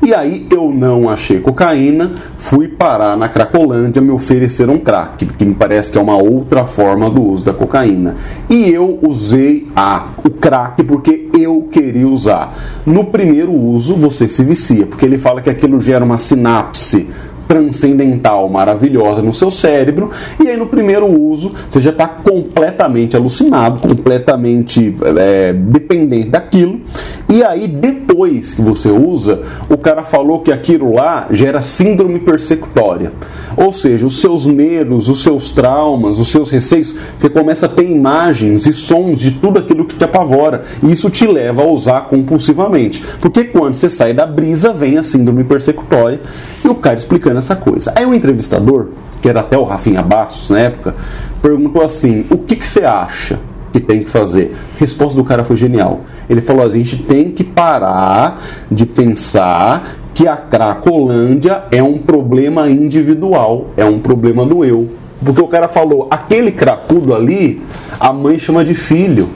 E 0.00 0.14
aí 0.14 0.46
eu 0.50 0.70
não 0.70 1.08
achei 1.08 1.40
cocaína, 1.40 2.12
fui 2.36 2.68
parar 2.68 3.16
na 3.16 3.28
Cracolândia, 3.28 4.00
me 4.00 4.10
ofereceram 4.10 4.78
crack, 4.78 5.26
que 5.26 5.44
me 5.44 5.54
parece 5.54 5.90
que 5.90 5.98
é 5.98 6.00
uma 6.00 6.16
outra 6.16 6.64
forma 6.64 7.10
do 7.10 7.22
uso 7.22 7.44
da 7.44 7.52
cocaína. 7.52 8.14
E 8.48 8.70
eu 8.70 8.98
usei 9.02 9.66
a, 9.74 10.06
o 10.24 10.30
crack 10.30 10.84
porque 10.84 11.28
eu 11.34 11.68
queria 11.70 12.06
usar. 12.06 12.56
No 12.86 13.06
primeiro 13.06 13.52
uso 13.52 13.96
você 13.96 14.28
se 14.28 14.44
vicia, 14.44 14.86
porque 14.86 15.04
ele 15.04 15.18
fala 15.18 15.42
que 15.42 15.50
aquilo 15.50 15.80
gera 15.80 16.04
uma 16.04 16.18
sinapse 16.18 17.08
transcendental 17.48 18.46
maravilhosa 18.48 19.22
no 19.22 19.32
seu 19.32 19.50
cérebro, 19.50 20.10
e 20.38 20.48
aí 20.48 20.56
no 20.56 20.66
primeiro 20.66 21.06
uso 21.06 21.52
você 21.68 21.80
já 21.80 21.90
está 21.90 22.06
completamente 22.06 23.16
alucinado, 23.16 23.80
completamente 23.80 24.94
é, 25.16 25.54
dependente 25.54 26.28
daquilo, 26.28 26.80
e 27.28 27.44
aí 27.44 27.68
depois 27.68 28.54
que 28.54 28.62
você 28.62 28.88
usa, 28.88 29.42
o 29.68 29.76
cara 29.76 30.02
falou 30.02 30.40
que 30.40 30.50
aquilo 30.50 30.94
lá 30.94 31.28
gera 31.30 31.60
síndrome 31.60 32.20
persecutória, 32.20 33.12
ou 33.56 33.72
seja, 33.72 34.06
os 34.06 34.20
seus 34.20 34.46
medos, 34.46 35.08
os 35.08 35.22
seus 35.22 35.50
traumas, 35.50 36.18
os 36.18 36.28
seus 36.28 36.50
receios, 36.50 36.94
você 37.16 37.28
começa 37.28 37.66
a 37.66 37.68
ter 37.68 37.88
imagens 37.90 38.66
e 38.66 38.72
sons 38.72 39.20
de 39.20 39.32
tudo 39.32 39.58
aquilo 39.58 39.84
que 39.84 39.96
te 39.96 40.04
apavora, 40.04 40.64
e 40.82 40.90
isso 40.90 41.10
te 41.10 41.26
leva 41.26 41.62
a 41.62 41.66
usar 41.66 42.08
compulsivamente, 42.08 43.04
porque 43.20 43.44
quando 43.44 43.76
você 43.76 43.90
sai 43.90 44.14
da 44.14 44.24
brisa 44.24 44.72
vem 44.72 44.96
a 44.96 45.02
síndrome 45.02 45.44
persecutória, 45.44 46.20
e 46.64 46.68
o 46.68 46.74
cara 46.74 46.96
explicando 46.96 47.38
essa 47.38 47.54
coisa. 47.54 47.92
Aí 47.94 48.06
o 48.06 48.14
entrevistador, 48.14 48.88
que 49.20 49.28
era 49.28 49.40
até 49.40 49.56
o 49.58 49.64
Rafinha 49.64 50.02
Bastos 50.02 50.50
na 50.50 50.60
época, 50.60 50.94
perguntou 51.42 51.82
assim: 51.82 52.24
o 52.30 52.38
que, 52.38 52.56
que 52.56 52.66
você 52.66 52.84
acha 52.84 53.38
que 53.80 53.86
tem 53.86 54.02
que 54.02 54.10
fazer? 54.10 54.54
A 54.76 54.80
resposta 54.80 55.16
do 55.16 55.24
cara 55.24 55.44
foi 55.44 55.56
genial. 55.56 56.00
Ele 56.28 56.40
falou: 56.40 56.64
a 56.64 56.68
gente 56.68 57.02
tem 57.02 57.30
que 57.30 57.44
parar 57.44 58.42
de 58.70 58.84
pensar 58.84 59.96
que 60.14 60.26
a 60.26 60.36
Cracolândia 60.36 61.64
é 61.70 61.82
um 61.82 61.98
problema 61.98 62.68
individual, 62.68 63.68
é 63.76 63.84
um 63.84 63.98
problema 63.98 64.44
do 64.44 64.64
eu. 64.64 64.88
Porque 65.24 65.40
o 65.40 65.48
cara 65.48 65.66
falou, 65.66 66.06
aquele 66.10 66.52
cracudo 66.52 67.14
ali, 67.14 67.60
a 67.98 68.12
mãe 68.12 68.38
chama 68.38 68.64
de 68.64 68.74
filho. 68.74 69.28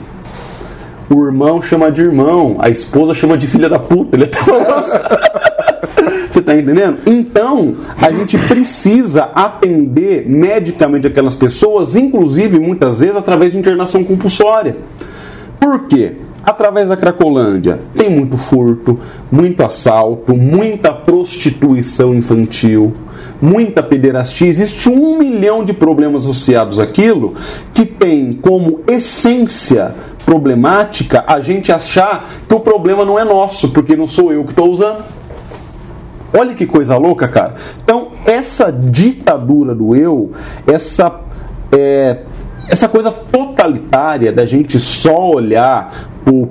O 1.09 1.25
irmão 1.25 1.61
chama 1.61 1.91
de 1.91 2.01
irmão, 2.01 2.55
a 2.59 2.69
esposa 2.69 3.13
chama 3.13 3.37
de 3.37 3.47
filha 3.47 3.69
da 3.69 3.79
puta. 3.79 4.15
Ele 4.15 4.27
tá 4.27 4.39
falando. 4.39 5.43
Você 6.33 6.41
tá 6.41 6.55
entendendo? 6.55 6.97
Então, 7.05 7.75
a 8.01 8.11
gente 8.11 8.39
precisa 8.47 9.25
atender 9.35 10.27
medicamente 10.27 11.05
aquelas 11.05 11.35
pessoas, 11.35 11.95
inclusive 11.95 12.59
muitas 12.59 13.01
vezes 13.01 13.15
através 13.15 13.51
de 13.51 13.59
internação 13.59 14.03
compulsória. 14.03 14.75
Por 15.59 15.85
quê? 15.85 16.13
Através 16.43 16.89
da 16.89 16.97
Cracolândia 16.97 17.79
tem 17.95 18.09
muito 18.09 18.35
furto, 18.35 18.99
muito 19.31 19.61
assalto, 19.63 20.35
muita 20.35 20.91
prostituição 20.91 22.15
infantil, 22.15 22.95
muita 23.39 23.83
pederastia, 23.83 24.47
existe 24.47 24.89
um 24.89 25.19
milhão 25.19 25.63
de 25.63 25.71
problemas 25.71 26.23
associados 26.23 26.79
àquilo 26.79 27.35
que 27.75 27.85
tem 27.85 28.33
como 28.33 28.79
essência 28.87 29.93
problemática 30.25 31.23
a 31.27 31.39
gente 31.39 31.71
achar 31.71 32.27
que 32.49 32.55
o 32.55 32.59
problema 32.59 33.05
não 33.05 33.19
é 33.19 33.23
nosso, 33.23 33.69
porque 33.69 33.95
não 33.95 34.07
sou 34.07 34.33
eu 34.33 34.43
que 34.43 34.49
estou 34.49 34.71
usando. 34.71 35.03
Olha 36.35 36.55
que 36.55 36.65
coisa 36.65 36.97
louca, 36.97 37.27
cara. 37.27 37.55
Então, 37.83 38.09
essa 38.25 38.71
ditadura 38.71 39.75
do 39.75 39.95
eu, 39.95 40.31
essa, 40.65 41.19
é, 41.71 42.21
essa 42.67 42.89
coisa 42.89 43.11
totalitária 43.11 44.31
da 44.31 44.45
gente 44.45 44.79
só 44.79 45.31
olhar 45.31 46.09
o 46.27 46.47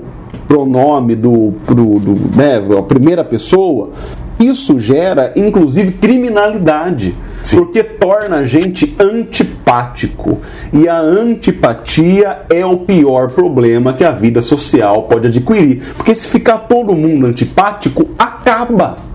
pronome 0.47 1.16
do, 1.16 1.55
do, 1.66 1.99
do 1.99 2.37
né, 2.37 2.62
a 2.78 2.83
primeira 2.83 3.24
pessoa, 3.24 3.91
isso 4.39 4.78
gera, 4.78 5.33
inclusive, 5.37 5.93
criminalidade. 5.93 7.14
Sim. 7.43 7.57
Porque 7.57 7.83
torna 7.83 8.37
a 8.37 8.45
gente 8.45 8.95
antipático. 8.99 10.41
E 10.72 10.89
a 10.89 11.01
antipatia 11.01 12.43
é 12.49 12.64
o 12.64 12.78
pior 12.78 13.30
problema 13.30 13.93
que 13.93 14.05
a 14.05 14.12
vida 14.12 14.41
social 14.41 15.05
pode 15.05 15.28
adquirir. 15.28 15.83
Porque 15.97 16.14
se 16.14 16.28
ficar 16.28 16.59
todo 16.59 16.95
mundo 16.95 17.26
antipático, 17.26 18.09
acaba. 18.18 19.11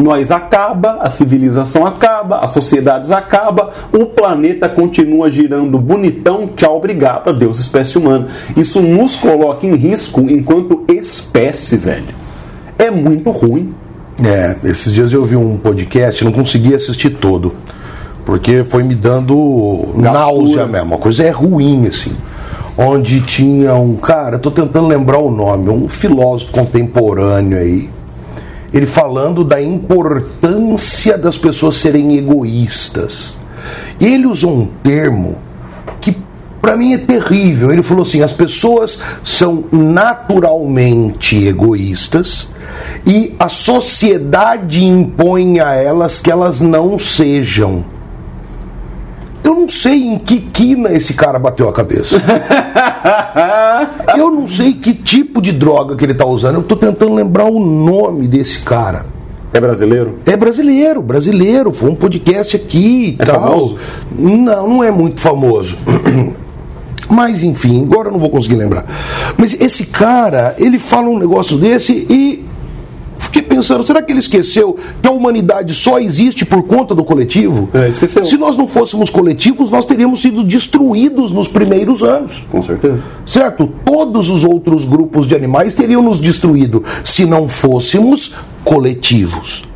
Nós 0.00 0.30
acaba, 0.30 0.98
a 1.00 1.10
civilização 1.10 1.86
acaba, 1.86 2.38
as 2.38 2.52
sociedades 2.52 3.10
acaba, 3.10 3.70
o 3.92 4.06
planeta 4.06 4.68
continua 4.68 5.30
girando 5.30 5.78
bonitão, 5.78 6.46
tchau, 6.56 6.78
obrigado, 6.78 7.28
adeus, 7.28 7.58
espécie 7.60 7.98
humana. 7.98 8.28
Isso 8.56 8.80
nos 8.80 9.14
coloca 9.14 9.66
em 9.66 9.74
risco 9.74 10.20
enquanto 10.22 10.84
espécie, 10.88 11.76
velho. 11.76 12.14
É 12.78 12.90
muito 12.90 13.30
ruim. 13.30 13.74
É, 14.24 14.56
esses 14.64 14.92
dias 14.92 15.12
eu 15.12 15.24
vi 15.24 15.36
um 15.36 15.56
podcast, 15.56 16.24
não 16.24 16.32
consegui 16.32 16.74
assistir 16.74 17.10
todo, 17.10 17.54
porque 18.24 18.64
foi 18.64 18.82
me 18.82 18.94
dando 18.94 19.92
Gastura. 19.96 20.12
náusea 20.12 20.66
mesmo. 20.66 20.94
A 20.94 20.98
coisa 20.98 21.24
é 21.24 21.30
ruim, 21.30 21.86
assim. 21.86 22.12
Onde 22.76 23.20
tinha 23.20 23.74
um 23.74 23.96
cara, 23.96 24.38
tô 24.38 24.50
tentando 24.50 24.86
lembrar 24.86 25.18
o 25.18 25.30
nome, 25.30 25.68
um 25.68 25.88
filósofo 25.88 26.52
contemporâneo 26.52 27.58
aí, 27.58 27.90
ele 28.72 28.86
falando 28.86 29.42
da 29.42 29.60
importância 29.60 31.18
das 31.18 31.36
pessoas 31.36 31.76
serem 31.76 32.16
egoístas. 32.16 33.36
Ele 34.00 34.26
usou 34.26 34.52
um 34.56 34.66
termo 34.82 35.38
que 36.00 36.16
para 36.60 36.76
mim 36.76 36.92
é 36.92 36.98
terrível. 36.98 37.72
Ele 37.72 37.82
falou 37.82 38.02
assim: 38.04 38.22
as 38.22 38.32
pessoas 38.32 39.00
são 39.24 39.64
naturalmente 39.72 41.46
egoístas 41.46 42.48
e 43.06 43.34
a 43.38 43.48
sociedade 43.48 44.84
impõe 44.84 45.60
a 45.60 45.74
elas 45.74 46.18
que 46.18 46.30
elas 46.30 46.60
não 46.60 46.98
sejam. 46.98 47.84
Eu 49.42 49.54
não 49.54 49.68
sei 49.68 50.04
em 50.04 50.18
que 50.18 50.38
quina 50.38 50.92
esse 50.92 51.14
cara 51.14 51.38
bateu 51.38 51.68
a 51.68 51.72
cabeça. 51.72 52.16
eu 54.16 54.30
não 54.30 54.46
sei 54.46 54.72
que 54.72 54.92
tipo 54.92 55.40
de 55.40 55.52
droga 55.52 55.96
que 55.96 56.04
ele 56.04 56.12
está 56.12 56.26
usando. 56.26 56.56
Eu 56.56 56.60
estou 56.60 56.76
tentando 56.76 57.14
lembrar 57.14 57.44
o 57.44 57.58
nome 57.58 58.26
desse 58.26 58.60
cara. 58.60 59.06
É 59.52 59.60
brasileiro? 59.60 60.18
É 60.26 60.36
brasileiro, 60.36 61.02
brasileiro. 61.02 61.72
Foi 61.72 61.90
um 61.90 61.94
podcast 61.94 62.56
aqui 62.56 63.16
e 63.18 63.22
é 63.22 63.24
tal. 63.24 63.40
Famoso? 63.40 63.76
Não, 64.16 64.68
não 64.68 64.84
é 64.84 64.90
muito 64.90 65.20
famoso. 65.20 65.76
Mas 67.10 67.42
enfim, 67.42 67.82
agora 67.82 68.08
eu 68.08 68.12
não 68.12 68.20
vou 68.20 68.30
conseguir 68.30 68.54
lembrar. 68.54 68.86
Mas 69.36 69.52
esse 69.60 69.86
cara, 69.86 70.54
ele 70.58 70.78
fala 70.78 71.08
um 71.08 71.18
negócio 71.18 71.58
desse 71.58 72.06
e 72.08 72.44
pensando, 73.50 73.82
será 73.82 74.00
que 74.00 74.12
ele 74.12 74.20
esqueceu 74.20 74.76
que 75.02 75.08
a 75.08 75.10
humanidade 75.10 75.74
só 75.74 75.98
existe 75.98 76.46
por 76.46 76.62
conta 76.62 76.94
do 76.94 77.02
coletivo? 77.02 77.68
É, 77.74 77.88
esqueceu. 77.88 78.24
Se 78.24 78.38
nós 78.38 78.56
não 78.56 78.68
fôssemos 78.68 79.10
coletivos, 79.10 79.70
nós 79.70 79.84
teríamos 79.84 80.22
sido 80.22 80.44
destruídos 80.44 81.32
nos 81.32 81.48
primeiros 81.48 82.02
anos. 82.02 82.44
Com 82.50 82.62
certeza. 82.62 83.02
Certo? 83.26 83.68
Todos 83.84 84.28
os 84.28 84.44
outros 84.44 84.84
grupos 84.84 85.26
de 85.26 85.34
animais 85.34 85.74
teriam 85.74 86.00
nos 86.00 86.20
destruído 86.20 86.84
se 87.02 87.26
não 87.26 87.48
fôssemos 87.48 88.36
coletivos. 88.64 89.69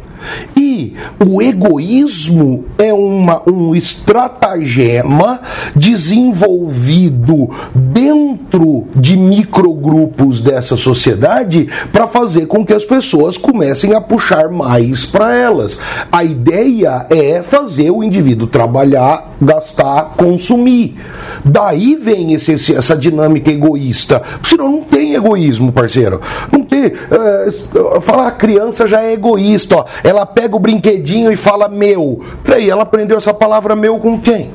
O 1.26 1.40
egoísmo 1.40 2.64
é 2.78 2.92
uma, 2.92 3.42
um 3.48 3.74
estratagema 3.74 5.40
desenvolvido 5.74 7.50
dentro 7.74 8.86
de 8.94 9.16
microgrupos 9.16 10.40
dessa 10.40 10.76
sociedade 10.76 11.68
para 11.92 12.06
fazer 12.06 12.46
com 12.46 12.64
que 12.64 12.72
as 12.72 12.84
pessoas 12.84 13.36
comecem 13.36 13.94
a 13.94 14.00
puxar 14.00 14.48
mais 14.48 15.04
para 15.04 15.34
elas. 15.34 15.78
A 16.10 16.24
ideia 16.24 17.06
é 17.10 17.42
fazer 17.42 17.90
o 17.90 18.02
indivíduo 18.02 18.46
trabalhar, 18.46 19.32
gastar, 19.40 20.14
consumir. 20.16 20.96
Daí 21.44 21.94
vem 21.94 22.32
esse, 22.32 22.74
essa 22.74 22.96
dinâmica 22.96 23.50
egoísta. 23.50 24.22
Senão 24.42 24.70
não 24.70 24.82
tem 24.82 25.14
egoísmo, 25.14 25.72
parceiro. 25.72 26.20
Não 26.50 26.62
tem. 26.62 26.86
Uh, 26.86 28.00
falar 28.00 28.28
a 28.28 28.32
criança 28.32 28.86
já 28.86 29.02
é 29.02 29.12
egoísta. 29.12 29.76
Ó. 29.76 29.84
Ela 30.02 30.26
pega 30.26 30.53
o 30.55 30.59
brinquedinho 30.59 31.32
e 31.32 31.36
fala 31.36 31.68
meu. 31.68 32.20
Peraí, 32.44 32.68
ela 32.70 32.82
aprendeu 32.82 33.18
essa 33.18 33.34
palavra 33.34 33.74
meu 33.74 33.98
com 33.98 34.18
quem? 34.20 34.50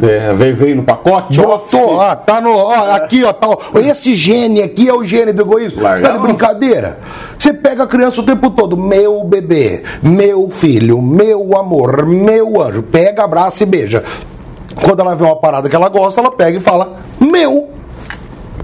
É, 0.00 0.32
veio, 0.32 0.56
veio 0.56 0.76
no 0.76 0.84
pacote? 0.84 1.40
Botou, 1.40 1.96
ó, 1.96 2.14
tá 2.14 2.40
no. 2.40 2.50
Ó, 2.50 2.92
aqui, 2.92 3.24
ó, 3.24 3.32
tá, 3.32 3.48
ó, 3.48 3.58
esse 3.78 4.14
gene 4.14 4.62
aqui 4.62 4.88
é 4.88 4.94
o 4.94 5.02
gene 5.02 5.32
do 5.32 5.42
egoísmo. 5.42 5.80
Você 5.80 6.02
tá 6.02 6.12
de 6.12 6.18
brincadeira? 6.18 6.98
Você 7.36 7.52
pega 7.52 7.82
a 7.82 7.86
criança 7.86 8.20
o 8.20 8.24
tempo 8.24 8.50
todo, 8.50 8.76
meu 8.76 9.24
bebê, 9.24 9.82
meu 10.02 10.48
filho, 10.50 11.02
meu 11.02 11.56
amor, 11.56 12.06
meu 12.06 12.60
anjo. 12.60 12.82
Pega, 12.82 13.24
abraça 13.24 13.64
e 13.64 13.66
beija. 13.66 14.04
Quando 14.76 15.00
ela 15.00 15.16
vê 15.16 15.24
uma 15.24 15.36
parada 15.36 15.68
que 15.68 15.74
ela 15.74 15.88
gosta, 15.88 16.20
ela 16.20 16.30
pega 16.30 16.58
e 16.58 16.60
fala, 16.60 16.96
meu. 17.18 17.70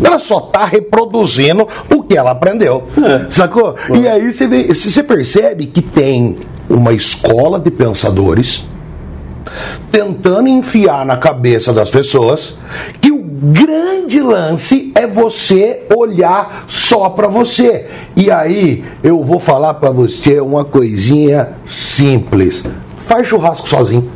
Ela 0.03 0.18
só 0.18 0.39
está 0.39 0.64
reproduzindo 0.64 1.68
o 1.89 2.03
que 2.03 2.16
ela 2.16 2.33
aprendeu. 2.33 2.85
É. 2.97 3.31
Sacou? 3.31 3.77
É. 3.91 3.97
E 3.97 4.09
aí 4.09 4.33
você, 4.33 4.47
vê, 4.47 4.64
você 4.64 5.03
percebe 5.05 5.66
que 5.66 5.81
tem 5.81 6.37
uma 6.75 6.93
escola 6.93 7.59
de 7.59 7.70
pensadores 7.70 8.64
tentando 9.91 10.49
enfiar 10.49 11.07
na 11.07 11.16
cabeça 11.16 11.72
das 11.72 11.91
pessoas 11.91 12.55
que 13.01 13.11
o 13.11 13.22
grande 13.22 14.20
lance 14.20 14.93
é 14.95 15.07
você 15.07 15.87
olhar 15.95 16.64
só 16.66 17.11
para 17.11 17.29
você. 17.29 17.87
E 18.16 18.31
aí 18.31 18.85
eu 19.03 19.22
vou 19.22 19.39
falar 19.39 19.75
para 19.75 19.91
você 19.91 20.41
uma 20.41 20.64
coisinha 20.64 21.51
simples. 21.68 22.64
Faz 22.99 23.27
churrasco 23.27 23.68
sozinho. 23.68 24.11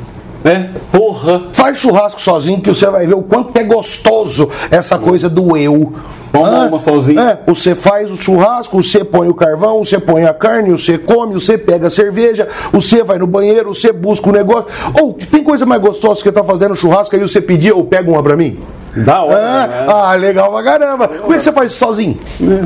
É, 0.44 0.68
porra. 0.90 1.48
Faz 1.52 1.78
churrasco 1.78 2.20
sozinho 2.20 2.60
que 2.60 2.70
você 2.70 2.86
vai 2.86 3.06
ver 3.06 3.14
o 3.14 3.22
quanto 3.22 3.56
é 3.58 3.64
gostoso 3.64 4.48
essa 4.70 4.98
coisa 4.98 5.28
do 5.28 5.56
eu. 5.56 5.94
Toma 6.32 6.64
uma 6.66 6.78
sozinho. 6.78 7.20
É, 7.20 7.38
você 7.46 7.74
faz 7.74 8.10
o 8.10 8.16
churrasco, 8.16 8.82
você 8.82 9.02
põe 9.04 9.28
o 9.28 9.34
carvão, 9.34 9.84
você 9.84 9.98
põe 9.98 10.24
a 10.24 10.34
carne, 10.34 10.70
você 10.70 10.98
come, 10.98 11.34
você 11.34 11.56
pega 11.56 11.86
a 11.86 11.90
cerveja, 11.90 12.48
você 12.72 13.02
vai 13.02 13.18
no 13.18 13.26
banheiro, 13.26 13.74
você 13.74 13.92
busca 13.92 14.28
o 14.28 14.32
negócio. 14.32 14.66
Ou 15.00 15.14
tem 15.14 15.42
coisa 15.42 15.64
mais 15.66 15.80
gostosa 15.80 16.16
que 16.16 16.24
você 16.24 16.32
tá 16.32 16.44
fazendo 16.44 16.74
churrasco 16.76 17.14
aí 17.14 17.20
você 17.22 17.40
pedir 17.40 17.72
ou 17.72 17.84
pega 17.84 18.10
uma 18.10 18.22
pra 18.22 18.36
mim? 18.36 18.58
Da 18.96 19.22
hora. 19.22 19.38
É, 19.38 19.68
né? 19.68 19.86
Ah, 19.88 20.14
legal 20.14 20.50
pra 20.50 20.62
caramba. 20.62 21.08
Como 21.08 21.32
é 21.32 21.36
que 21.36 21.42
você 21.42 21.52
faz 21.52 21.70
isso 21.70 21.84
sozinho? 21.84 22.18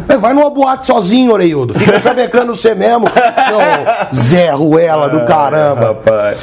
É. 0.08 0.16
Vai 0.16 0.32
numa 0.32 0.48
boate 0.50 0.86
sozinho, 0.86 1.32
Oreiudo. 1.32 1.74
Fica 1.74 2.00
chavecando 2.00 2.54
você 2.54 2.74
mesmo. 2.74 3.06
Zé 4.14 4.50
Ruela 4.50 5.08
do 5.08 5.26
caramba. 5.26 5.88
rapaz. 5.88 6.38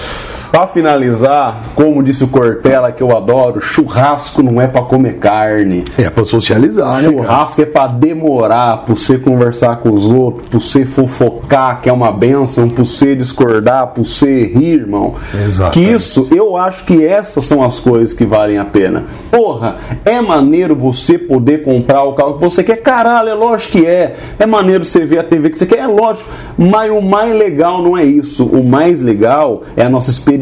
Pra 0.52 0.66
finalizar, 0.66 1.62
como 1.76 2.02
disse 2.02 2.24
o 2.24 2.28
Cortella, 2.28 2.92
que 2.92 3.04
eu 3.04 3.16
adoro, 3.16 3.62
churrasco 3.62 4.42
não 4.42 4.60
é 4.60 4.66
pra 4.66 4.82
comer 4.82 5.18
carne. 5.18 5.86
É 5.96 6.10
pra 6.10 6.26
socializar, 6.26 7.04
né? 7.04 7.10
Churrasco 7.10 7.62
é 7.62 7.66
pra 7.66 7.86
demorar, 7.86 8.78
pra 8.78 8.96
você 8.96 9.20
conversar 9.20 9.78
com 9.78 9.92
os 9.92 10.06
outros, 10.06 10.50
pra 10.50 10.60
você 10.60 10.86
fofocar, 10.86 11.82
que 11.82 11.90
é 11.90 11.94
uma 11.94 12.12
benção, 12.12 12.68
pra 12.68 12.84
você 12.84 13.16
discordar, 13.16 13.88
pra 13.88 14.04
você 14.04 14.48
rir, 14.48 14.80
irmão. 14.80 15.14
Exato. 15.34 15.72
Que 15.72 15.82
isso, 15.82 16.28
eu 16.32 16.58
acho 16.58 16.84
que 16.84 17.06
essas 17.06 17.46
são 17.46 17.64
as 17.64 17.80
coisas 17.80 18.12
que 18.12 18.26
valem 18.26 18.58
a 18.58 18.66
pena. 18.66 19.06
Porra, 19.30 19.78
é 20.04 20.20
maneiro 20.20 20.76
você 20.76 21.20
poder 21.20 21.64
comprar 21.64 22.04
o 22.04 22.14
carro 22.14 22.34
que 22.34 22.44
você 22.44 22.64
quer? 22.64 22.78
Caralho, 22.78 23.30
é 23.30 23.34
lógico 23.36 23.74
que 23.74 23.86
é. 23.86 24.16
É 24.40 24.48
maneiro 24.48 24.84
você 24.84 25.06
ver 25.06 25.20
a 25.20 25.24
TV 25.24 25.52
que 25.52 25.60
você 25.60 25.68
quer? 25.68 25.80
É 25.80 25.88
lógico. 25.88 26.28
Mas 26.58 26.92
o 26.92 27.02
mais 27.02 27.36
legal 27.36 27.84
não 27.84 27.96
é 27.96 28.04
isso. 28.04 28.46
O 28.46 28.64
mais 28.64 29.00
legal 29.00 29.62
é 29.78 29.84
a 29.84 29.90
nossa 29.90 30.10
experiência 30.10 30.39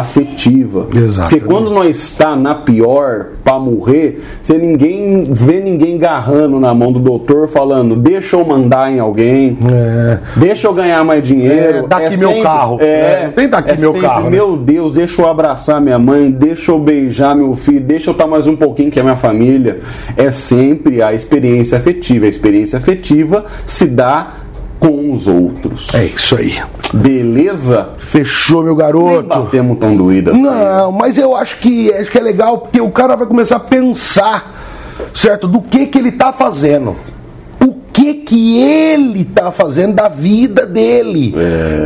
afetiva. 0.00 0.88
Exatamente. 0.94 1.30
Porque 1.30 1.44
quando 1.46 1.70
nós 1.70 1.96
está 1.96 2.36
na 2.36 2.54
pior 2.54 3.26
pra 3.42 3.58
morrer, 3.58 4.22
você 4.40 4.56
ninguém 4.58 5.24
vê 5.30 5.60
ninguém 5.60 5.98
garrando 5.98 6.58
na 6.60 6.74
mão 6.74 6.92
do 6.92 7.00
doutor 7.00 7.48
falando, 7.48 7.96
deixa 7.96 8.36
eu 8.36 8.44
mandar 8.44 8.90
em 8.92 8.98
alguém, 8.98 9.56
É. 9.70 10.18
deixa 10.36 10.66
eu 10.66 10.74
ganhar 10.74 11.04
mais 11.04 11.22
dinheiro. 11.22 11.78
É, 11.78 11.88
dá 11.88 11.96
aqui 11.98 12.16
meu 12.16 12.42
carro. 12.42 12.78
É, 12.80 13.00
É, 13.00 13.24
não 13.26 13.32
tem 13.32 13.48
daqui 13.48 13.70
é 13.70 13.76
meu 13.76 13.92
sempre, 13.92 14.06
carro, 14.08 14.24
né? 14.24 14.30
Meu 14.30 14.56
Deus, 14.56 14.94
deixa 14.94 15.22
eu 15.22 15.28
abraçar 15.28 15.80
minha 15.80 15.98
mãe, 15.98 16.30
deixa 16.30 16.70
eu 16.70 16.78
beijar 16.78 17.34
meu 17.34 17.54
filho, 17.54 17.80
deixa 17.80 18.10
eu 18.10 18.12
estar 18.12 18.26
mais 18.26 18.46
um 18.46 18.56
pouquinho 18.56 18.90
que 18.90 18.98
é 18.98 19.02
minha 19.02 19.16
família. 19.16 19.80
É 20.16 20.30
sempre 20.30 21.02
a 21.02 21.12
experiência 21.12 21.78
afetiva. 21.78 22.26
A 22.26 22.28
experiência 22.28 22.78
afetiva 22.78 23.44
se 23.66 23.86
dá 23.86 24.34
com 24.80 25.12
os 25.14 25.28
outros. 25.28 25.88
É 25.94 26.04
isso 26.06 26.34
aí. 26.34 26.58
Beleza? 26.92 27.90
Fechou, 27.98 28.62
meu 28.62 28.74
Nem 28.74 28.84
garoto. 28.84 29.28
batemos 29.28 29.78
tão 29.78 29.94
doída. 29.94 30.32
Não, 30.32 30.90
mas 30.90 31.16
eu 31.18 31.36
acho 31.36 31.58
que 31.58 31.92
acho 31.92 32.10
que 32.10 32.18
é 32.18 32.22
legal 32.22 32.58
porque 32.58 32.80
o 32.80 32.90
cara 32.90 33.14
vai 33.14 33.26
começar 33.26 33.56
a 33.56 33.60
pensar, 33.60 34.52
certo, 35.14 35.46
do 35.46 35.60
que 35.60 35.86
que 35.86 35.98
ele 35.98 36.10
tá 36.12 36.32
fazendo. 36.32 36.96
O 38.00 38.02
que 38.02 38.14
que 38.14 38.58
ele 38.58 39.24
tá 39.26 39.50
fazendo 39.50 39.94
da 39.94 40.08
vida 40.08 40.64
dele. 40.64 41.34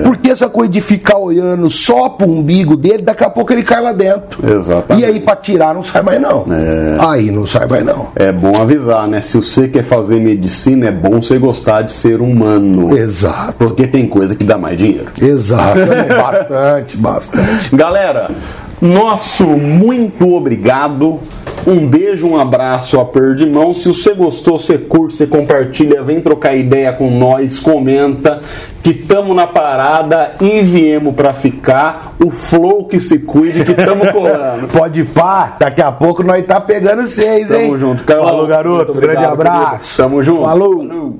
Porque 0.05 0.31
essa 0.31 0.49
coisa 0.49 0.71
de 0.71 0.81
ficar 0.81 1.19
olhando 1.19 1.69
só 1.69 2.09
pro 2.09 2.29
umbigo 2.29 2.77
dele, 2.77 3.03
daqui 3.03 3.25
a 3.25 3.31
pouco 3.31 3.53
ele 3.53 3.65
cai 3.65 3.83
lá 3.83 3.93
dentro. 3.93 4.49
Exatamente. 4.49 5.03
E 5.03 5.11
aí 5.11 5.19
pra 5.19 5.35
tirar 5.35 5.75
não 5.75 5.83
sai 5.83 6.03
mais 6.03 6.21
não. 6.21 6.47
Aí 7.01 7.33
não 7.33 7.45
sai 7.45 7.67
mais 7.67 7.85
não. 7.85 8.09
É 8.15 8.31
bom 8.31 8.57
avisar, 8.57 9.09
né? 9.09 9.21
Se 9.21 9.37
você 9.37 9.67
quer 9.67 9.83
fazer 9.83 10.21
medicina, 10.21 10.87
é 10.87 10.93
bom 10.93 11.21
você 11.21 11.37
gostar 11.37 11.83
de 11.83 11.93
ser 11.93 12.21
humano. 12.21 12.97
Exato. 12.97 13.55
Porque 13.59 13.87
tem 13.87 14.07
coisa 14.07 14.37
que 14.37 14.45
dá 14.45 14.57
mais 14.57 14.79
dinheiro. 14.79 15.09
Exato. 15.21 15.81
bastante, 16.09 16.97
bastante. 16.97 17.75
Galera, 17.75 18.31
nosso 18.81 19.45
muito 19.45 20.33
obrigado. 20.33 21.19
Um 21.67 21.87
beijo, 21.87 22.27
um 22.27 22.37
abraço, 22.39 23.01
aperto 23.01 23.37
de 23.37 23.47
mão. 23.47 23.73
Se 23.73 23.89
você 23.89 24.13
gostou, 24.13 24.59
você 24.59 24.77
curte, 24.77 25.15
você 25.15 25.27
compartilha, 25.27 26.03
vem 26.03 26.21
trocar 26.21 26.55
ideia 26.55 26.93
com 26.93 27.11
nós, 27.11 27.59
comenta 27.59 28.41
que 28.83 28.93
tamo 28.93 29.33
na 29.33 29.47
parada 29.47 30.33
e 30.43 30.61
viemos 30.61 31.15
pra 31.15 31.33
ficar. 31.33 32.15
O 32.23 32.31
flow 32.31 32.85
que 32.85 33.01
se 33.01 33.21
cuide, 33.21 33.65
que 33.65 33.73
tamo 33.73 34.13
colando. 34.13 34.69
Pode 34.77 35.05
pá, 35.05 35.57
daqui 35.59 35.81
a 35.81 35.91
pouco 35.91 36.23
nós 36.23 36.45
tá 36.45 36.61
pegando 36.61 37.07
seis, 37.07 37.51
hein? 37.51 37.63
Tamo 37.67 37.79
junto, 37.79 38.05
Carlão. 38.05 38.27
Falou, 38.29 38.47
garoto. 38.47 38.93
Obrigado, 38.93 39.17
Grande 39.17 39.33
abraço. 39.33 39.97
querido. 39.97 39.97
Tamo 39.97 40.23
junto. 40.23 40.43
Falou. 40.43 40.77
Falou. 40.87 41.19